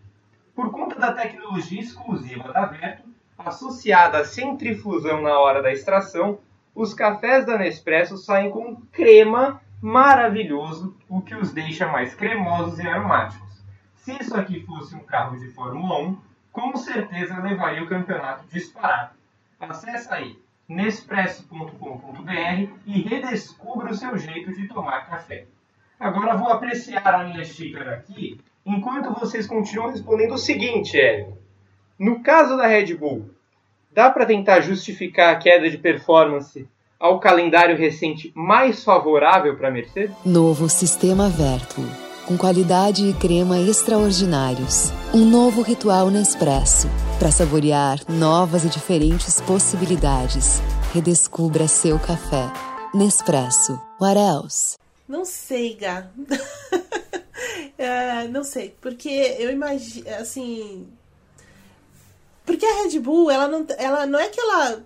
Por 0.54 0.72
conta 0.72 1.00
da 1.00 1.12
tecnologia 1.12 1.82
exclusiva 1.82 2.54
da 2.54 2.68
Verto, 2.68 3.10
associada 3.36 4.20
à 4.20 4.24
centrifusão 4.24 5.24
na 5.24 5.40
hora 5.40 5.64
da 5.64 5.72
extração, 5.72 6.38
os 6.76 6.94
cafés 6.94 7.48
da 7.48 7.58
Nespresso 7.58 8.16
saem 8.16 8.52
com 8.52 8.68
um 8.70 8.76
crema 8.92 9.60
maravilhoso, 9.82 10.96
o 11.10 11.20
que 11.20 11.34
os 11.34 11.52
deixa 11.52 11.88
mais 11.88 12.14
cremosos 12.14 12.78
e 12.78 12.88
aromáticos. 12.88 13.64
Se 13.96 14.16
isso 14.22 14.38
aqui 14.38 14.62
fosse 14.62 14.96
um 14.96 15.04
carro 15.04 15.36
de 15.40 15.50
Fórmula 15.50 16.00
1, 16.00 16.18
com 16.56 16.76
certeza 16.78 17.42
levaria 17.42 17.84
o 17.84 17.88
campeonato 17.88 18.48
disparado. 18.48 19.12
Acesse 19.60 20.12
aí 20.12 20.40
nespresso.com.br 20.68 22.70
e 22.88 23.02
redescubra 23.02 23.92
o 23.92 23.96
seu 23.96 24.18
jeito 24.18 24.54
de 24.54 24.68
tomar 24.70 25.06
café. 25.06 25.46
Agora 26.00 26.38
vou 26.38 26.48
apreciar 26.48 27.14
a 27.14 27.26
minha 27.26 27.44
xícara 27.44 27.96
aqui, 27.96 28.40
enquanto 28.66 29.14
vocês 29.20 29.46
continuam 29.46 29.92
respondendo 29.92 30.34
o 30.34 30.38
seguinte, 30.38 30.98
Hélio. 30.98 31.38
No 32.00 32.24
caso 32.24 32.58
da 32.58 32.68
Red 32.68 32.96
Bull, 32.96 33.30
dá 33.92 34.10
para 34.10 34.26
tentar 34.26 34.62
justificar 34.62 35.36
a 35.36 35.38
queda 35.38 35.70
de 35.70 35.78
performance 35.78 36.68
ao 36.98 37.20
calendário 37.20 37.78
recente 37.78 38.32
mais 38.34 38.84
favorável 38.84 39.58
para 39.58 39.68
a 39.68 39.72
Mercedes? 39.72 40.16
Novo 40.26 40.70
sistema 40.70 41.30
Vertuo 41.30 42.05
com 42.26 42.38
qualidade 42.38 43.08
e 43.08 43.14
crema 43.14 43.60
extraordinários. 43.60 44.92
Um 45.14 45.24
novo 45.24 45.62
ritual 45.62 46.10
Nespresso 46.10 46.88
para 47.20 47.32
saborear 47.32 48.00
novas 48.10 48.66
e 48.66 48.70
diferentes 48.70 49.40
possibilidades. 49.42 50.60
Redescubra 50.94 51.68
seu 51.68 52.00
café. 52.00 52.52
Nespresso. 52.94 53.80
What 54.02 54.18
else? 54.18 54.78
Não 55.08 55.24
sei, 55.24 55.76
Gá. 55.76 56.08
é, 57.78 58.28
não 58.28 58.44
sei, 58.44 58.76
porque 58.82 59.36
eu 59.40 59.52
imagino, 59.52 60.10
assim... 60.16 60.88
Porque 62.46 62.66
a 62.66 62.84
Red 62.84 63.00
Bull, 63.00 63.30
ela 63.30 63.48
não, 63.48 63.66
ela 63.78 64.06
não 64.06 64.20
é 64.20 64.30
que 64.30 64.40
ela 64.40 64.84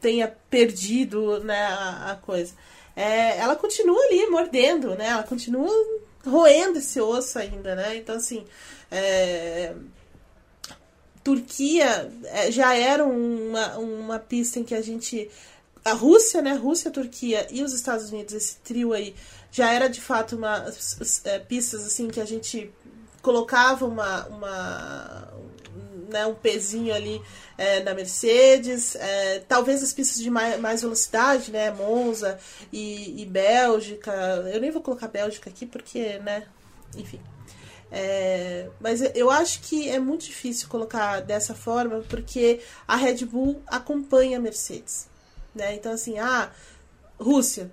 tenha 0.00 0.28
perdido 0.50 1.40
né, 1.40 1.66
a, 1.66 2.12
a 2.12 2.16
coisa. 2.16 2.54
É, 2.96 3.38
ela 3.38 3.56
continua 3.56 3.98
ali 4.04 4.26
mordendo, 4.26 4.94
né? 4.94 5.08
Ela 5.08 5.22
continua 5.24 5.70
roendo 6.24 6.78
esse 6.78 7.00
osso 7.00 7.38
ainda, 7.38 7.74
né? 7.74 7.96
Então, 7.96 8.16
assim, 8.16 8.44
é... 8.90 9.74
Turquia 11.22 12.12
é, 12.24 12.52
já 12.52 12.74
era 12.74 13.04
uma, 13.04 13.78
uma 13.78 14.18
pista 14.18 14.58
em 14.58 14.64
que 14.64 14.74
a 14.74 14.82
gente. 14.82 15.30
A 15.82 15.94
Rússia, 15.94 16.42
né? 16.42 16.52
Rússia, 16.52 16.90
Turquia 16.90 17.46
e 17.50 17.62
os 17.62 17.72
Estados 17.72 18.10
Unidos, 18.10 18.34
esse 18.34 18.56
trio 18.56 18.92
aí, 18.92 19.14
já 19.50 19.72
era 19.72 19.88
de 19.88 20.02
fato 20.02 20.36
uma 20.36 20.66
é, 21.24 21.38
pistas 21.38 21.86
assim 21.86 22.08
que 22.08 22.20
a 22.20 22.24
gente 22.26 22.70
colocava 23.22 23.86
uma, 23.86 24.26
uma 24.26 25.32
né, 26.14 26.24
um 26.24 26.34
pezinho 26.34 26.94
ali 26.94 27.20
é, 27.58 27.82
na 27.82 27.92
Mercedes, 27.92 28.94
é, 28.94 29.40
talvez 29.40 29.82
as 29.82 29.92
pistas 29.92 30.22
de 30.22 30.30
mais, 30.30 30.60
mais 30.60 30.82
velocidade, 30.82 31.50
né, 31.50 31.72
Monza 31.72 32.38
e, 32.72 33.20
e, 33.20 33.26
Bélgica, 33.26 34.12
eu 34.52 34.60
nem 34.60 34.70
vou 34.70 34.80
colocar 34.80 35.08
Bélgica 35.08 35.50
aqui 35.50 35.66
porque, 35.66 36.18
né, 36.20 36.44
enfim. 36.96 37.20
É, 37.90 38.70
mas 38.80 39.02
eu 39.14 39.30
acho 39.30 39.60
que 39.62 39.88
é 39.88 39.98
muito 39.98 40.24
difícil 40.24 40.68
colocar 40.68 41.20
dessa 41.20 41.54
forma 41.54 42.00
porque 42.08 42.60
a 42.88 42.96
Red 42.96 43.24
Bull 43.24 43.60
acompanha 43.66 44.38
a 44.38 44.40
Mercedes, 44.40 45.06
né? 45.54 45.74
Então 45.74 45.92
assim, 45.92 46.18
ah, 46.18 46.50
Rússia, 47.20 47.70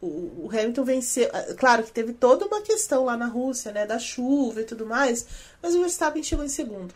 o, 0.00 0.48
Hamilton 0.50 0.84
venceu, 0.84 1.30
ah, 1.32 1.54
claro 1.56 1.84
que 1.84 1.92
teve 1.92 2.12
toda 2.12 2.46
uma 2.46 2.62
questão 2.62 3.04
lá 3.04 3.16
na 3.16 3.26
Rússia, 3.26 3.70
né, 3.70 3.86
da 3.86 3.98
chuva 3.98 4.62
e 4.62 4.64
tudo 4.64 4.86
mais, 4.86 5.26
mas 5.62 5.74
o 5.74 5.80
Verstappen 5.80 6.22
chegou 6.22 6.44
em 6.44 6.48
segundo. 6.48 6.92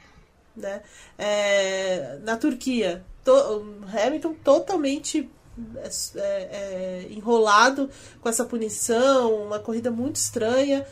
Né? 0.57 0.83
É, 1.19 2.19
na 2.23 2.37
Turquia, 2.37 3.05
to, 3.25 3.33
Hamilton 3.93 4.35
totalmente 4.35 5.29
é, 5.77 5.88
é, 6.17 6.23
é, 6.23 7.07
enrolado 7.11 7.88
com 8.21 8.29
essa 8.29 8.45
punição, 8.45 9.45
uma 9.45 9.61
corrida 9.61 9.90
muito 9.90 10.17
estranha. 10.17 10.85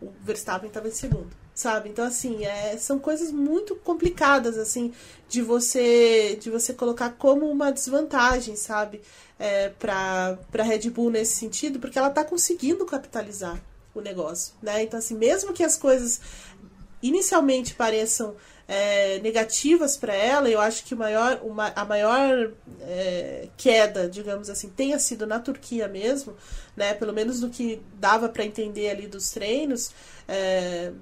O 0.00 0.10
Verstappen 0.22 0.68
estava 0.68 0.88
em 0.88 0.90
segundo, 0.90 1.30
sabe? 1.54 1.88
Então 1.88 2.04
assim, 2.04 2.44
é, 2.44 2.76
são 2.76 2.98
coisas 2.98 3.32
muito 3.32 3.74
complicadas 3.76 4.58
assim 4.58 4.92
de 5.26 5.40
você 5.40 6.36
de 6.38 6.50
você 6.50 6.74
colocar 6.74 7.10
como 7.12 7.50
uma 7.50 7.70
desvantagem, 7.72 8.56
sabe? 8.56 9.00
É, 9.38 9.70
para 9.70 10.38
para 10.52 10.62
Red 10.62 10.90
Bull 10.90 11.10
nesse 11.10 11.36
sentido, 11.36 11.80
porque 11.80 11.98
ela 11.98 12.08
está 12.08 12.22
conseguindo 12.22 12.84
capitalizar 12.84 13.58
o 13.94 14.02
negócio, 14.02 14.54
né? 14.62 14.82
Então 14.82 14.98
assim, 14.98 15.14
mesmo 15.14 15.54
que 15.54 15.64
as 15.64 15.78
coisas 15.78 16.20
inicialmente 17.06 17.74
pareçam 17.74 18.34
é, 18.66 19.18
negativas 19.20 19.96
para 19.96 20.14
ela, 20.14 20.48
eu 20.48 20.60
acho 20.60 20.84
que 20.84 20.94
o 20.94 20.96
maior, 20.96 21.40
uma, 21.42 21.68
a 21.76 21.84
maior 21.84 22.50
é, 22.80 23.48
queda, 23.56 24.08
digamos 24.08 24.48
assim, 24.48 24.70
tenha 24.70 24.98
sido 24.98 25.26
na 25.26 25.38
Turquia 25.38 25.86
mesmo, 25.86 26.34
né? 26.74 26.94
Pelo 26.94 27.12
menos 27.12 27.40
do 27.40 27.50
que 27.50 27.82
dava 27.94 28.28
para 28.28 28.44
entender 28.44 28.88
ali 28.88 29.06
dos 29.06 29.30
treinos. 29.30 29.90
É, 30.26 30.92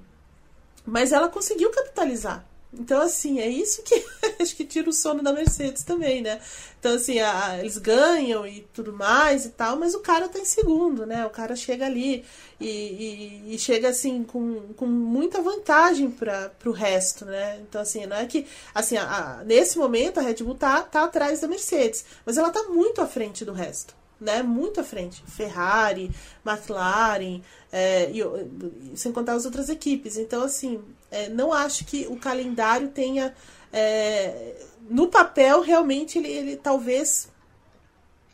mas 0.85 1.13
ela 1.13 1.29
conseguiu 1.29 1.71
capitalizar. 1.71 2.45
Então, 2.79 3.01
assim, 3.01 3.39
é 3.39 3.47
isso 3.47 3.83
que 3.83 4.03
acho 4.41 4.55
que 4.55 4.65
tira 4.65 4.89
o 4.89 4.93
sono 4.93 5.21
da 5.21 5.31
Mercedes 5.31 5.83
também, 5.83 6.21
né? 6.21 6.41
Então, 6.79 6.95
assim, 6.95 7.19
a, 7.19 7.59
eles 7.59 7.77
ganham 7.77 8.45
e 8.47 8.61
tudo 8.73 8.91
mais 8.91 9.45
e 9.45 9.49
tal, 9.49 9.77
mas 9.77 9.93
o 9.93 9.99
cara 9.99 10.27
tá 10.27 10.39
em 10.39 10.45
segundo, 10.45 11.05
né? 11.05 11.25
O 11.25 11.29
cara 11.29 11.55
chega 11.55 11.85
ali 11.85 12.25
e, 12.59 12.67
e, 12.67 13.55
e 13.55 13.59
chega, 13.59 13.89
assim, 13.89 14.23
com, 14.23 14.73
com 14.75 14.85
muita 14.85 15.41
vantagem 15.41 16.09
para 16.09 16.51
o 16.65 16.71
resto, 16.71 17.25
né? 17.25 17.59
Então, 17.61 17.81
assim, 17.81 18.05
não 18.05 18.17
é 18.17 18.25
que. 18.25 18.45
Assim, 18.73 18.97
a, 18.97 19.03
a, 19.39 19.43
nesse 19.43 19.77
momento 19.77 20.19
a 20.19 20.23
Red 20.23 20.43
Bull 20.43 20.55
tá, 20.55 20.81
tá 20.81 21.03
atrás 21.03 21.39
da 21.39 21.47
Mercedes, 21.47 22.03
mas 22.25 22.37
ela 22.37 22.49
tá 22.49 22.63
muito 22.63 23.01
à 23.01 23.07
frente 23.07 23.45
do 23.45 23.53
resto 23.53 23.95
né, 24.23 24.41
muito 24.41 24.79
à 24.79 24.83
frente. 24.83 25.21
Ferrari, 25.27 26.09
McLaren, 26.45 27.41
é, 27.71 28.09
e, 28.11 28.97
sem 28.97 29.11
contar 29.11 29.33
as 29.33 29.45
outras 29.45 29.69
equipes. 29.69 30.17
Então, 30.17 30.43
assim, 30.43 30.81
é, 31.13 31.29
não 31.29 31.53
acho 31.53 31.85
que 31.85 32.07
o 32.07 32.17
calendário 32.17 32.89
tenha. 32.89 33.33
É, 33.71 34.55
no 34.89 35.07
papel, 35.07 35.61
realmente, 35.61 36.17
ele, 36.19 36.29
ele 36.29 36.55
talvez 36.57 37.29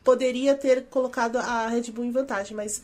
poderia 0.03 0.55
ter 0.55 0.85
colocado 0.85 1.37
a 1.37 1.67
Red 1.67 1.91
Bull 1.91 2.05
em 2.05 2.11
vantagem, 2.11 2.55
mas 2.55 2.81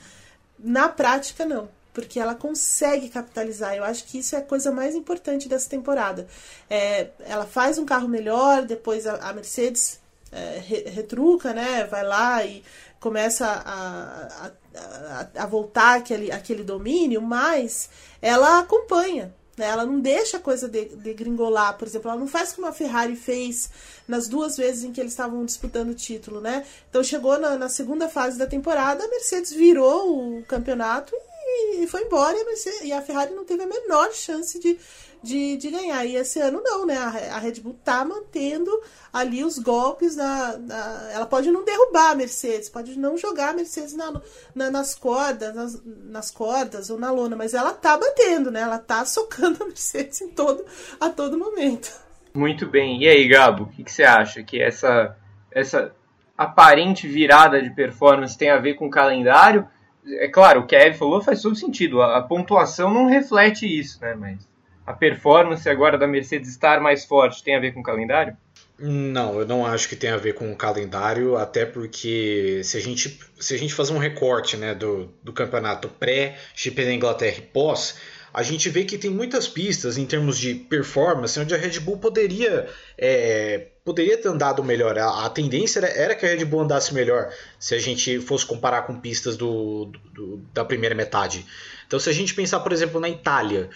na 0.59 0.87
prática, 0.87 1.45
não 1.45 1.69
porque 1.95 2.19
ela 2.19 2.35
consegue 2.35 3.07
capitalizar. 3.07 3.73
Eu 3.73 3.85
acho 3.85 4.03
que 4.03 4.19
isso 4.19 4.35
é 4.35 4.39
a 4.39 4.41
coisa 4.41 4.69
mais 4.69 4.93
importante 4.93 5.47
dessa 5.47 5.69
temporada. 5.69 6.27
É, 6.69 7.07
ela 7.21 7.45
faz 7.45 7.77
um 7.77 7.85
carro 7.85 8.09
melhor, 8.09 8.63
depois 8.63 9.07
a, 9.07 9.29
a 9.29 9.33
Mercedes 9.33 10.01
é, 10.29 10.61
retruca, 10.89 11.53
né? 11.53 11.85
Vai 11.85 12.03
lá 12.03 12.43
e 12.43 12.61
começa 12.99 13.47
a, 13.47 14.49
a, 14.75 15.43
a, 15.43 15.45
voltar 15.45 15.99
aquele, 15.99 16.31
aquele 16.33 16.63
domínio, 16.63 17.21
mas 17.21 17.89
ela 18.21 18.59
acompanha. 18.59 19.33
Né? 19.57 19.67
Ela 19.67 19.85
não 19.85 19.99
deixa 19.99 20.37
a 20.37 20.39
coisa 20.39 20.67
degringolar, 20.67 21.73
de 21.73 21.79
por 21.79 21.87
exemplo, 21.87 22.11
ela 22.11 22.19
não 22.19 22.27
faz 22.27 22.53
como 22.53 22.67
a 22.67 22.73
Ferrari 22.73 23.15
fez 23.15 23.69
nas 24.07 24.27
duas 24.27 24.57
vezes 24.57 24.83
em 24.83 24.91
que 24.91 24.99
eles 24.99 25.13
estavam 25.13 25.45
disputando 25.45 25.89
o 25.89 25.95
título, 25.95 26.41
né? 26.41 26.65
Então 26.89 27.03
chegou 27.03 27.39
na, 27.39 27.57
na 27.57 27.69
segunda 27.69 28.09
fase 28.09 28.37
da 28.37 28.45
temporada, 28.45 29.03
a 29.03 29.07
Mercedes 29.07 29.51
virou 29.51 30.37
o 30.39 30.43
campeonato 30.43 31.13
e, 31.15 31.34
e 31.55 31.87
foi 31.87 32.03
embora, 32.03 32.37
e 32.83 32.91
a, 32.91 33.01
Ferrari 33.01 33.33
não 33.33 33.45
teve 33.45 33.63
a 33.63 33.67
menor 33.67 34.11
chance 34.13 34.59
de, 34.59 34.77
de, 35.21 35.57
de 35.57 35.69
ganhar. 35.69 36.05
E 36.05 36.15
esse 36.15 36.39
ano 36.39 36.61
não, 36.63 36.85
né? 36.85 36.97
A 36.97 37.39
Red 37.39 37.61
Bull 37.61 37.77
tá 37.83 38.03
mantendo 38.05 38.71
ali 39.11 39.43
os 39.43 39.57
golpes 39.57 40.15
na, 40.15 40.57
na, 40.57 41.09
Ela 41.11 41.25
pode 41.25 41.51
não 41.51 41.63
derrubar 41.63 42.11
a 42.11 42.15
Mercedes, 42.15 42.69
pode 42.69 42.97
não 42.97 43.17
jogar 43.17 43.49
a 43.49 43.53
Mercedes 43.53 43.93
na, 43.93 44.21
na, 44.53 44.69
nas 44.69 44.95
cordas, 44.95 45.53
nas, 45.55 45.81
nas 45.85 46.31
cordas 46.31 46.89
ou 46.89 46.99
na 46.99 47.11
lona, 47.11 47.35
mas 47.35 47.53
ela 47.53 47.73
tá 47.73 47.97
batendo, 47.97 48.51
né? 48.51 48.61
Ela 48.61 48.79
tá 48.79 49.05
socando 49.05 49.63
a 49.63 49.67
Mercedes 49.67 50.21
em 50.21 50.29
todo, 50.29 50.65
a 50.99 51.09
todo 51.09 51.37
momento. 51.37 51.91
Muito 52.33 52.67
bem. 52.67 53.01
E 53.01 53.07
aí, 53.07 53.27
Gabo, 53.27 53.63
o 53.63 53.67
que, 53.67 53.83
que 53.83 53.91
você 53.91 54.03
acha? 54.03 54.43
Que 54.43 54.61
essa, 54.61 55.15
essa 55.51 55.93
aparente 56.37 57.07
virada 57.07 57.61
de 57.61 57.69
performance 57.69 58.37
tem 58.37 58.49
a 58.49 58.59
ver 58.59 58.73
com 58.73 58.87
o 58.87 58.91
calendário? 58.91 59.67
É 60.07 60.27
claro, 60.27 60.61
o 60.61 60.67
que 60.67 60.75
a 60.75 60.81
Eve 60.81 60.97
falou 60.97 61.21
faz 61.21 61.41
todo 61.41 61.55
sentido. 61.55 62.01
A, 62.01 62.17
a 62.17 62.21
pontuação 62.21 62.93
não 62.93 63.07
reflete 63.07 63.65
isso, 63.65 63.99
né? 64.01 64.13
Mas 64.13 64.47
a 64.85 64.93
performance 64.93 65.67
agora 65.67 65.97
da 65.97 66.07
Mercedes 66.07 66.49
estar 66.49 66.79
mais 66.79 67.05
forte 67.05 67.43
tem 67.43 67.55
a 67.55 67.59
ver 67.59 67.73
com 67.73 67.79
o 67.79 67.83
calendário? 67.83 68.37
Não, 68.77 69.39
eu 69.39 69.47
não 69.47 69.65
acho 69.65 69.87
que 69.87 69.95
tem 69.95 70.09
a 70.09 70.17
ver 70.17 70.33
com 70.33 70.51
o 70.51 70.55
calendário, 70.55 71.37
até 71.37 71.65
porque 71.65 72.61
se 72.63 72.75
a 72.77 72.81
gente, 72.81 73.19
se 73.39 73.55
a 73.55 73.57
gente 73.57 73.73
fazer 73.73 73.93
um 73.93 73.97
recorte 73.97 74.57
né, 74.57 74.75
do, 74.75 75.09
do 75.23 75.31
campeonato 75.31 75.87
pré-GP 75.87 76.83
da 76.83 76.93
Inglaterra 76.93 77.37
e 77.37 77.41
pós, 77.41 77.97
a 78.35 78.43
gente 78.43 78.69
vê 78.69 78.83
que 78.83 78.97
tem 78.97 79.09
muitas 79.09 79.47
pistas 79.47 79.97
em 79.97 80.05
termos 80.05 80.37
de 80.37 80.55
performance 80.55 81.39
onde 81.39 81.55
a 81.55 81.57
Red 81.57 81.79
Bull 81.79 81.97
poderia, 81.97 82.67
é, 82.97 83.67
poderia 83.85 84.17
ter 84.17 84.27
andado 84.27 84.61
melhor. 84.61 84.99
A, 84.99 85.25
a 85.25 85.29
tendência 85.29 85.79
era, 85.79 86.13
que 86.13 86.25
a 86.25 86.29
Red 86.29 86.43
Bull 86.43 86.59
andasse 86.59 86.93
melhor 86.93 87.31
se 87.57 87.73
a 87.73 87.79
gente 87.79 88.19
fosse 88.19 88.45
comparar 88.45 88.81
com 88.81 88.99
pistas 88.99 89.37
do, 89.37 89.89
do, 90.13 90.41
da 90.53 90.65
primeira 90.65 90.93
metade. 90.93 91.45
Então, 91.87 91.97
se 91.97 92.09
a 92.09 92.13
gente 92.13 92.33
pensar, 92.33 92.59
por 92.59 92.73
exemplo, 92.73 92.99
na 92.99 93.07
Itália, 93.07 93.69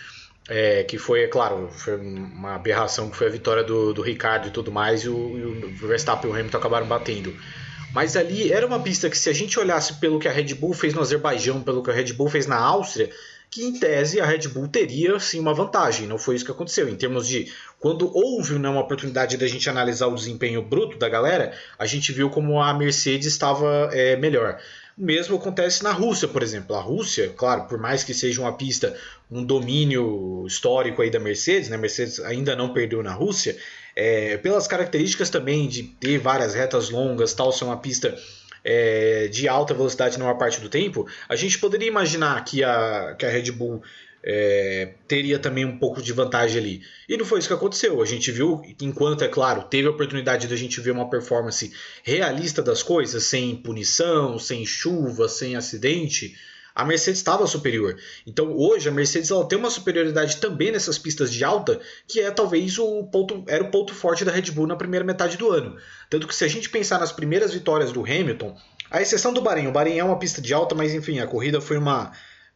é, 0.50 0.84
que 0.84 0.98
foi, 0.98 1.24
é 1.24 1.28
claro, 1.28 1.70
foi 1.72 1.96
uma 1.96 2.56
aberração 2.56 3.10
que 3.10 3.16
foi 3.16 3.28
a 3.28 3.32
vitória 3.32 3.64
do, 3.64 3.94
do 3.94 4.02
Ricardo 4.02 4.50
e 4.50 4.52
tudo 4.52 4.74
mais, 4.74 5.04
e 5.04 5.08
o, 5.08 5.38
e 5.38 5.84
o 5.84 5.88
Verstappen 5.88 6.30
e 6.30 6.34
o 6.34 6.36
Hamilton 6.36 6.58
acabaram 6.58 6.86
batendo. 6.86 7.34
Mas 7.94 8.18
ali 8.18 8.52
era 8.52 8.68
uma 8.68 8.82
pista 8.82 9.10
que, 9.10 9.18
se 9.18 9.30
a 9.30 9.34
gente 9.34 9.58
olhasse 9.58 9.94
pelo 10.02 10.20
que 10.20 10.28
a 10.28 10.32
Red 10.34 10.54
Bull 10.56 10.74
fez 10.74 10.94
no 10.94 11.00
Azerbaijão, 11.00 11.64
pelo 11.64 11.82
que 11.82 11.90
a 11.90 11.94
Red 11.94 12.12
Bull 12.12 12.28
fez 12.28 12.46
na 12.46 12.58
Áustria, 12.58 13.10
que 13.50 13.64
em 13.64 13.74
tese 13.74 14.22
a 14.22 14.26
Red 14.26 14.48
Bull 14.50 14.68
teria 14.68 15.20
sim 15.20 15.40
uma 15.40 15.54
vantagem. 15.54 16.08
Não 16.08 16.18
foi 16.18 16.36
isso 16.36 16.46
que 16.46 16.52
aconteceu. 16.52 16.88
Em 16.88 16.96
termos 16.96 17.28
de 17.28 17.52
quando 17.80 18.16
houve 18.16 18.60
né, 18.60 18.70
uma 18.70 18.82
oportunidade 18.82 19.38
da 19.38 19.48
gente 19.48 19.70
analisar 19.70 20.08
o 20.08 20.16
desempenho 20.16 20.62
bruto 20.62 20.98
da 20.98 21.10
galera, 21.10 21.54
a 21.78 21.86
gente 21.86 22.12
viu 22.12 22.30
como 22.30 22.62
a 22.62 22.74
Mercedes 22.74 23.28
estava 23.28 23.90
é, 23.92 24.16
melhor. 24.16 24.60
O 24.98 25.04
mesmo 25.04 25.38
acontece 25.38 25.82
na 25.82 25.92
Rússia, 25.92 26.28
por 26.28 26.44
exemplo. 26.44 26.76
A 26.76 26.82
Rússia, 26.82 27.34
claro, 27.36 27.64
por 27.64 27.80
mais 27.80 28.04
que 28.04 28.14
seja 28.14 28.42
uma 28.42 28.54
pista, 28.54 28.96
um 29.32 29.44
domínio 29.44 30.46
histórico 30.46 31.02
aí 31.02 31.10
da 31.10 31.20
Mercedes, 31.20 31.70
né? 31.70 31.76
A 31.76 31.80
Mercedes 31.80 32.20
ainda 32.20 32.56
não 32.56 32.74
perdeu 32.74 33.02
na 33.02 33.14
Rússia, 33.14 33.58
é, 33.96 34.38
pelas 34.38 34.68
características 34.68 35.30
também 35.30 35.68
de 35.68 35.84
ter 35.84 36.20
várias 36.20 36.54
retas 36.54 36.90
longas, 36.90 37.34
tal, 37.34 37.52
ser 37.52 37.64
uma 37.64 37.78
pista 37.78 38.16
é, 38.64 39.28
de 39.28 39.48
alta 39.48 39.74
velocidade 39.74 40.18
na 40.18 40.26
maior 40.26 40.38
parte 40.38 40.60
do 40.60 40.70
tempo, 40.70 41.08
a 41.28 41.36
gente 41.36 41.58
poderia 41.60 41.88
imaginar 41.88 42.44
que 42.44 42.64
a, 42.64 43.16
que 43.18 43.26
a 43.26 43.30
Red 43.30 43.52
Bull 43.52 43.82
é, 44.24 44.94
teria 45.08 45.40
também 45.40 45.66
um 45.66 45.78
pouco 45.78 46.02
de 46.02 46.12
vantagem 46.14 46.58
ali. 46.58 46.82
E 47.08 47.18
não 47.18 47.26
foi 47.26 47.40
isso 47.40 47.48
que 47.48 47.54
aconteceu. 47.54 48.02
A 48.02 48.06
gente 48.06 48.32
viu, 48.32 48.62
enquanto, 48.82 49.24
é 49.24 49.28
claro, 49.28 49.64
teve 49.64 49.88
a 49.88 49.92
oportunidade 49.92 50.48
de 50.48 50.54
a 50.54 50.58
gente 50.58 50.80
ver 50.82 50.92
uma 50.92 51.10
performance 51.10 51.72
realista 52.04 52.62
das 52.62 52.84
coisas, 52.84 53.24
sem 53.24 53.56
punição, 53.56 54.38
sem 54.38 54.66
chuva, 54.66 55.28
sem 55.28 55.56
acidente, 55.56 56.36
a 56.74 56.86
Mercedes 56.86 57.20
estava 57.20 57.46
superior. 57.48 57.98
Então 58.26 58.56
hoje 58.56 58.88
a 58.88 58.92
Mercedes 58.92 59.32
ela 59.32 59.48
tem 59.48 59.58
uma 59.58 59.70
superioridade 59.70 60.38
também 60.38 60.72
nessas 60.72 60.98
pistas 60.98 61.32
de 61.32 61.44
alta, 61.44 61.80
que 62.08 62.20
é 62.20 62.32
talvez 62.32 62.78
o 62.78 63.04
ponto 63.06 63.44
era 63.48 63.64
o 63.64 63.72
ponto 63.72 63.94
forte 63.94 64.24
da 64.24 64.32
Red 64.32 64.52
Bull 64.52 64.68
na 64.68 64.76
primeira 64.76 65.06
metade 65.06 65.38
do 65.38 65.50
ano. 65.50 65.78
Tanto 66.10 66.28
que 66.28 66.36
se 66.36 66.44
a 66.44 66.48
gente 66.48 66.70
pensar 66.70 67.00
nas 67.00 67.12
primeiras 67.12 67.54
vitórias 67.54 67.92
do 67.92 68.02
Hamilton, 68.02 68.56
a 68.90 69.02
exceção 69.02 69.34
do 69.34 69.42
Bahrein, 69.42 69.68
o 69.68 69.72
Bahrein 69.72 70.00
é 70.00 70.04
uma 70.04 70.20
pista 70.20 70.42
de 70.42 70.54
alta, 70.54 70.74
mas 70.74 70.94
enfim, 70.94 71.20
a 71.20 71.28
corrida 71.28 71.62
foi 71.62 71.78
uma 71.78 72.12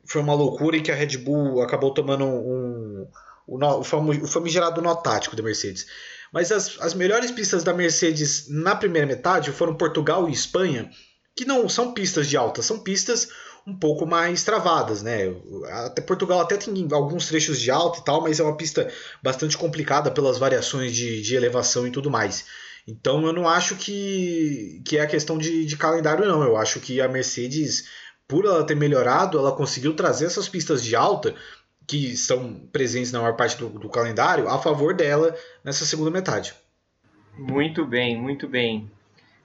foi 0.06 0.22
uma 0.22 0.34
loucura 0.34 0.76
e 0.76 0.82
que 0.82 0.92
a 0.92 0.96
Red 0.96 1.18
Bull 1.18 1.62
acabou 1.62 1.94
tomando 1.94 2.26
um, 2.26 3.08
um, 3.48 3.58
um 3.58 3.80
o 3.80 4.28
famigerado 4.28 4.82
nó 4.82 4.96
tático 4.96 5.36
da 5.36 5.44
Mercedes. 5.44 5.86
Mas 6.32 6.52
as, 6.52 6.78
as 6.80 6.94
melhores 6.94 7.30
pistas 7.32 7.64
da 7.64 7.74
Mercedes 7.74 8.50
na 8.50 8.76
primeira 8.76 9.08
metade 9.08 9.52
foram 9.52 9.76
Portugal 9.76 10.28
e 10.28 10.34
Espanha, 10.34 10.90
que 11.36 11.46
não 11.46 11.70
são 11.70 11.94
pistas 11.94 12.28
de 12.28 12.36
alta, 12.36 12.62
são 12.62 12.80
pistas 12.80 13.30
um 13.66 13.76
pouco 13.76 14.06
mais 14.06 14.44
travadas, 14.44 15.02
né? 15.02 15.34
Até 15.86 16.02
Portugal 16.02 16.42
até 16.42 16.58
tem 16.58 16.88
alguns 16.92 17.28
trechos 17.28 17.60
de 17.60 17.72
alta 17.72 18.00
e 18.00 18.04
tal, 18.04 18.22
mas 18.22 18.40
é 18.40 18.44
uma 18.44 18.58
pista 18.58 18.92
bastante 19.22 19.58
complicada 19.58 20.12
pelas 20.12 20.38
variações 20.38 20.94
de, 20.94 21.22
de 21.22 21.36
elevação 21.36 21.88
e 21.88 21.92
tudo 21.92 22.12
mais. 22.12 22.46
Então 22.88 23.26
eu 23.26 23.32
não 23.32 23.48
acho 23.48 23.76
que, 23.78 24.82
que 24.86 24.98
é 24.98 25.02
a 25.02 25.08
questão 25.08 25.38
de, 25.38 25.66
de 25.66 25.78
calendário, 25.78 26.28
não. 26.28 26.44
Eu 26.44 26.58
acho 26.58 26.80
que 26.80 27.00
a 27.00 27.08
Mercedes 27.08 27.86
por 28.28 28.46
ela 28.46 28.66
ter 28.66 28.76
melhorado, 28.76 29.38
ela 29.38 29.56
conseguiu 29.56 29.96
trazer 29.96 30.26
essas 30.26 30.50
pistas 30.50 30.84
de 30.84 30.96
alta 30.96 31.36
que 31.88 32.14
estão 32.14 32.68
presentes 32.72 33.12
na 33.12 33.20
maior 33.20 33.36
parte 33.36 33.58
do, 33.58 33.70
do 33.70 33.90
calendário 33.90 34.48
a 34.48 34.58
favor 34.58 34.94
dela 34.94 35.36
nessa 35.64 35.86
segunda 35.86 36.10
metade. 36.10 36.54
Muito 37.38 37.86
bem, 37.86 38.20
muito 38.20 38.48
bem. 38.48 38.90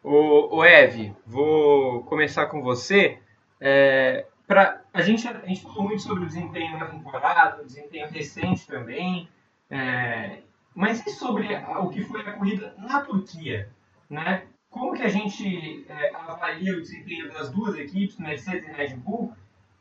O, 0.03 0.59
o 0.59 0.65
Eve, 0.65 1.13
vou 1.27 2.03
começar 2.05 2.47
com 2.47 2.63
você. 2.63 3.19
É, 3.61 4.27
pra, 4.47 4.83
a, 4.93 5.03
gente, 5.03 5.27
a 5.27 5.47
gente 5.47 5.63
falou 5.63 5.85
muito 5.85 6.03
sobre 6.03 6.25
o 6.25 6.27
desempenho 6.27 6.79
da 6.79 6.87
temporada, 6.87 7.63
o 7.63 7.67
desempenho 7.67 8.09
recente 8.09 8.67
também. 8.67 9.29
É, 9.71 10.39
mas 10.75 11.05
e 11.07 11.11
sobre 11.11 11.49
o 11.55 11.89
que 11.89 12.03
foi 12.05 12.21
a 12.23 12.33
corrida 12.33 12.75
na 12.79 13.01
Turquia? 13.01 13.71
Né? 14.09 14.47
como 14.71 14.95
que 14.95 15.03
a 15.03 15.09
gente 15.09 15.85
é, 15.89 16.15
avalia 16.15 16.77
o 16.77 16.81
desempenho 16.81 17.33
das 17.33 17.51
duas 17.51 17.75
equipes, 17.77 18.19
Mercedes 18.19 18.69
e 18.69 18.73
Red 18.73 18.97
Bull, 18.97 19.33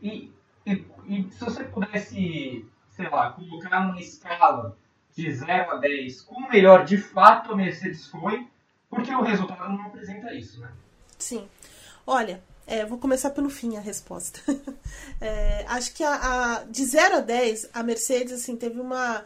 e, 0.01 0.31
e, 0.65 0.85
e, 1.05 1.31
se 1.31 1.43
você 1.43 1.63
pudesse, 1.65 2.65
sei 2.89 3.09
lá, 3.09 3.31
colocar 3.31 3.81
numa 3.81 3.99
escala 3.99 4.77
de 5.15 5.31
0 5.31 5.71
a 5.71 5.75
10, 5.77 6.21
como 6.21 6.49
melhor 6.49 6.85
de 6.85 6.97
fato 6.97 7.51
a 7.51 7.55
Mercedes 7.55 8.07
foi, 8.07 8.47
porque 8.89 9.13
o 9.13 9.21
resultado 9.21 9.69
não 9.69 9.87
apresenta 9.87 10.33
isso, 10.33 10.61
né? 10.61 10.71
Sim. 11.17 11.47
Olha, 12.05 12.41
É, 12.67 12.85
vou 12.85 12.97
começar 12.97 13.29
pelo 13.29 13.49
fim 13.49 13.77
a 13.77 13.79
resposta. 13.79 14.39
É, 15.19 15.65
acho 15.67 15.93
que 15.93 16.03
a, 16.03 16.59
a, 16.59 16.63
de 16.65 16.85
0 16.85 17.17
a 17.17 17.19
10, 17.21 17.69
a 17.73 17.81
Mercedes 17.81 18.33
assim, 18.33 18.55
teve 18.55 18.79
uma. 18.79 19.23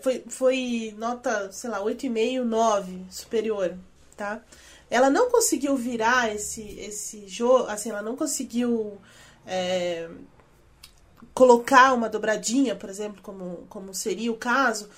Foi, 0.00 0.22
foi 0.28 0.94
nota, 0.96 1.50
sei 1.50 1.68
lá, 1.68 1.80
8,5, 1.80 2.44
9 2.44 3.06
superior. 3.10 3.76
Tá? 4.16 4.40
Ela 4.88 5.10
não 5.10 5.30
conseguiu 5.30 5.76
virar 5.76 6.32
esse, 6.32 6.62
esse 6.78 7.26
jogo, 7.26 7.68
assim, 7.68 7.90
ela 7.90 8.02
não 8.02 8.14
conseguiu 8.14 8.98
é, 9.44 10.08
colocar 11.34 11.92
uma 11.92 12.08
dobradinha, 12.08 12.76
por 12.76 12.88
exemplo, 12.88 13.20
como, 13.20 13.66
como 13.68 13.92
seria 13.92 14.30
o 14.30 14.36
caso, 14.36 14.88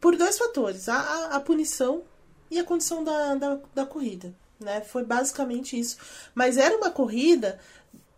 por 0.00 0.16
dois 0.16 0.38
fatores: 0.38 0.88
a, 0.88 0.96
a, 0.96 1.36
a 1.36 1.40
punição 1.40 2.02
e 2.50 2.58
a 2.58 2.64
condição 2.64 3.02
da, 3.02 3.34
da, 3.34 3.58
da 3.74 3.86
corrida. 3.86 4.32
Né? 4.60 4.80
Foi 4.80 5.04
basicamente 5.04 5.78
isso. 5.78 5.96
Mas 6.34 6.56
era 6.56 6.76
uma 6.76 6.90
corrida 6.90 7.58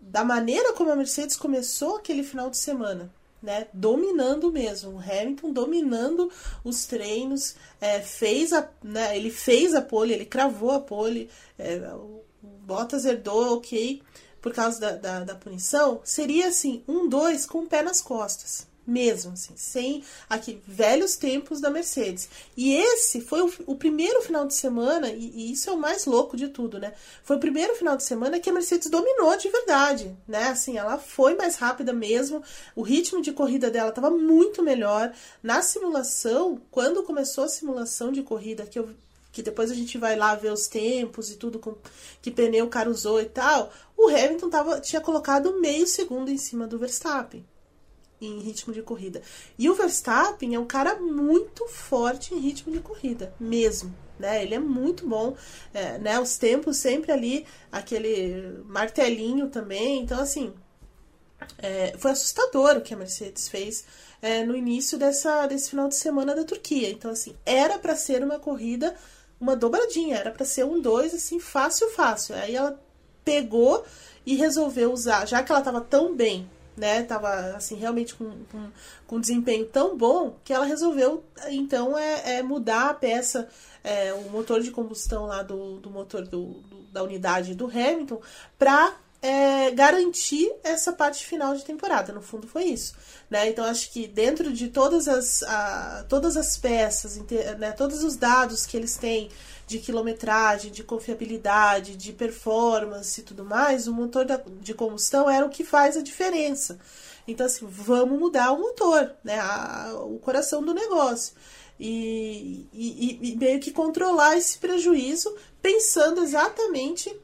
da 0.00 0.24
maneira 0.24 0.72
como 0.72 0.90
a 0.90 0.96
Mercedes 0.96 1.36
começou 1.36 1.96
aquele 1.96 2.22
final 2.22 2.50
de 2.50 2.56
semana. 2.56 3.12
Né, 3.42 3.68
dominando 3.72 4.52
mesmo, 4.52 4.96
o 4.96 4.98
Hamilton 4.98 5.50
dominando 5.50 6.30
os 6.62 6.84
treinos, 6.84 7.56
é, 7.80 7.98
fez 7.98 8.52
a, 8.52 8.68
né, 8.84 9.16
ele 9.16 9.30
fez 9.30 9.74
a 9.74 9.80
pole, 9.80 10.12
ele 10.12 10.26
cravou 10.26 10.72
a 10.72 10.78
pole, 10.78 11.30
é, 11.58 11.78
o 11.94 12.22
Bottas 12.42 13.06
herdou, 13.06 13.56
ok, 13.56 14.02
por 14.42 14.52
causa 14.52 14.78
da, 14.78 14.92
da, 14.92 15.20
da 15.24 15.34
punição, 15.34 16.02
seria 16.04 16.48
assim, 16.48 16.84
um 16.86 17.08
dois 17.08 17.46
com 17.46 17.60
o 17.60 17.66
pé 17.66 17.82
nas 17.82 18.02
costas 18.02 18.68
mesmo, 18.90 19.32
assim, 19.32 19.52
sem 19.56 20.02
aqui 20.28 20.60
velhos 20.66 21.16
tempos 21.16 21.60
da 21.60 21.70
Mercedes. 21.70 22.28
E 22.56 22.74
esse 22.74 23.20
foi 23.20 23.40
o, 23.40 23.52
o 23.66 23.76
primeiro 23.76 24.20
final 24.20 24.46
de 24.46 24.54
semana, 24.54 25.08
e, 25.08 25.30
e, 25.34 25.52
isso 25.52 25.70
é 25.70 25.72
o 25.72 25.78
mais 25.78 26.06
louco 26.06 26.36
de 26.36 26.48
tudo, 26.48 26.78
né? 26.78 26.92
Foi 27.22 27.36
o 27.36 27.40
primeiro 27.40 27.74
final 27.76 27.96
de 27.96 28.02
semana 28.02 28.40
que 28.40 28.50
a 28.50 28.52
Mercedes 28.52 28.90
dominou 28.90 29.36
de 29.36 29.48
verdade, 29.48 30.16
né? 30.26 30.48
Assim, 30.48 30.76
ela 30.76 30.98
foi 30.98 31.36
mais 31.36 31.54
rápida 31.56 31.92
mesmo, 31.92 32.42
o 32.74 32.82
ritmo 32.82 33.22
de 33.22 33.32
corrida 33.32 33.70
dela 33.70 33.90
estava 33.90 34.10
muito 34.10 34.62
melhor. 34.62 35.12
Na 35.42 35.62
simulação, 35.62 36.60
quando 36.70 37.04
começou 37.04 37.44
a 37.44 37.48
simulação 37.48 38.10
de 38.10 38.22
corrida, 38.22 38.66
que 38.66 38.78
eu 38.78 38.90
que 39.32 39.42
depois 39.44 39.70
a 39.70 39.74
gente 39.74 39.96
vai 39.96 40.16
lá 40.16 40.34
ver 40.34 40.52
os 40.52 40.66
tempos 40.66 41.30
e 41.30 41.36
tudo 41.36 41.60
com 41.60 41.76
que 42.20 42.32
pneu 42.32 42.64
o 42.64 42.68
cara 42.68 42.90
usou 42.90 43.20
e 43.20 43.26
tal, 43.26 43.72
o 43.96 44.08
Hamilton 44.08 44.50
tava, 44.50 44.80
tinha 44.80 45.00
colocado 45.00 45.60
meio 45.60 45.86
segundo 45.86 46.32
em 46.32 46.36
cima 46.36 46.66
do 46.66 46.80
Verstappen 46.80 47.46
em 48.20 48.38
ritmo 48.40 48.72
de 48.72 48.82
corrida. 48.82 49.22
E 49.58 49.68
o 49.70 49.74
Verstappen 49.74 50.54
é 50.54 50.58
um 50.58 50.66
cara 50.66 50.96
muito 50.96 51.66
forte 51.66 52.34
em 52.34 52.38
ritmo 52.38 52.72
de 52.72 52.80
corrida, 52.80 53.34
mesmo. 53.40 53.94
Né? 54.18 54.42
Ele 54.42 54.54
é 54.54 54.58
muito 54.58 55.08
bom, 55.08 55.34
é, 55.72 55.98
né? 55.98 56.20
Os 56.20 56.36
tempos 56.36 56.76
sempre 56.76 57.10
ali, 57.10 57.46
aquele 57.72 58.62
martelinho 58.66 59.48
também. 59.48 60.02
Então, 60.02 60.20
assim, 60.20 60.52
é, 61.58 61.94
foi 61.98 62.10
assustador 62.10 62.76
o 62.76 62.80
que 62.82 62.92
a 62.92 62.96
Mercedes 62.96 63.48
fez 63.48 63.84
é, 64.20 64.44
no 64.44 64.54
início 64.54 64.98
dessa, 64.98 65.46
desse 65.46 65.70
final 65.70 65.88
de 65.88 65.96
semana 65.96 66.34
da 66.34 66.44
Turquia. 66.44 66.90
Então, 66.90 67.10
assim, 67.10 67.34
era 67.46 67.78
para 67.78 67.96
ser 67.96 68.22
uma 68.22 68.38
corrida, 68.38 68.94
uma 69.40 69.56
dobradinha, 69.56 70.16
era 70.16 70.30
para 70.30 70.44
ser 70.44 70.64
um 70.64 70.80
dois, 70.80 71.14
assim, 71.14 71.40
fácil, 71.40 71.88
fácil. 71.90 72.34
Aí 72.34 72.54
ela 72.54 72.78
pegou 73.24 73.84
e 74.26 74.34
resolveu 74.34 74.92
usar, 74.92 75.26
já 75.26 75.42
que 75.42 75.50
ela 75.50 75.60
estava 75.60 75.80
tão 75.80 76.14
bem 76.14 76.48
né? 76.76 77.02
Tava 77.02 77.28
assim 77.56 77.76
realmente 77.76 78.14
com, 78.14 78.30
com, 78.50 78.70
com 79.06 79.16
um 79.16 79.20
desempenho 79.20 79.66
tão 79.66 79.96
bom 79.96 80.36
que 80.44 80.52
ela 80.52 80.64
resolveu 80.64 81.24
então 81.48 81.98
é, 81.98 82.38
é 82.38 82.42
mudar 82.42 82.90
a 82.90 82.94
peça, 82.94 83.48
é, 83.82 84.12
o 84.12 84.30
motor 84.30 84.60
de 84.60 84.70
combustão 84.70 85.26
lá 85.26 85.42
do, 85.42 85.78
do 85.78 85.90
motor 85.90 86.22
do, 86.22 86.46
do 86.46 86.80
da 86.90 87.02
unidade 87.02 87.54
do 87.54 87.66
Hamilton 87.66 88.20
para 88.58 88.94
é, 89.22 89.70
garantir 89.70 90.50
essa 90.64 90.92
parte 90.92 91.26
final 91.26 91.54
de 91.54 91.64
temporada. 91.64 92.12
No 92.12 92.22
fundo 92.22 92.46
foi 92.46 92.64
isso, 92.64 92.94
né? 93.28 93.48
Então 93.48 93.64
acho 93.64 93.90
que 93.92 94.06
dentro 94.06 94.52
de 94.52 94.68
todas 94.68 95.08
as, 95.08 95.42
a, 95.42 96.04
todas 96.08 96.36
as 96.36 96.56
peças, 96.56 97.18
né, 97.58 97.72
todos 97.72 98.02
os 98.02 98.16
dados 98.16 98.66
que 98.66 98.76
eles 98.76 98.96
têm 98.96 99.30
de 99.70 99.78
quilometragem, 99.78 100.72
de 100.72 100.82
confiabilidade, 100.82 101.94
de 101.94 102.12
performance 102.12 103.20
e 103.20 103.22
tudo 103.22 103.44
mais, 103.44 103.86
o 103.86 103.92
motor 103.92 104.26
de 104.60 104.74
combustão 104.74 105.30
era 105.30 105.46
o 105.46 105.48
que 105.48 105.62
faz 105.62 105.96
a 105.96 106.02
diferença. 106.02 106.76
Então, 107.24 107.46
assim, 107.46 107.64
vamos 107.70 108.18
mudar 108.18 108.50
o 108.50 108.58
motor, 108.58 109.14
né? 109.22 109.38
A, 109.38 109.92
o 109.94 110.18
coração 110.18 110.60
do 110.60 110.74
negócio. 110.74 111.34
E, 111.78 112.66
e, 112.72 113.30
e 113.30 113.36
meio 113.36 113.60
que 113.60 113.70
controlar 113.70 114.36
esse 114.36 114.58
prejuízo 114.58 115.32
pensando 115.62 116.20
exatamente 116.20 117.16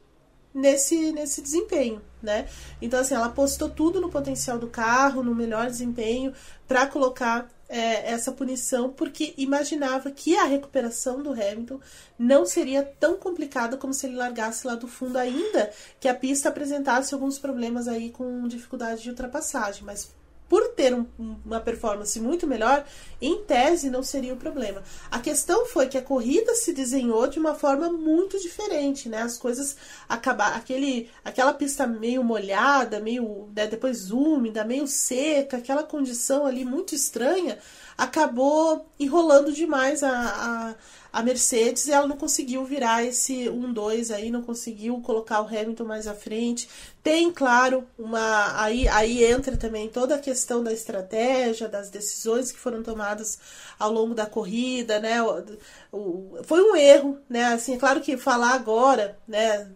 nesse, 0.57 1.11
nesse 1.11 1.41
desempenho, 1.41 2.01
né? 2.21 2.47
Então, 2.81 2.99
assim, 2.99 3.13
ela 3.13 3.27
apostou 3.27 3.69
tudo 3.69 4.01
no 4.01 4.09
potencial 4.09 4.57
do 4.57 4.67
carro, 4.67 5.23
no 5.23 5.35
melhor 5.35 5.67
desempenho, 5.67 6.33
para 6.67 6.87
colocar 6.87 7.47
é, 7.69 8.11
essa 8.11 8.31
punição 8.31 8.89
porque 8.89 9.33
imaginava 9.37 10.09
que 10.09 10.35
a 10.35 10.45
recuperação 10.45 11.21
do 11.21 11.31
Hamilton 11.31 11.79
não 12.17 12.45
seria 12.45 12.81
tão 12.83 13.17
complicada 13.17 13.77
como 13.77 13.93
se 13.93 14.07
ele 14.07 14.15
largasse 14.15 14.65
lá 14.65 14.73
do 14.75 14.87
fundo 14.87 15.17
ainda 15.17 15.71
que 15.99 16.07
a 16.07 16.15
pista 16.15 16.49
apresentasse 16.49 17.13
alguns 17.13 17.37
problemas 17.37 17.87
aí 17.87 18.09
com 18.09 18.47
dificuldade 18.47 19.03
de 19.03 19.09
ultrapassagem, 19.09 19.83
mas 19.83 20.15
por 20.49 20.69
ter 20.69 20.93
um, 20.93 21.05
uma 21.45 21.59
performance 21.59 22.19
muito 22.19 22.47
melhor, 22.47 22.85
em 23.21 23.43
tese 23.43 23.89
não 23.89 24.03
seria 24.03 24.33
o 24.33 24.37
problema. 24.37 24.81
A 25.11 25.19
questão 25.19 25.65
foi 25.65 25.87
que 25.87 25.97
a 25.97 26.01
corrida 26.01 26.55
se 26.55 26.73
desenhou 26.73 27.27
de 27.27 27.39
uma 27.39 27.55
forma 27.55 27.89
muito 27.89 28.39
diferente, 28.39 29.09
né? 29.09 29.21
As 29.21 29.37
coisas 29.37 29.75
acabar 30.07 30.55
aquele 30.55 31.09
aquela 31.23 31.53
pista 31.53 31.85
meio 31.85 32.23
molhada, 32.23 32.99
meio 32.99 33.49
né, 33.55 33.67
depois 33.67 34.11
úmida, 34.11 34.63
meio 34.63 34.87
seca, 34.87 35.57
aquela 35.57 35.83
condição 35.83 36.45
ali 36.45 36.63
muito 36.63 36.95
estranha, 36.95 37.57
acabou 37.97 38.85
enrolando 38.99 39.51
demais 39.51 40.03
a, 40.03 40.11
a 40.11 40.75
a 41.17 41.23
Mercedes 41.23 41.89
ela 41.89 42.05
não 42.05 42.15
conseguiu 42.15 42.63
virar 42.63 43.03
esse 43.03 43.45
1-2 43.45 44.13
aí, 44.13 44.29
não 44.29 44.43
conseguiu 44.43 45.01
colocar 45.01 45.41
o 45.41 45.47
Hamilton 45.47 45.83
mais 45.83 46.05
à 46.05 46.13
frente. 46.13 46.69
Tem, 47.01 47.31
claro, 47.31 47.87
uma. 47.97 48.61
Aí, 48.61 48.87
aí 48.89 49.23
entra 49.23 49.57
também 49.57 49.89
toda 49.89 50.13
a 50.13 50.19
questão 50.19 50.63
da 50.63 50.71
estratégia, 50.71 51.67
das 51.67 51.89
decisões 51.89 52.51
que 52.51 52.59
foram 52.59 52.83
tomadas 52.83 53.39
ao 53.79 53.91
longo 53.91 54.13
da 54.13 54.27
corrida, 54.27 54.99
né? 54.99 55.19
O, 55.23 55.43
o, 55.91 56.39
foi 56.43 56.61
um 56.61 56.75
erro, 56.75 57.17
né? 57.27 57.45
Assim, 57.45 57.73
é 57.73 57.79
claro 57.79 57.99
que 58.01 58.15
falar 58.15 58.53
agora, 58.53 59.17
né? 59.27 59.67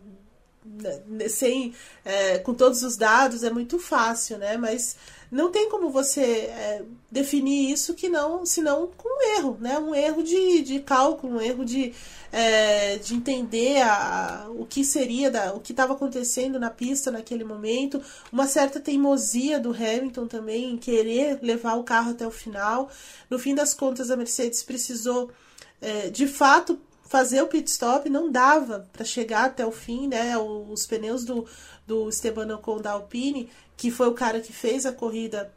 né 1.07 1.27
sem, 1.27 1.73
é, 2.05 2.37
com 2.37 2.53
todos 2.53 2.83
os 2.83 2.95
dados 2.95 3.43
é 3.43 3.49
muito 3.49 3.79
fácil, 3.79 4.37
né? 4.37 4.57
Mas 4.57 4.95
não 5.31 5.49
tem 5.49 5.69
como 5.69 5.89
você 5.89 6.21
é, 6.21 6.83
definir 7.09 7.71
isso 7.71 7.93
que 7.93 8.09
não, 8.09 8.45
senão 8.45 8.91
com 8.97 9.07
um 9.07 9.37
erro, 9.37 9.57
né? 9.61 9.79
Um 9.79 9.95
erro 9.95 10.21
de, 10.21 10.61
de 10.61 10.79
cálculo, 10.81 11.37
um 11.37 11.41
erro 11.41 11.63
de, 11.63 11.93
é, 12.33 12.97
de 12.97 13.15
entender 13.15 13.81
a, 13.81 14.47
o 14.53 14.65
que 14.65 14.83
seria, 14.83 15.31
da, 15.31 15.53
o 15.53 15.61
que 15.61 15.71
estava 15.71 15.93
acontecendo 15.93 16.59
na 16.59 16.69
pista 16.69 17.09
naquele 17.09 17.45
momento, 17.45 18.01
uma 18.29 18.45
certa 18.45 18.77
teimosia 18.77 19.57
do 19.57 19.71
Hamilton 19.71 20.27
também 20.27 20.73
em 20.73 20.77
querer 20.77 21.39
levar 21.41 21.75
o 21.75 21.83
carro 21.83 22.11
até 22.11 22.27
o 22.27 22.31
final. 22.31 22.89
No 23.29 23.39
fim 23.39 23.55
das 23.55 23.73
contas, 23.73 24.11
a 24.11 24.17
Mercedes 24.17 24.61
precisou, 24.61 25.31
é, 25.79 26.09
de 26.09 26.27
fato, 26.27 26.77
fazer 27.11 27.41
o 27.41 27.47
pit 27.47 27.69
stop, 27.69 28.09
não 28.09 28.29
dava 28.29 28.89
para 28.91 29.05
chegar 29.05 29.45
até 29.45 29.65
o 29.65 29.71
fim, 29.71 30.07
né? 30.07 30.37
Os 30.37 30.85
pneus 30.85 31.23
do, 31.23 31.45
do 31.87 32.09
Esteban 32.09 32.53
Ocon 32.55 32.81
da 32.81 32.91
Alpine 32.91 33.49
que 33.81 33.89
foi 33.89 34.07
o 34.07 34.13
cara 34.13 34.39
que 34.39 34.53
fez 34.53 34.85
a 34.85 34.91
corrida 34.91 35.51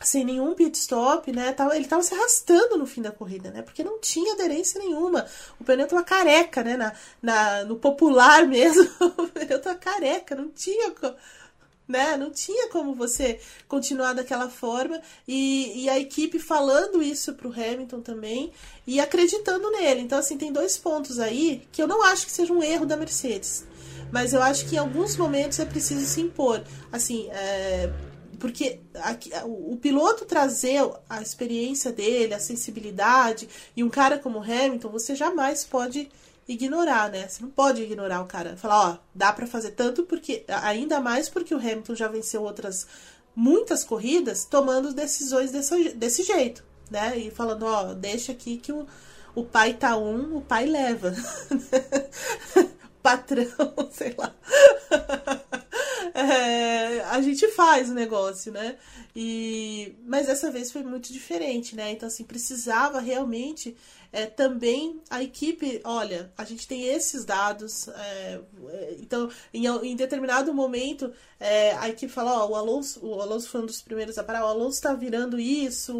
sem 0.00 0.24
nenhum 0.24 0.56
pit 0.56 0.76
stop, 0.76 1.30
né? 1.30 1.54
Ele 1.72 1.84
tava 1.84 2.02
se 2.02 2.12
arrastando 2.12 2.76
no 2.76 2.84
fim 2.84 3.00
da 3.00 3.12
corrida, 3.12 3.52
né? 3.52 3.62
Porque 3.62 3.84
não 3.84 4.00
tinha 4.00 4.32
aderência 4.32 4.80
nenhuma. 4.80 5.24
O 5.60 5.62
pneu 5.62 5.86
tava 5.86 6.02
careca, 6.02 6.64
né? 6.64 6.76
Na, 6.76 6.92
na, 7.22 7.64
no 7.64 7.76
popular 7.76 8.44
mesmo, 8.48 8.90
o 9.16 9.28
pneu 9.28 9.62
tava 9.62 9.78
careca, 9.78 10.34
não 10.34 10.48
tinha 10.48 10.92
né? 11.86 12.16
Não 12.16 12.32
tinha 12.32 12.68
como 12.70 12.92
você 12.92 13.38
continuar 13.68 14.14
daquela 14.14 14.50
forma 14.50 15.00
e, 15.28 15.84
e 15.84 15.88
a 15.88 15.96
equipe 15.96 16.40
falando 16.40 17.00
isso 17.00 17.34
pro 17.34 17.52
Hamilton 17.52 18.00
também 18.00 18.52
e 18.84 18.98
acreditando 18.98 19.70
nele. 19.70 20.00
Então, 20.00 20.18
assim, 20.18 20.36
tem 20.36 20.52
dois 20.52 20.76
pontos 20.76 21.20
aí 21.20 21.68
que 21.70 21.80
eu 21.80 21.86
não 21.86 22.02
acho 22.02 22.26
que 22.26 22.32
seja 22.32 22.52
um 22.52 22.64
erro 22.64 22.84
da 22.84 22.96
Mercedes 22.96 23.64
mas 24.14 24.32
eu 24.32 24.40
acho 24.40 24.66
que 24.66 24.76
em 24.76 24.78
alguns 24.78 25.16
momentos 25.16 25.58
é 25.58 25.64
preciso 25.64 26.06
se 26.06 26.20
impor. 26.20 26.62
Assim, 26.92 27.28
é, 27.32 27.92
porque 28.38 28.78
o 29.44 29.76
piloto 29.76 30.24
trazer 30.24 30.88
a 31.10 31.20
experiência 31.20 31.90
dele, 31.90 32.32
a 32.32 32.38
sensibilidade, 32.38 33.48
e 33.76 33.82
um 33.82 33.90
cara 33.90 34.16
como 34.16 34.38
Hamilton, 34.38 34.88
você 34.88 35.16
jamais 35.16 35.64
pode 35.64 36.08
ignorar, 36.46 37.10
né? 37.10 37.26
Você 37.26 37.42
não 37.42 37.50
pode 37.50 37.82
ignorar 37.82 38.22
o 38.22 38.26
cara. 38.26 38.56
Falar, 38.56 38.88
ó, 38.88 38.98
dá 39.12 39.32
para 39.32 39.48
fazer 39.48 39.72
tanto 39.72 40.04
porque 40.04 40.44
ainda 40.46 41.00
mais 41.00 41.28
porque 41.28 41.52
o 41.52 41.58
Hamilton 41.58 41.96
já 41.96 42.06
venceu 42.06 42.44
outras 42.44 42.86
muitas 43.34 43.82
corridas 43.82 44.44
tomando 44.44 44.94
decisões 44.94 45.50
desse, 45.50 45.88
desse 45.88 46.22
jeito, 46.22 46.62
né? 46.88 47.18
E 47.18 47.32
falando, 47.32 47.66
ó, 47.66 47.92
deixa 47.94 48.30
aqui 48.30 48.58
que 48.58 48.70
o, 48.70 48.86
o 49.34 49.42
pai 49.42 49.74
tá 49.74 49.96
um, 49.96 50.36
o 50.36 50.40
pai 50.40 50.66
leva. 50.66 51.12
patrão, 53.04 53.46
sei 53.92 54.14
lá. 54.16 54.34
a 57.10 57.20
gente 57.20 57.46
faz 57.48 57.90
o 57.90 57.94
negócio, 57.94 58.50
né? 58.50 58.76
E, 59.14 59.94
mas 60.06 60.26
dessa 60.26 60.50
vez 60.50 60.72
foi 60.72 60.82
muito 60.82 61.12
diferente, 61.12 61.76
né? 61.76 61.92
Então, 61.92 62.06
assim, 62.08 62.24
precisava 62.24 62.98
realmente 62.98 63.76
é, 64.14 64.26
também 64.26 65.00
a 65.10 65.20
equipe, 65.20 65.80
olha, 65.82 66.32
a 66.38 66.44
gente 66.44 66.68
tem 66.68 66.84
esses 66.84 67.24
dados, 67.24 67.88
é, 67.88 68.40
é, 68.68 68.96
então 69.00 69.28
em, 69.52 69.66
em, 69.66 69.96
determinado 69.96 70.54
momento 70.54 71.12
é, 71.40 71.72
a 71.72 71.88
equipe 71.88 72.12
fala, 72.12 72.44
ó, 72.44 72.48
o 72.48 72.54
Alonso, 72.54 73.04
o 73.04 73.20
Alonso 73.20 73.48
foi 73.48 73.62
um 73.62 73.66
dos 73.66 73.82
primeiros 73.82 74.16
a 74.16 74.22
parar, 74.22 74.44
o 74.44 74.48
Alonso 74.48 74.76
está 74.76 74.94
virando 74.94 75.38
isso, 75.40 75.92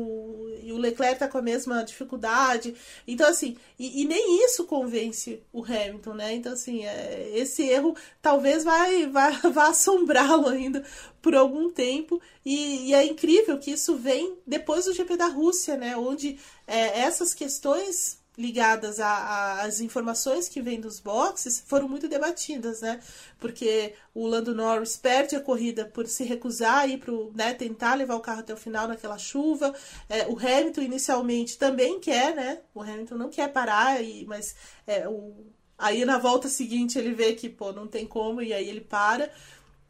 e 0.63 0.73
o 0.73 0.79
Leclerc 0.79 1.15
está 1.15 1.27
com 1.27 1.39
a 1.39 1.43
mesma 1.43 1.83
dificuldade, 1.83 2.77
então 3.05 3.29
assim, 3.29 3.57
e, 3.77 4.03
e, 4.03 4.05
nem 4.07 4.45
isso 4.45 4.65
convence 4.65 5.43
o 5.53 5.65
Hamilton, 5.65 6.15
né? 6.15 6.35
Então 6.35 6.53
assim, 6.53 6.85
é, 6.85 7.33
esse 7.35 7.65
erro 7.65 7.97
talvez 8.23 8.63
vai, 8.63 9.09
vai, 9.09 9.33
vai 9.51 9.71
assombrá-lo 9.71 10.47
ainda 10.47 10.85
por 11.25 11.35
algum 11.35 11.71
tempo, 11.71 12.21
e, 12.45 12.91
e, 12.91 12.95
é 12.95 13.03
incrível 13.03 13.59
que 13.59 13.71
isso 13.71 13.97
vem 13.97 14.37
depois 14.47 14.85
do 14.85 14.93
GP 14.93 15.17
da 15.17 15.27
Rússia, 15.27 15.75
né? 15.75 15.97
Onde 15.97 16.39
é, 16.67 17.01
essas 17.01 17.33
questões 17.33 18.23
ligadas 18.37 19.01
às 19.01 19.81
informações 19.81 20.51
que 20.51 20.61
vêm 20.61 20.79
dos 20.79 21.01
boxes 21.01 21.65
foram 21.67 21.89
muito 21.89 22.09
debatidas, 22.09 22.83
né? 22.83 23.01
Porque 23.39 23.95
o 24.13 24.27
Lando 24.27 24.55
Norris 24.55 24.99
perde 24.99 25.35
a 25.35 25.41
corrida 25.41 25.87
por 25.87 26.07
se 26.07 26.25
recusar 26.25 26.81
a 26.81 26.87
ir 26.89 26.99
pro, 26.99 27.33
né, 27.35 27.55
tentar 27.55 27.95
levar 27.95 28.17
o 28.17 28.21
carro 28.21 28.41
até 28.41 28.53
o 28.53 28.59
final 28.59 28.87
naquela 28.87 29.17
chuva. 29.17 29.75
É, 30.11 30.27
o 30.27 30.39
Hamilton 30.39 30.83
inicialmente 30.83 31.57
também 31.57 31.99
quer, 32.01 32.35
né? 32.35 32.61
O 32.75 32.83
Hamilton 32.83 33.15
não 33.15 33.31
quer 33.31 33.51
parar, 33.51 34.05
e, 34.05 34.27
mas 34.27 34.55
é, 34.87 35.09
o, 35.09 35.33
aí 35.79 36.05
na 36.05 36.19
volta 36.19 36.49
seguinte 36.51 36.99
ele 36.99 37.15
vê 37.15 37.33
que 37.33 37.49
pô, 37.49 37.73
não 37.73 37.87
tem 37.87 38.07
como 38.07 38.43
e 38.43 38.53
aí 38.53 38.69
ele 38.69 38.83
para. 38.83 39.33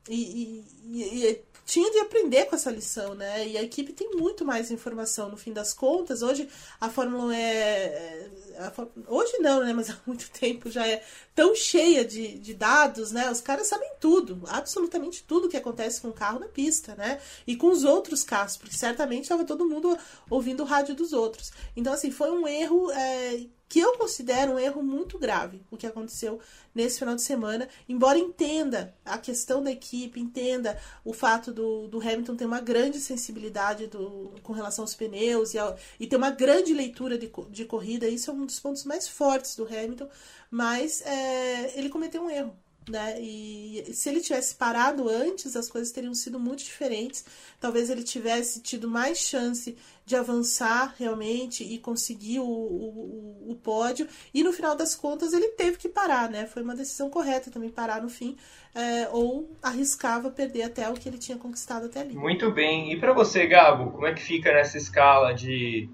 E, 0.08 0.64
e, 0.84 1.02
e, 1.02 1.44
tinha 1.64 1.90
de 1.90 1.98
aprender 1.98 2.44
com 2.44 2.54
essa 2.54 2.70
lição, 2.70 3.14
né? 3.14 3.48
E 3.48 3.56
a 3.56 3.62
equipe 3.62 3.92
tem 3.92 4.10
muito 4.10 4.44
mais 4.44 4.70
informação 4.70 5.30
no 5.30 5.36
fim 5.36 5.52
das 5.52 5.72
contas. 5.72 6.20
Hoje 6.20 6.48
a 6.78 6.90
Fórmula 6.90 7.24
1 7.24 7.30
é. 7.32 8.28
é 8.52 8.72
hoje 9.08 9.38
não, 9.38 9.64
né? 9.64 9.72
Mas 9.72 9.88
há 9.90 9.98
muito 10.06 10.30
tempo 10.30 10.70
já 10.70 10.86
é 10.86 11.02
tão 11.34 11.54
cheia 11.54 12.04
de, 12.04 12.38
de 12.38 12.52
dados, 12.52 13.12
né? 13.12 13.30
Os 13.30 13.40
caras 13.40 13.66
sabem 13.66 13.90
tudo, 13.98 14.42
absolutamente 14.46 15.24
tudo 15.24 15.48
que 15.48 15.56
acontece 15.56 16.02
com 16.02 16.08
o 16.08 16.12
carro 16.12 16.38
na 16.38 16.48
pista, 16.48 16.94
né? 16.96 17.18
E 17.46 17.56
com 17.56 17.70
os 17.70 17.82
outros 17.82 18.22
carros, 18.22 18.58
porque 18.58 18.76
certamente 18.76 19.22
estava 19.22 19.44
todo 19.44 19.66
mundo 19.66 19.96
ouvindo 20.28 20.62
o 20.62 20.66
rádio 20.66 20.94
dos 20.94 21.14
outros. 21.14 21.50
Então, 21.74 21.94
assim, 21.94 22.10
foi 22.10 22.30
um 22.30 22.46
erro 22.46 22.90
é, 22.90 23.46
que 23.74 23.80
eu 23.80 23.98
considero 23.98 24.52
um 24.52 24.58
erro 24.60 24.84
muito 24.84 25.18
grave 25.18 25.60
o 25.68 25.76
que 25.76 25.84
aconteceu 25.84 26.38
nesse 26.72 27.00
final 27.00 27.16
de 27.16 27.22
semana, 27.22 27.68
embora 27.88 28.16
entenda 28.16 28.94
a 29.04 29.18
questão 29.18 29.60
da 29.60 29.72
equipe, 29.72 30.20
entenda 30.20 30.80
o 31.04 31.12
fato 31.12 31.52
do, 31.52 31.88
do 31.88 31.98
Hamilton 31.98 32.36
ter 32.36 32.44
uma 32.44 32.60
grande 32.60 33.00
sensibilidade 33.00 33.88
do, 33.88 34.32
com 34.44 34.52
relação 34.52 34.84
aos 34.84 34.94
pneus 34.94 35.54
e, 35.54 35.58
ao, 35.58 35.76
e 35.98 36.06
ter 36.06 36.14
uma 36.14 36.30
grande 36.30 36.72
leitura 36.72 37.18
de, 37.18 37.28
de 37.50 37.64
corrida, 37.64 38.06
isso 38.06 38.30
é 38.30 38.34
um 38.34 38.46
dos 38.46 38.60
pontos 38.60 38.84
mais 38.84 39.08
fortes 39.08 39.56
do 39.56 39.64
Hamilton, 39.64 40.08
mas 40.48 41.02
é, 41.04 41.76
ele 41.76 41.88
cometeu 41.88 42.22
um 42.22 42.30
erro. 42.30 42.56
Né? 42.88 43.18
E 43.18 43.84
se 43.94 44.10
ele 44.10 44.20
tivesse 44.20 44.54
parado 44.56 45.08
antes, 45.08 45.56
as 45.56 45.70
coisas 45.70 45.90
teriam 45.90 46.14
sido 46.14 46.38
muito 46.38 46.62
diferentes. 46.62 47.24
Talvez 47.58 47.88
ele 47.88 48.02
tivesse 48.02 48.60
tido 48.60 48.88
mais 48.88 49.18
chance 49.18 49.76
de 50.04 50.14
avançar 50.14 50.94
realmente 50.98 51.64
e 51.64 51.78
conseguir 51.78 52.40
o, 52.40 52.44
o, 52.44 53.52
o 53.52 53.54
pódio. 53.62 54.06
E 54.34 54.42
no 54.42 54.52
final 54.52 54.76
das 54.76 54.94
contas 54.94 55.32
ele 55.32 55.48
teve 55.48 55.78
que 55.78 55.88
parar, 55.88 56.28
né? 56.28 56.46
Foi 56.46 56.62
uma 56.62 56.76
decisão 56.76 57.08
correta 57.08 57.50
também 57.50 57.70
parar 57.70 58.02
no 58.02 58.10
fim, 58.10 58.36
é, 58.74 59.08
ou 59.10 59.48
arriscava 59.62 60.30
perder 60.30 60.64
até 60.64 60.88
o 60.90 60.94
que 60.94 61.08
ele 61.08 61.18
tinha 61.18 61.38
conquistado 61.38 61.86
até 61.86 62.00
ali. 62.00 62.14
Muito 62.14 62.50
bem. 62.50 62.92
E 62.92 63.00
para 63.00 63.14
você, 63.14 63.46
Gabo, 63.46 63.92
como 63.92 64.06
é 64.06 64.12
que 64.12 64.22
fica 64.22 64.52
nessa 64.52 64.76
escala 64.76 65.32
de, 65.32 65.88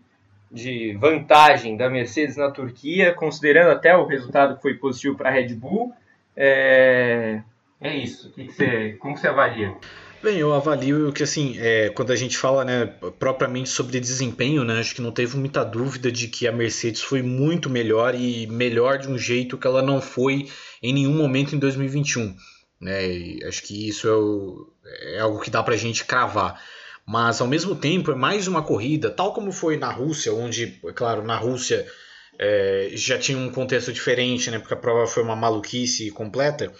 de 0.51 0.97
vantagem 0.99 1.76
da 1.76 1.88
Mercedes 1.88 2.36
na 2.36 2.51
Turquia, 2.51 3.14
considerando 3.14 3.70
até 3.70 3.97
o 3.97 4.07
resultado 4.07 4.57
que 4.57 4.62
foi 4.62 4.74
positivo 4.74 5.16
para 5.16 5.28
a 5.28 5.32
Red 5.32 5.55
Bull? 5.55 5.95
É, 6.36 7.42
é 7.80 7.96
isso. 7.96 8.30
Que 8.32 8.44
que 8.44 8.52
você, 8.52 8.92
como 9.00 9.16
você 9.16 9.28
avalia? 9.28 9.74
Bem, 10.22 10.36
eu 10.36 10.52
avalio 10.52 11.10
que 11.14 11.22
assim, 11.22 11.56
é, 11.58 11.88
quando 11.88 12.10
a 12.10 12.16
gente 12.16 12.36
fala 12.36 12.62
né, 12.62 12.84
propriamente 13.18 13.70
sobre 13.70 13.98
desempenho, 13.98 14.64
né, 14.64 14.78
acho 14.78 14.94
que 14.94 15.00
não 15.00 15.10
teve 15.10 15.34
muita 15.38 15.64
dúvida 15.64 16.12
de 16.12 16.28
que 16.28 16.46
a 16.46 16.52
Mercedes 16.52 17.00
foi 17.00 17.22
muito 17.22 17.70
melhor 17.70 18.14
e 18.14 18.46
melhor 18.46 18.98
de 18.98 19.08
um 19.08 19.16
jeito 19.16 19.56
que 19.56 19.66
ela 19.66 19.80
não 19.80 19.98
foi 19.98 20.46
em 20.82 20.92
nenhum 20.92 21.14
momento 21.14 21.56
em 21.56 21.58
2021. 21.58 22.36
Né, 22.78 23.10
e 23.10 23.44
acho 23.44 23.62
que 23.62 23.88
isso 23.88 24.06
é, 24.06 24.12
o, 24.12 24.70
é 25.14 25.20
algo 25.20 25.40
que 25.40 25.50
dá 25.50 25.62
para 25.62 25.72
a 25.74 25.78
gente 25.78 26.04
cravar. 26.04 26.62
Mas 27.06 27.40
ao 27.40 27.48
mesmo 27.48 27.74
tempo 27.74 28.12
é 28.12 28.14
mais 28.14 28.46
uma 28.46 28.62
corrida, 28.62 29.10
tal 29.10 29.32
como 29.32 29.50
foi 29.50 29.78
na 29.78 29.90
Rússia, 29.90 30.34
onde, 30.34 30.78
é 30.84 30.92
claro, 30.92 31.22
na 31.22 31.36
Rússia 31.36 31.86
é, 32.41 32.91
já 32.95 33.18
tinha 33.18 33.36
um 33.36 33.51
contexto 33.51 33.93
diferente, 33.93 34.51
né, 34.51 34.59
porque 34.59 34.72
a 34.72 34.78
prova 34.78 35.07
foi 35.07 35.22
uma 35.22 35.36
maluquice 35.36 36.11
completa 36.11 36.72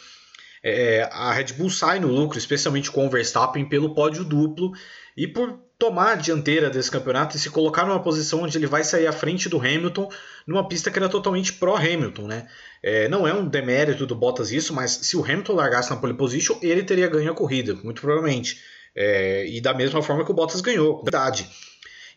é, 0.63 1.09
a 1.11 1.33
Red 1.33 1.55
Bull 1.55 1.71
sai 1.71 2.01
no 2.01 2.09
lucro, 2.09 2.39
especialmente 2.39 2.91
com 2.91 3.07
o 3.07 3.11
Verstappen, 3.11 3.65
pelo 3.65 3.95
pódio 3.95 4.25
duplo 4.25 4.73
e 5.17 5.27
por 5.27 5.59
tomar 5.79 6.13
a 6.13 6.15
dianteira 6.17 6.69
desse 6.69 6.91
campeonato 6.91 7.37
e 7.37 7.41
se 7.41 7.49
colocar 7.49 7.87
numa 7.87 8.03
posição 8.03 8.43
onde 8.43 8.57
ele 8.59 8.67
vai 8.67 8.85
sair 8.85 9.07
à 9.07 9.13
frente 9.13 9.49
do 9.49 9.59
Hamilton 9.59 10.11
numa 10.47 10.69
pista 10.69 10.91
que 10.91 10.99
era 10.99 11.09
totalmente 11.09 11.55
pró-Hamilton, 11.55 12.27
né? 12.27 12.47
É, 12.83 13.09
não 13.09 13.27
é 13.27 13.33
um 13.33 13.49
demérito 13.49 14.07
do 14.07 14.15
Bottas 14.15 14.53
isso, 14.53 14.75
mas 14.75 14.91
se 14.91 15.17
o 15.17 15.25
Hamilton 15.25 15.55
largasse 15.55 15.91
na 15.91 15.97
pole 15.97 16.15
position, 16.15 16.59
ele 16.61 16.83
teria 16.83 17.09
ganho 17.09 17.33
a 17.33 17.35
corrida, 17.35 17.75
muito 17.83 18.03
provavelmente. 18.03 18.61
É, 18.95 19.47
e 19.47 19.61
da 19.61 19.73
mesma 19.73 20.03
forma 20.03 20.25
que 20.25 20.31
o 20.31 20.35
Bottas 20.35 20.61
ganhou, 20.61 21.03
verdade. 21.03 21.49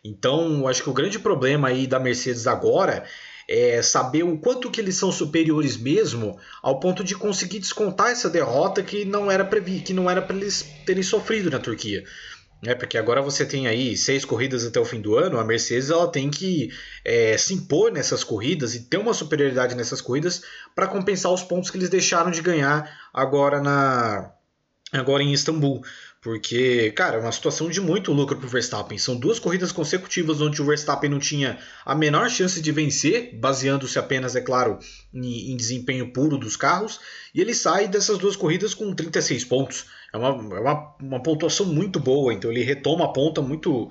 Então, 0.04 0.68
acho 0.68 0.82
que 0.82 0.90
o 0.90 0.94
grande 0.94 1.18
problema 1.18 1.68
aí 1.68 1.86
da 1.86 1.98
Mercedes 1.98 2.46
agora 2.46 3.04
é, 3.48 3.82
saber 3.82 4.22
o 4.22 4.38
quanto 4.38 4.70
que 4.70 4.80
eles 4.80 4.96
são 4.96 5.12
superiores 5.12 5.76
mesmo, 5.76 6.38
ao 6.62 6.80
ponto 6.80 7.04
de 7.04 7.14
conseguir 7.14 7.58
descontar 7.58 8.08
essa 8.10 8.30
derrota 8.30 8.82
que 8.82 9.04
não 9.04 9.30
era 9.30 9.44
previ 9.44 9.80
que 9.80 9.92
não 9.92 10.10
era 10.10 10.22
para 10.22 10.36
eles 10.36 10.66
terem 10.84 11.02
sofrido 11.02 11.50
na 11.50 11.58
Turquia. 11.58 12.04
É, 12.66 12.74
porque 12.74 12.96
agora 12.96 13.20
você 13.20 13.44
tem 13.44 13.66
aí 13.66 13.96
seis 13.96 14.24
corridas 14.24 14.64
até 14.64 14.80
o 14.80 14.84
fim 14.84 15.00
do 15.00 15.16
ano, 15.16 15.38
a 15.38 15.44
Mercedes 15.44 15.90
ela 15.90 16.10
tem 16.10 16.30
que 16.30 16.70
é, 17.04 17.36
se 17.36 17.52
impor 17.52 17.92
nessas 17.92 18.24
corridas 18.24 18.74
e 18.74 18.84
ter 18.84 18.96
uma 18.96 19.12
superioridade 19.12 19.74
nessas 19.74 20.00
corridas 20.00 20.42
para 20.74 20.86
compensar 20.86 21.30
os 21.30 21.42
pontos 21.42 21.70
que 21.70 21.76
eles 21.76 21.90
deixaram 21.90 22.30
de 22.30 22.40
ganhar 22.40 22.90
agora 23.12 23.60
na 23.60 24.32
agora 24.92 25.22
em 25.22 25.32
Istambul. 25.32 25.82
Porque, 26.24 26.90
cara, 26.92 27.18
é 27.18 27.20
uma 27.20 27.30
situação 27.30 27.68
de 27.68 27.82
muito 27.82 28.10
lucro 28.10 28.38
para 28.38 28.46
o 28.46 28.48
Verstappen. 28.48 28.96
São 28.96 29.14
duas 29.14 29.38
corridas 29.38 29.70
consecutivas 29.70 30.40
onde 30.40 30.62
o 30.62 30.64
Verstappen 30.64 31.10
não 31.10 31.18
tinha 31.18 31.58
a 31.84 31.94
menor 31.94 32.30
chance 32.30 32.62
de 32.62 32.72
vencer, 32.72 33.34
baseando-se 33.34 33.98
apenas, 33.98 34.34
é 34.34 34.40
claro, 34.40 34.78
em, 35.12 35.52
em, 35.52 35.54
desempenho 35.54 36.10
puro 36.14 36.38
dos 36.38 36.56
carros. 36.56 36.98
E 37.34 37.42
ele 37.42 37.52
sai 37.52 37.88
dessas 37.88 38.16
duas 38.16 38.36
corridas 38.36 38.72
com 38.72 38.94
36 38.94 39.44
pontos. 39.44 39.84
É 40.14 40.16
uma, 40.16 40.28
é 40.56 40.60
uma, 40.60 40.96
uma 40.98 41.22
pontuação 41.22 41.66
muito 41.66 42.00
boa, 42.00 42.32
então 42.32 42.50
ele 42.50 42.62
retoma 42.62 43.04
a 43.04 43.12
ponta 43.12 43.42
muito, 43.42 43.90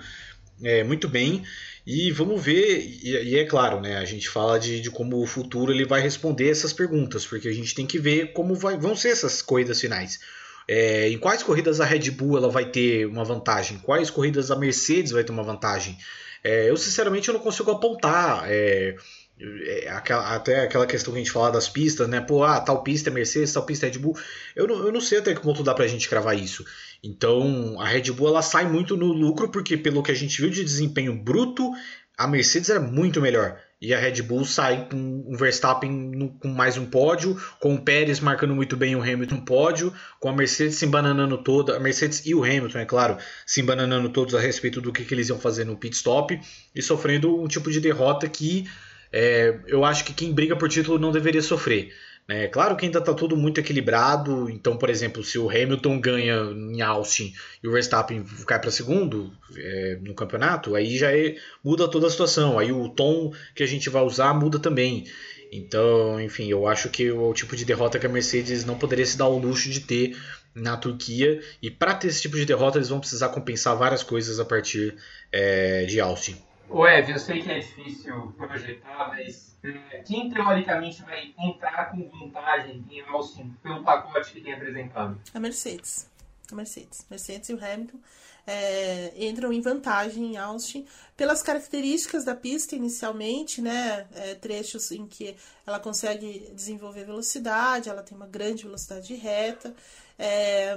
é, 0.63 0.83
muito 0.83 1.07
bem. 1.07 1.43
E 1.85 2.09
vamos 2.11 2.43
ver, 2.43 2.79
e, 2.79 3.11
e, 3.11 3.37
é 3.37 3.45
claro, 3.45 3.79
né, 3.79 3.97
a 3.97 4.05
gente 4.05 4.27
fala 4.27 4.59
de, 4.59 4.81
de, 4.81 4.89
como 4.89 5.21
o 5.21 5.27
futuro 5.27 5.71
ele 5.71 5.85
vai 5.85 6.01
responder 6.01 6.49
essas 6.49 6.73
perguntas, 6.73 7.27
porque 7.27 7.47
a 7.47 7.53
gente 7.53 7.75
tem 7.75 7.85
que 7.85 7.99
ver 7.99 8.33
como 8.33 8.55
vai, 8.55 8.75
vão 8.75 8.95
ser 8.95 9.09
essas 9.09 9.39
corridas 9.39 9.79
finais. 9.79 10.19
É, 10.67 11.09
em 11.09 11.17
quais 11.17 11.43
corridas 11.43 11.81
a 11.81 11.85
Red 11.85 12.11
Bull 12.11 12.37
ela 12.37 12.49
vai 12.49 12.65
ter 12.65 13.05
uma 13.05 13.23
vantagem? 13.23 13.77
Quais 13.79 14.09
corridas 14.09 14.51
a 14.51 14.55
Mercedes 14.55 15.11
vai 15.11 15.23
ter 15.23 15.31
uma 15.31 15.43
vantagem? 15.43 15.97
É, 16.43 16.69
eu 16.69 16.77
sinceramente 16.77 17.27
eu 17.29 17.33
não 17.33 17.41
consigo 17.41 17.71
apontar. 17.71 18.43
É, 18.47 18.95
é, 19.39 19.89
aquela, 19.89 20.35
até 20.35 20.61
aquela 20.61 20.85
questão 20.85 21.11
que 21.11 21.19
a 21.19 21.23
gente 21.23 21.31
fala 21.31 21.51
das 21.51 21.67
pistas, 21.67 22.07
né? 22.07 22.21
Pô, 22.21 22.43
ah, 22.43 22.59
tal 22.59 22.83
pista 22.83 23.09
é 23.09 23.13
Mercedes, 23.13 23.51
tal 23.53 23.65
pista 23.65 23.87
é 23.87 23.89
Red 23.89 23.97
Bull. 23.97 24.17
Eu 24.55 24.67
não, 24.67 24.85
eu 24.85 24.91
não 24.91 25.01
sei 25.01 25.19
até 25.19 25.33
que 25.33 25.41
ponto 25.41 25.63
dá 25.63 25.73
pra 25.73 25.87
gente 25.87 26.07
cravar 26.07 26.37
isso. 26.37 26.63
Então, 27.03 27.79
a 27.79 27.87
Red 27.87 28.11
Bull 28.11 28.27
ela 28.29 28.41
sai 28.41 28.65
muito 28.65 28.95
no 28.95 29.07
lucro, 29.07 29.49
porque 29.49 29.75
pelo 29.75 30.03
que 30.03 30.11
a 30.11 30.15
gente 30.15 30.39
viu 30.39 30.49
de 30.49 30.63
desempenho 30.63 31.15
bruto, 31.15 31.71
a 32.17 32.27
Mercedes 32.27 32.69
era 32.69 32.79
muito 32.79 33.19
melhor. 33.19 33.59
E 33.83 33.93
a 33.93 33.99
Red 33.99 34.21
Bull 34.21 34.45
sai 34.45 34.87
com 34.89 35.25
um 35.27 35.35
Verstappen 35.35 36.37
com 36.39 36.47
mais 36.47 36.77
um 36.77 36.85
pódio, 36.85 37.37
com 37.59 37.75
o 37.75 37.81
Pérez 37.81 38.21
marcando 38.21 38.55
muito 38.55 38.77
bem 38.77 38.95
o 38.95 39.01
Hamilton 39.01 39.41
pódio, 39.41 39.93
com 40.21 40.29
a 40.29 40.33
Mercedes 40.33 40.75
se 40.77 40.85
embananando 40.85 41.37
toda, 41.43 41.75
a 41.75 41.79
Mercedes 41.81 42.25
e 42.25 42.33
o 42.33 42.45
Hamilton, 42.45 42.79
é 42.79 42.85
claro, 42.85 43.17
se 43.45 43.59
embananando 43.59 44.07
todos 44.07 44.35
a 44.35 44.39
respeito 44.39 44.79
do 44.79 44.93
que, 44.93 45.03
que 45.03 45.13
eles 45.13 45.27
iam 45.27 45.37
fazer 45.37 45.65
no 45.65 45.75
pit 45.75 45.97
stop 45.97 46.39
e 46.73 46.81
sofrendo 46.81 47.37
um 47.43 47.45
tipo 47.45 47.69
de 47.69 47.81
derrota 47.81 48.25
que 48.29 48.69
é, 49.11 49.59
eu 49.67 49.83
acho 49.83 50.05
que 50.05 50.13
quem 50.13 50.31
briga 50.31 50.55
por 50.55 50.69
título 50.69 50.97
não 50.97 51.11
deveria 51.11 51.41
sofrer. 51.41 51.91
É 52.27 52.47
claro 52.47 52.77
que 52.77 52.85
ainda 52.85 52.99
está 52.99 53.13
tudo 53.13 53.35
muito 53.35 53.59
equilibrado, 53.59 54.49
então, 54.49 54.77
por 54.77 54.89
exemplo, 54.89 55.21
se 55.23 55.37
o 55.37 55.49
Hamilton 55.49 55.99
ganha 55.99 56.35
em 56.53 56.81
Austin 56.81 57.33
e 57.61 57.67
o 57.67 57.71
Verstappen 57.71 58.23
cai 58.47 58.59
para 58.59 58.71
segundo 58.71 59.33
é, 59.57 59.97
no 60.01 60.13
campeonato, 60.13 60.73
aí 60.73 60.97
já 60.97 61.11
é, 61.11 61.35
muda 61.61 61.85
toda 61.85 62.07
a 62.07 62.09
situação, 62.09 62.57
aí 62.57 62.71
o 62.71 62.87
tom 62.87 63.33
que 63.53 63.61
a 63.61 63.67
gente 63.67 63.89
vai 63.89 64.03
usar 64.03 64.33
muda 64.33 64.57
também. 64.57 65.03
Então, 65.51 66.19
enfim, 66.19 66.49
eu 66.49 66.65
acho 66.65 66.89
que 66.89 67.11
o, 67.11 67.29
o 67.29 67.33
tipo 67.33 67.55
de 67.57 67.65
derrota 67.65 67.99
que 67.99 68.05
a 68.05 68.09
Mercedes 68.09 68.63
não 68.63 68.77
poderia 68.77 69.05
se 69.05 69.17
dar 69.17 69.27
o 69.27 69.37
luxo 69.37 69.69
de 69.69 69.81
ter 69.81 70.17
na 70.55 70.77
Turquia. 70.77 71.41
E 71.61 71.69
para 71.69 71.93
ter 71.93 72.07
esse 72.07 72.21
tipo 72.21 72.37
de 72.37 72.45
derrota, 72.45 72.77
eles 72.77 72.89
vão 72.89 72.99
precisar 72.99 73.29
compensar 73.29 73.75
várias 73.75 74.01
coisas 74.01 74.39
a 74.39 74.45
partir 74.45 74.95
é, 75.31 75.85
de 75.85 75.99
Austin. 75.99 76.37
O 76.73 76.87
Ev, 76.87 77.07
eu 77.07 77.19
sei 77.19 77.43
que 77.43 77.51
é 77.51 77.59
difícil 77.59 78.33
projetar, 78.35 79.09
mas 79.09 79.55
é, 79.63 79.99
quem 79.99 80.27
teoricamente 80.27 81.03
vai 81.03 81.31
entrar 81.37 81.91
com 81.91 82.09
vantagem 82.09 82.83
em 82.89 82.99
Austin 83.01 83.55
pelo 83.61 83.83
pacote 83.83 84.33
que 84.33 84.41
tem 84.41 84.55
apresentado? 84.55 85.21
A 85.35 85.39
Mercedes. 85.39 86.09
A 86.51 86.55
Mercedes. 86.55 87.05
Mercedes 87.11 87.49
e 87.49 87.53
o 87.53 87.63
Hamilton 87.63 87.99
é, 88.47 89.13
entram 89.23 89.53
em 89.53 89.61
vantagem 89.61 90.33
em 90.33 90.37
Austin 90.37 90.87
pelas 91.15 91.43
características 91.43 92.25
da 92.25 92.33
pista 92.33 92.75
inicialmente, 92.75 93.61
né? 93.61 94.07
É, 94.15 94.33
trechos 94.33 94.91
em 94.91 95.05
que 95.05 95.35
ela 95.67 95.79
consegue 95.79 96.49
desenvolver 96.55 97.05
velocidade, 97.05 97.87
ela 97.87 98.01
tem 98.01 98.17
uma 98.17 98.27
grande 98.27 98.63
velocidade 98.63 99.05
de 99.05 99.13
reta. 99.13 99.75
É, 100.17 100.75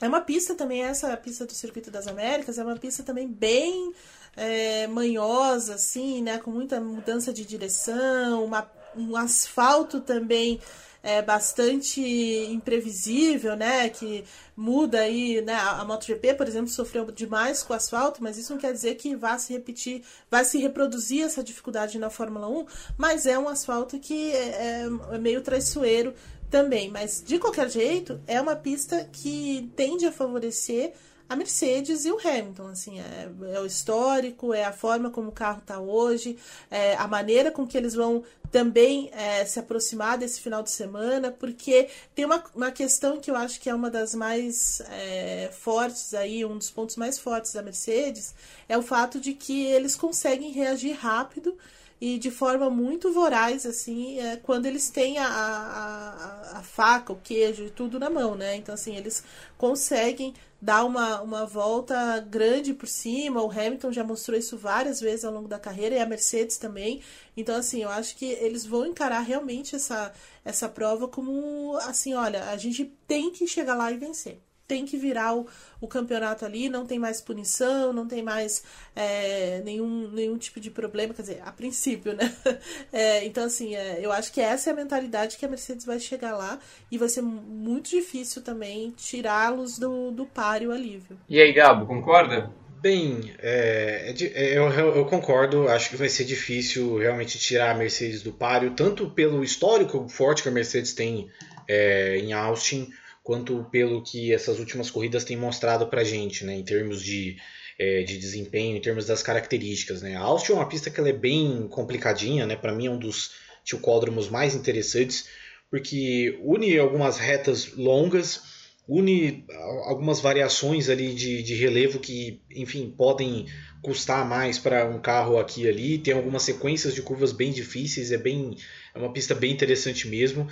é 0.00 0.08
uma 0.08 0.22
pista 0.22 0.54
também, 0.54 0.82
essa 0.82 1.14
pista 1.18 1.44
do 1.44 1.52
Circuito 1.52 1.90
das 1.90 2.08
Américas, 2.08 2.58
é 2.58 2.64
uma 2.64 2.76
pista 2.76 3.02
também 3.02 3.28
bem 3.28 3.92
é, 4.36 4.86
manhosa, 4.86 5.74
assim, 5.74 6.22
né? 6.22 6.38
Com 6.38 6.50
muita 6.50 6.80
mudança 6.80 7.32
de 7.32 7.44
direção, 7.44 8.44
uma, 8.44 8.70
um 8.96 9.16
asfalto 9.16 10.00
também 10.00 10.60
é 11.02 11.20
bastante 11.20 12.00
imprevisível, 12.00 13.56
né? 13.56 13.88
Que 13.88 14.24
muda 14.56 15.00
aí, 15.00 15.40
né? 15.42 15.54
A 15.54 15.84
MotoGP, 15.84 16.34
por 16.34 16.46
exemplo, 16.46 16.68
sofreu 16.68 17.10
demais 17.10 17.62
com 17.62 17.72
o 17.72 17.76
asfalto, 17.76 18.22
mas 18.22 18.38
isso 18.38 18.52
não 18.52 18.60
quer 18.60 18.72
dizer 18.72 18.94
que 18.94 19.16
vá 19.16 19.36
se 19.36 19.52
repetir, 19.52 20.04
vai 20.30 20.44
se 20.44 20.58
reproduzir 20.58 21.24
essa 21.24 21.42
dificuldade 21.42 21.98
na 21.98 22.08
Fórmula 22.08 22.48
1, 22.48 22.66
mas 22.96 23.26
é 23.26 23.36
um 23.38 23.48
asfalto 23.48 23.98
que 23.98 24.32
é, 24.32 24.86
é 25.10 25.18
meio 25.18 25.40
traiçoeiro 25.40 26.14
também. 26.48 26.88
Mas 26.90 27.22
de 27.24 27.38
qualquer 27.38 27.68
jeito, 27.68 28.20
é 28.26 28.40
uma 28.40 28.54
pista 28.54 29.08
que 29.12 29.72
tende 29.74 30.06
a 30.06 30.12
favorecer 30.12 30.92
a 31.32 31.36
Mercedes 31.36 32.04
e 32.04 32.12
o 32.12 32.18
Hamilton, 32.18 32.68
assim, 32.68 33.00
é, 33.00 33.28
é 33.54 33.60
o 33.60 33.64
histórico, 33.64 34.52
é 34.52 34.64
a 34.64 34.72
forma 34.72 35.10
como 35.10 35.28
o 35.28 35.32
carro 35.32 35.60
está 35.60 35.80
hoje, 35.80 36.36
é 36.70 36.94
a 36.96 37.08
maneira 37.08 37.50
com 37.50 37.66
que 37.66 37.76
eles 37.76 37.94
vão 37.94 38.22
também 38.50 39.10
é, 39.14 39.42
se 39.46 39.58
aproximar 39.58 40.18
desse 40.18 40.40
final 40.40 40.62
de 40.62 40.70
semana, 40.70 41.30
porque 41.30 41.88
tem 42.14 42.26
uma, 42.26 42.44
uma 42.54 42.70
questão 42.70 43.18
que 43.18 43.30
eu 43.30 43.34
acho 43.34 43.58
que 43.58 43.70
é 43.70 43.74
uma 43.74 43.90
das 43.90 44.14
mais 44.14 44.82
é, 44.90 45.50
fortes 45.52 46.12
aí, 46.12 46.44
um 46.44 46.58
dos 46.58 46.70
pontos 46.70 46.96
mais 46.96 47.18
fortes 47.18 47.54
da 47.54 47.62
Mercedes, 47.62 48.34
é 48.68 48.76
o 48.76 48.82
fato 48.82 49.18
de 49.18 49.32
que 49.32 49.64
eles 49.64 49.96
conseguem 49.96 50.52
reagir 50.52 50.92
rápido 50.92 51.56
e 52.02 52.18
de 52.18 52.32
forma 52.32 52.68
muito 52.68 53.12
voraz, 53.12 53.64
assim, 53.64 54.18
é, 54.18 54.36
quando 54.36 54.66
eles 54.66 54.90
têm 54.90 55.18
a, 55.18 55.24
a, 55.24 56.58
a, 56.58 56.62
faca, 56.64 57.12
o 57.12 57.20
queijo 57.22 57.66
e 57.66 57.70
tudo 57.70 57.96
na 57.96 58.10
mão, 58.10 58.34
né? 58.34 58.56
Então, 58.56 58.74
assim, 58.74 58.96
eles 58.96 59.22
conseguem 59.56 60.34
dar 60.60 60.84
uma, 60.84 61.20
uma 61.22 61.46
volta 61.46 62.18
grande 62.18 62.74
por 62.74 62.88
cima. 62.88 63.40
O 63.40 63.48
Hamilton 63.48 63.92
já 63.92 64.02
mostrou 64.02 64.36
isso 64.36 64.58
várias 64.58 65.00
vezes 65.00 65.24
ao 65.24 65.32
longo 65.32 65.46
da 65.46 65.60
carreira 65.60 65.94
e 65.94 66.00
a 66.00 66.06
Mercedes 66.06 66.58
também. 66.58 67.00
Então, 67.36 67.54
assim, 67.54 67.84
eu 67.84 67.88
acho 67.88 68.16
que 68.16 68.24
eles 68.24 68.66
vão 68.66 68.84
encarar 68.84 69.20
realmente 69.20 69.76
essa, 69.76 70.12
essa 70.44 70.68
prova 70.68 71.06
como, 71.06 71.76
assim, 71.82 72.14
olha, 72.14 72.50
a 72.50 72.56
gente 72.56 72.84
tem 73.06 73.30
que 73.30 73.46
chegar 73.46 73.76
lá 73.76 73.92
e 73.92 73.96
vencer 73.96 74.40
tem 74.66 74.84
que 74.86 74.96
virar 74.96 75.34
o, 75.36 75.46
o 75.80 75.88
campeonato 75.88 76.44
ali, 76.44 76.68
não 76.68 76.86
tem 76.86 76.98
mais 76.98 77.20
punição, 77.20 77.92
não 77.92 78.06
tem 78.06 78.22
mais 78.22 78.62
é, 78.96 79.60
nenhum, 79.64 80.10
nenhum 80.10 80.38
tipo 80.38 80.60
de 80.60 80.70
problema, 80.70 81.12
quer 81.12 81.22
dizer, 81.22 81.42
a 81.44 81.52
princípio, 81.52 82.14
né? 82.14 82.32
É, 82.92 83.24
então, 83.24 83.44
assim, 83.44 83.74
é, 83.74 83.98
eu 84.00 84.12
acho 84.12 84.32
que 84.32 84.40
essa 84.40 84.70
é 84.70 84.72
a 84.72 84.76
mentalidade 84.76 85.36
que 85.36 85.44
a 85.44 85.48
Mercedes 85.48 85.84
vai 85.84 85.98
chegar 85.98 86.36
lá 86.36 86.58
e 86.90 86.98
vai 86.98 87.08
ser 87.08 87.22
muito 87.22 87.90
difícil 87.90 88.42
também 88.42 88.90
tirá-los 88.90 89.78
do, 89.78 90.10
do 90.10 90.26
páreo 90.26 90.72
alívio. 90.72 91.18
E 91.28 91.40
aí, 91.40 91.52
Gabo, 91.52 91.86
concorda? 91.86 92.50
Bem, 92.82 93.32
é, 93.38 94.12
é, 94.12 94.24
é, 94.34 94.58
eu, 94.58 94.68
eu, 94.70 95.04
concordo. 95.04 95.68
Acho 95.68 95.88
que 95.90 95.96
vai 95.96 96.08
ser 96.08 96.24
difícil 96.24 96.98
realmente 96.98 97.38
tirar 97.38 97.70
a 97.70 97.74
Mercedes 97.74 98.22
do 98.22 98.32
páreo, 98.32 98.72
tanto 98.72 99.08
pelo 99.08 99.44
histórico 99.44 100.08
forte 100.08 100.42
que 100.42 100.48
a 100.48 100.52
Mercedes 100.52 100.92
tem 100.92 101.30
é, 101.68 102.18
em 102.18 102.32
Austin, 102.32 102.92
quanto 103.22 103.64
pelo 103.70 104.02
que 104.02 104.32
essas 104.32 104.58
últimas 104.58 104.90
corridas 104.90 105.24
têm 105.24 105.36
mostrado 105.36 105.86
para 105.86 106.04
gente, 106.04 106.44
né, 106.44 106.54
em 106.56 106.64
termos 106.64 107.02
de, 107.02 107.36
é, 107.78 108.02
de 108.02 108.18
desempenho, 108.18 108.76
em 108.76 108.80
termos 108.80 109.06
das 109.06 109.22
características. 109.22 110.02
Né. 110.02 110.16
A 110.16 110.20
Austin 110.20 110.52
é 110.52 110.54
uma 110.56 110.68
pista 110.68 110.90
que 110.90 110.98
ela 110.98 111.08
é 111.08 111.12
bem 111.12 111.68
complicadinha, 111.68 112.46
né, 112.46 112.56
para 112.56 112.72
mim 112.72 112.86
é 112.86 112.90
um 112.90 112.98
dos 112.98 113.30
tilcódromos 113.64 114.28
mais 114.28 114.54
interessantes, 114.54 115.28
porque 115.70 116.38
une 116.42 116.76
algumas 116.78 117.18
retas 117.18 117.72
longas, 117.76 118.42
une 118.88 119.44
algumas 119.84 120.20
variações 120.20 120.88
ali 120.90 121.14
de, 121.14 121.42
de 121.42 121.54
relevo 121.54 122.00
que, 122.00 122.42
enfim, 122.50 122.92
podem 122.96 123.46
custar 123.80 124.28
mais 124.28 124.58
para 124.58 124.86
um 124.86 125.00
carro 125.00 125.38
aqui 125.38 125.62
e 125.62 125.68
ali. 125.68 125.98
Tem 125.98 126.14
algumas 126.14 126.42
sequências 126.42 126.94
de 126.94 127.02
curvas 127.02 127.32
bem 127.32 127.52
difíceis, 127.52 128.12
é 128.12 128.18
bem 128.18 128.56
é 128.94 128.98
uma 128.98 129.12
pista 129.12 129.34
bem 129.34 129.52
interessante 129.52 130.06
mesmo. 130.06 130.46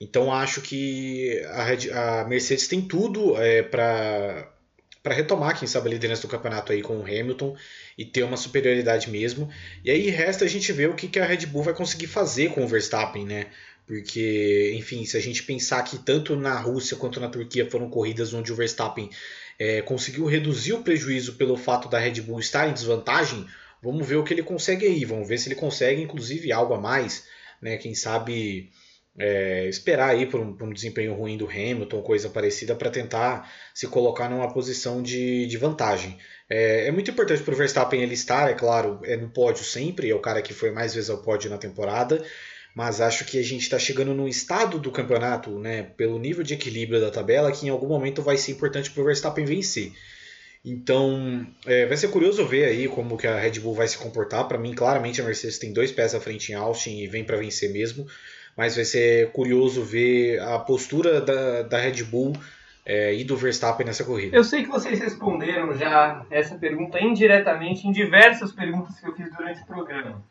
Então 0.00 0.32
acho 0.32 0.60
que 0.60 1.42
a, 1.46 1.64
Red, 1.64 1.90
a 1.90 2.24
Mercedes 2.24 2.68
tem 2.68 2.82
tudo 2.82 3.40
é, 3.40 3.62
para 3.62 4.52
para 5.02 5.14
retomar, 5.14 5.56
quem 5.56 5.68
sabe, 5.68 5.88
a 5.88 5.92
liderança 5.92 6.22
do 6.22 6.28
campeonato 6.28 6.72
aí 6.72 6.82
com 6.82 6.98
o 6.98 7.04
Hamilton 7.04 7.56
e 7.96 8.04
ter 8.04 8.24
uma 8.24 8.36
superioridade 8.36 9.08
mesmo. 9.08 9.48
E 9.84 9.88
aí 9.88 10.10
resta 10.10 10.44
a 10.44 10.48
gente 10.48 10.72
ver 10.72 10.88
o 10.88 10.96
que, 10.96 11.06
que 11.06 11.20
a 11.20 11.24
Red 11.24 11.46
Bull 11.46 11.62
vai 11.62 11.74
conseguir 11.74 12.08
fazer 12.08 12.50
com 12.50 12.64
o 12.64 12.66
Verstappen, 12.66 13.24
né? 13.24 13.46
Porque, 13.86 14.72
enfim, 14.76 15.04
se 15.04 15.16
a 15.16 15.20
gente 15.20 15.44
pensar 15.44 15.84
que 15.84 15.96
tanto 15.96 16.34
na 16.34 16.58
Rússia 16.58 16.96
quanto 16.96 17.20
na 17.20 17.28
Turquia 17.28 17.70
foram 17.70 17.88
corridas 17.88 18.34
onde 18.34 18.52
o 18.52 18.56
Verstappen 18.56 19.08
é, 19.60 19.80
conseguiu 19.80 20.26
reduzir 20.26 20.72
o 20.72 20.82
prejuízo 20.82 21.34
pelo 21.34 21.56
fato 21.56 21.88
da 21.88 22.00
Red 22.00 22.20
Bull 22.22 22.40
estar 22.40 22.68
em 22.68 22.72
desvantagem, 22.72 23.46
vamos 23.80 24.04
ver 24.04 24.16
o 24.16 24.24
que 24.24 24.34
ele 24.34 24.42
consegue 24.42 24.86
aí. 24.86 25.04
Vamos 25.04 25.28
ver 25.28 25.38
se 25.38 25.48
ele 25.48 25.54
consegue, 25.54 26.02
inclusive, 26.02 26.50
algo 26.50 26.74
a 26.74 26.80
mais, 26.80 27.28
né? 27.62 27.76
Quem 27.76 27.94
sabe 27.94 28.72
é, 29.18 29.66
esperar 29.66 30.10
aí 30.10 30.26
por 30.26 30.40
um, 30.40 30.52
por 30.52 30.68
um, 30.68 30.72
desempenho 30.72 31.14
ruim 31.14 31.36
do 31.36 31.48
Hamilton, 31.48 32.02
coisa 32.02 32.28
parecida, 32.28 32.74
para 32.74 32.90
tentar 32.90 33.50
se 33.74 33.86
colocar 33.86 34.28
numa 34.28 34.52
posição 34.52 35.02
de, 35.02 35.46
de 35.46 35.56
vantagem. 35.56 36.18
É, 36.48 36.86
é 36.86 36.90
muito 36.90 37.10
importante 37.10 37.42
para 37.42 37.54
o 37.54 37.56
Verstappen 37.56 38.02
ele 38.02 38.14
estar, 38.14 38.50
é 38.50 38.54
claro, 38.54 39.00
é 39.04 39.16
no 39.16 39.30
pódio 39.30 39.64
sempre, 39.64 40.10
é 40.10 40.14
o 40.14 40.20
cara 40.20 40.42
que 40.42 40.52
foi 40.52 40.70
mais 40.70 40.94
vezes 40.94 41.08
ao 41.08 41.18
pódio 41.18 41.48
na 41.48 41.58
temporada, 41.58 42.22
mas 42.74 43.00
acho 43.00 43.24
que 43.24 43.38
a 43.38 43.42
gente 43.42 43.62
está 43.62 43.78
chegando 43.78 44.12
num 44.12 44.28
estado 44.28 44.78
do 44.78 44.92
campeonato, 44.92 45.58
né, 45.58 45.82
pelo 45.96 46.18
nível 46.18 46.44
de 46.44 46.52
equilíbrio 46.52 47.00
da 47.00 47.10
tabela, 47.10 47.50
que 47.50 47.66
em 47.66 47.70
algum 47.70 47.88
momento 47.88 48.20
vai 48.20 48.36
ser 48.36 48.52
importante 48.52 48.90
para 48.90 49.02
o 49.02 49.06
Verstappen 49.06 49.46
vencer. 49.46 49.92
Então, 50.62 51.46
é, 51.64 51.86
vai 51.86 51.96
ser 51.96 52.08
curioso 52.08 52.44
ver 52.44 52.64
aí 52.64 52.88
como 52.88 53.16
que 53.16 53.26
a 53.26 53.38
Red 53.38 53.60
Bull 53.60 53.72
vai 53.72 53.86
se 53.86 53.96
comportar. 53.96 54.48
Para 54.48 54.58
mim, 54.58 54.74
claramente 54.74 55.20
a 55.20 55.24
Mercedes 55.24 55.58
tem 55.58 55.72
dois 55.72 55.92
pés 55.92 56.12
à 56.12 56.20
frente 56.20 56.50
em 56.50 56.56
Austin 56.56 56.98
e 56.98 57.06
vem 57.06 57.22
para 57.22 57.36
vencer 57.36 57.70
mesmo 57.70 58.04
mas 58.56 58.74
vai 58.74 58.84
ser 58.84 59.30
curioso 59.32 59.82
ver 59.82 60.40
a 60.40 60.58
postura 60.58 61.20
da, 61.20 61.62
da 61.62 61.78
Red 61.78 62.02
Bull 62.04 62.32
é, 62.84 63.14
e 63.14 63.24
do 63.24 63.36
Verstappen 63.36 63.84
nessa 63.84 64.04
corrida. 64.04 64.36
Eu 64.36 64.44
sei 64.44 64.62
que 64.62 64.70
vocês 64.70 64.98
responderam 64.98 65.76
já 65.76 66.24
essa 66.30 66.56
pergunta 66.56 66.98
indiretamente 67.00 67.86
em 67.86 67.92
diversas 67.92 68.52
perguntas 68.52 68.98
que 68.98 69.06
eu 69.06 69.14
fiz 69.14 69.30
durante 69.36 69.60
o 69.62 69.66
programa, 69.66 70.22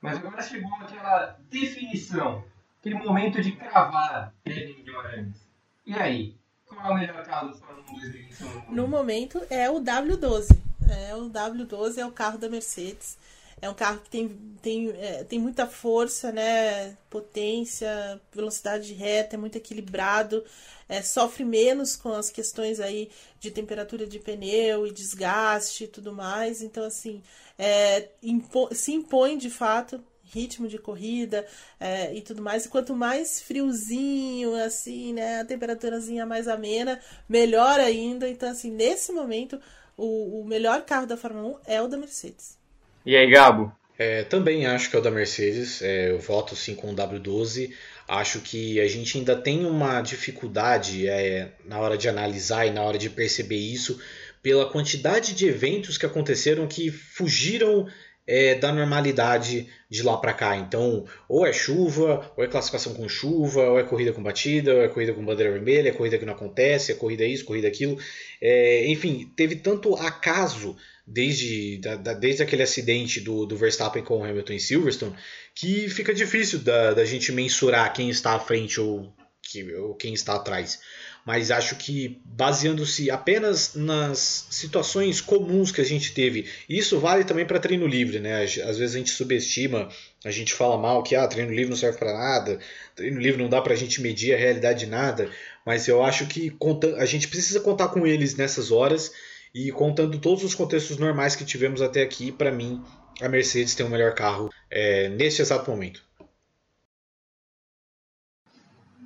mas 0.00 0.18
agora 0.18 0.42
chegou 0.42 0.72
aquela 0.80 1.36
definição, 1.50 2.44
aquele 2.78 2.96
momento 2.96 3.40
de 3.42 3.52
cravar 3.52 4.32
Kevin 4.44 4.84
Guimarães. 4.84 5.48
E 5.86 5.94
aí? 5.94 6.34
Qual 6.66 6.86
é 6.86 6.90
o 6.90 6.94
melhor 6.94 7.22
carro 7.24 7.48
do 7.48 7.58
Fórmula 7.58 7.84
1 7.90 7.94
2021? 7.94 8.74
No 8.74 8.86
momento 8.86 9.40
é 9.50 9.70
o 9.70 9.80
W12. 9.80 10.56
É, 10.90 11.14
o 11.14 11.30
W12 11.30 11.98
é 11.98 12.06
o 12.06 12.12
carro 12.12 12.36
da 12.36 12.48
Mercedes. 12.48 13.16
É 13.60 13.68
um 13.70 13.74
carro 13.74 14.00
que 14.00 14.10
tem, 14.10 14.28
tem, 14.60 14.90
é, 14.90 15.24
tem 15.24 15.38
muita 15.38 15.66
força, 15.66 16.32
né? 16.32 16.96
Potência, 17.08 18.20
velocidade 18.32 18.86
de 18.86 18.94
reta, 18.94 19.36
é 19.36 19.38
muito 19.38 19.56
equilibrado, 19.56 20.44
é, 20.88 21.02
sofre 21.02 21.44
menos 21.44 21.96
com 21.96 22.12
as 22.12 22.30
questões 22.30 22.80
aí 22.80 23.10
de 23.40 23.50
temperatura 23.50 24.06
de 24.06 24.18
pneu 24.18 24.86
e 24.86 24.92
desgaste 24.92 25.84
e 25.84 25.88
tudo 25.88 26.12
mais. 26.12 26.62
Então, 26.62 26.84
assim, 26.84 27.22
é, 27.58 28.08
impo 28.22 28.74
se 28.74 28.92
impõe 28.92 29.38
de 29.38 29.50
fato 29.50 30.02
ritmo 30.24 30.66
de 30.66 30.78
corrida 30.78 31.46
é, 31.78 32.12
e 32.14 32.20
tudo 32.20 32.42
mais. 32.42 32.64
E 32.66 32.68
quanto 32.68 32.94
mais 32.94 33.40
friozinho, 33.40 34.54
assim, 34.56 35.12
né? 35.12 35.40
A 35.40 35.44
temperaturazinha 35.44 36.26
mais 36.26 36.48
amena, 36.48 37.00
melhor 37.28 37.78
ainda. 37.80 38.28
Então, 38.28 38.50
assim, 38.50 38.70
nesse 38.70 39.12
momento, 39.12 39.60
o, 39.96 40.40
o 40.40 40.44
melhor 40.44 40.82
carro 40.82 41.06
da 41.06 41.16
Fórmula 41.16 41.60
1 41.66 41.72
é 41.72 41.82
o 41.82 41.88
da 41.88 41.96
Mercedes. 41.96 42.58
E 43.06 43.14
aí, 43.14 43.30
Gabo? 43.30 43.70
É, 43.98 44.22
também 44.22 44.64
acho 44.64 44.88
que 44.88 44.96
é 44.96 44.98
o 44.98 45.02
da 45.02 45.10
Mercedes. 45.10 45.82
É, 45.82 46.10
eu 46.10 46.18
voto 46.18 46.56
sim 46.56 46.74
com 46.74 46.90
o 46.90 46.96
W12. 46.96 47.70
Acho 48.08 48.40
que 48.40 48.80
a 48.80 48.88
gente 48.88 49.18
ainda 49.18 49.36
tem 49.36 49.66
uma 49.66 50.00
dificuldade 50.00 51.06
é, 51.06 51.52
na 51.66 51.78
hora 51.78 51.98
de 51.98 52.08
analisar 52.08 52.66
e 52.66 52.70
na 52.70 52.82
hora 52.82 52.96
de 52.96 53.10
perceber 53.10 53.58
isso 53.58 54.00
pela 54.42 54.70
quantidade 54.70 55.34
de 55.34 55.46
eventos 55.46 55.98
que 55.98 56.06
aconteceram 56.06 56.66
que 56.66 56.90
fugiram 56.90 57.86
é, 58.26 58.54
da 58.54 58.72
normalidade 58.72 59.68
de 59.90 60.02
lá 60.02 60.16
para 60.16 60.32
cá. 60.32 60.56
Então, 60.56 61.04
ou 61.28 61.46
é 61.46 61.52
chuva, 61.52 62.32
ou 62.36 62.42
é 62.42 62.48
classificação 62.48 62.94
com 62.94 63.06
chuva, 63.06 63.68
ou 63.68 63.78
é 63.78 63.82
corrida 63.82 64.14
com 64.14 64.22
batida, 64.22 64.74
ou 64.74 64.82
é 64.82 64.88
corrida 64.88 65.12
com 65.12 65.24
bandeira 65.24 65.52
vermelha, 65.52 65.90
é 65.90 65.92
corrida 65.92 66.18
que 66.18 66.24
não 66.24 66.32
acontece, 66.32 66.92
é 66.92 66.94
corrida 66.94 67.24
isso, 67.24 67.44
corrida 67.44 67.68
aquilo. 67.68 67.98
É, 68.40 68.86
enfim, 68.86 69.30
teve 69.36 69.56
tanto 69.56 69.94
acaso 69.94 70.74
desde, 71.06 71.78
da, 71.78 71.96
da, 71.96 72.12
desde 72.14 72.42
aquele 72.42 72.62
acidente 72.62 73.20
do, 73.20 73.46
do 73.46 73.56
Verstappen 73.56 74.02
com 74.02 74.18
o 74.18 74.24
Hamilton 74.24 74.52
em 74.54 74.58
Silverstone 74.58 75.14
que 75.54 75.88
fica 75.88 76.14
difícil 76.14 76.60
da, 76.60 76.94
da 76.94 77.04
gente 77.04 77.30
mensurar 77.30 77.92
quem 77.92 78.08
está 78.08 78.32
à 78.34 78.40
frente 78.40 78.80
ou, 78.80 79.12
que, 79.42 79.72
ou 79.74 79.94
quem 79.94 80.14
está 80.14 80.34
atrás 80.34 80.80
mas 81.24 81.50
acho 81.50 81.76
que 81.76 82.20
baseando-se 82.24 83.10
apenas 83.10 83.74
nas 83.74 84.46
situações 84.50 85.20
comuns 85.22 85.72
que 85.72 85.80
a 85.80 85.84
gente 85.84 86.12
teve, 86.12 86.46
isso 86.68 87.00
vale 87.00 87.24
também 87.24 87.46
para 87.46 87.58
treino 87.58 87.86
livre, 87.86 88.20
né? 88.20 88.42
Às 88.42 88.76
vezes 88.76 88.94
a 88.94 88.98
gente 88.98 89.10
subestima, 89.10 89.88
a 90.22 90.30
gente 90.30 90.52
fala 90.52 90.76
mal 90.76 91.02
que 91.02 91.16
ah, 91.16 91.26
treino 91.26 91.50
livre 91.50 91.70
não 91.70 91.76
serve 91.76 91.98
para 91.98 92.12
nada, 92.12 92.58
treino 92.94 93.18
livre 93.18 93.42
não 93.42 93.48
dá 93.48 93.62
para 93.62 93.72
a 93.72 93.76
gente 93.76 94.02
medir 94.02 94.34
a 94.34 94.38
realidade 94.38 94.80
de 94.80 94.86
nada, 94.86 95.30
mas 95.64 95.88
eu 95.88 96.02
acho 96.02 96.26
que 96.26 96.54
a 96.98 97.06
gente 97.06 97.28
precisa 97.28 97.58
contar 97.60 97.88
com 97.88 98.06
eles 98.06 98.36
nessas 98.36 98.70
horas 98.70 99.10
e 99.54 99.70
contando 99.70 100.18
todos 100.18 100.42
os 100.42 100.54
contextos 100.54 100.98
normais 100.98 101.36
que 101.36 101.44
tivemos 101.44 101.80
até 101.80 102.02
aqui, 102.02 102.32
para 102.32 102.50
mim 102.50 102.82
a 103.22 103.28
Mercedes 103.28 103.74
tem 103.74 103.86
o 103.86 103.88
melhor 103.88 104.14
carro 104.14 104.50
é, 104.68 105.08
neste 105.10 105.40
exato 105.40 105.70
momento. 105.70 106.04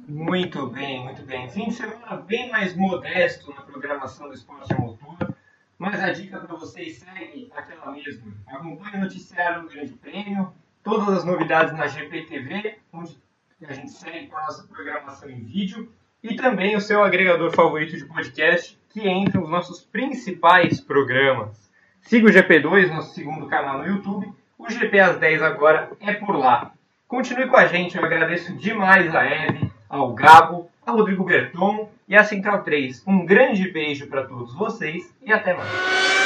Muito 0.08 0.66
bem, 0.68 1.04
muito 1.04 1.22
bem. 1.22 1.50
Fim 1.50 1.68
de 1.68 1.74
semana 1.74 2.16
bem 2.16 2.50
mais 2.50 2.74
modesto 2.74 3.52
na 3.52 3.60
programação 3.60 4.28
do 4.28 4.34
esporte 4.34 4.72
a 4.72 4.78
motor, 4.78 5.34
mas 5.78 6.00
a 6.00 6.10
dica 6.12 6.40
para 6.40 6.56
vocês 6.56 6.96
segue 6.96 7.52
aquela 7.54 7.92
mesma. 7.92 8.32
Acompanhe 8.46 8.96
o 8.96 9.00
noticiário 9.00 9.62
do 9.62 9.68
Grande 9.68 9.92
Prêmio, 9.92 10.50
todas 10.82 11.08
as 11.10 11.24
novidades 11.24 11.74
na 11.74 11.86
GPTV, 11.86 12.78
onde 12.90 13.18
a 13.62 13.72
gente 13.74 13.90
segue 13.90 14.28
com 14.28 14.38
a 14.38 14.44
nossa 14.44 14.66
programação 14.66 15.28
em 15.28 15.42
vídeo, 15.42 15.92
e 16.22 16.34
também 16.34 16.76
o 16.76 16.80
seu 16.80 17.02
agregador 17.02 17.50
favorito 17.52 17.96
de 17.96 18.04
podcast, 18.04 18.78
que 18.90 19.08
entra 19.08 19.40
os 19.40 19.48
nossos 19.48 19.80
principais 19.80 20.80
programas. 20.80 21.68
Siga 22.02 22.28
o 22.28 22.32
GP2, 22.32 22.88
nosso 22.88 23.14
segundo 23.14 23.46
canal 23.46 23.78
no 23.78 23.86
YouTube. 23.86 24.32
O 24.58 24.68
GP 24.68 24.98
às 24.98 25.18
10 25.18 25.42
agora 25.42 25.90
é 26.00 26.12
por 26.14 26.36
lá. 26.36 26.72
Continue 27.06 27.48
com 27.48 27.56
a 27.56 27.66
gente, 27.66 27.96
eu 27.96 28.04
agradeço 28.04 28.54
demais 28.56 29.14
a 29.14 29.24
Eve 29.24 29.70
ao 29.88 30.12
Gabo, 30.12 30.70
ao 30.84 30.96
Rodrigo 30.96 31.24
Berton 31.24 31.88
e 32.08 32.16
à 32.16 32.24
Central 32.24 32.62
3. 32.62 33.02
Um 33.06 33.24
grande 33.24 33.70
beijo 33.70 34.06
para 34.08 34.26
todos 34.26 34.54
vocês 34.54 35.14
e 35.22 35.32
até 35.32 35.54
mais. 35.54 36.17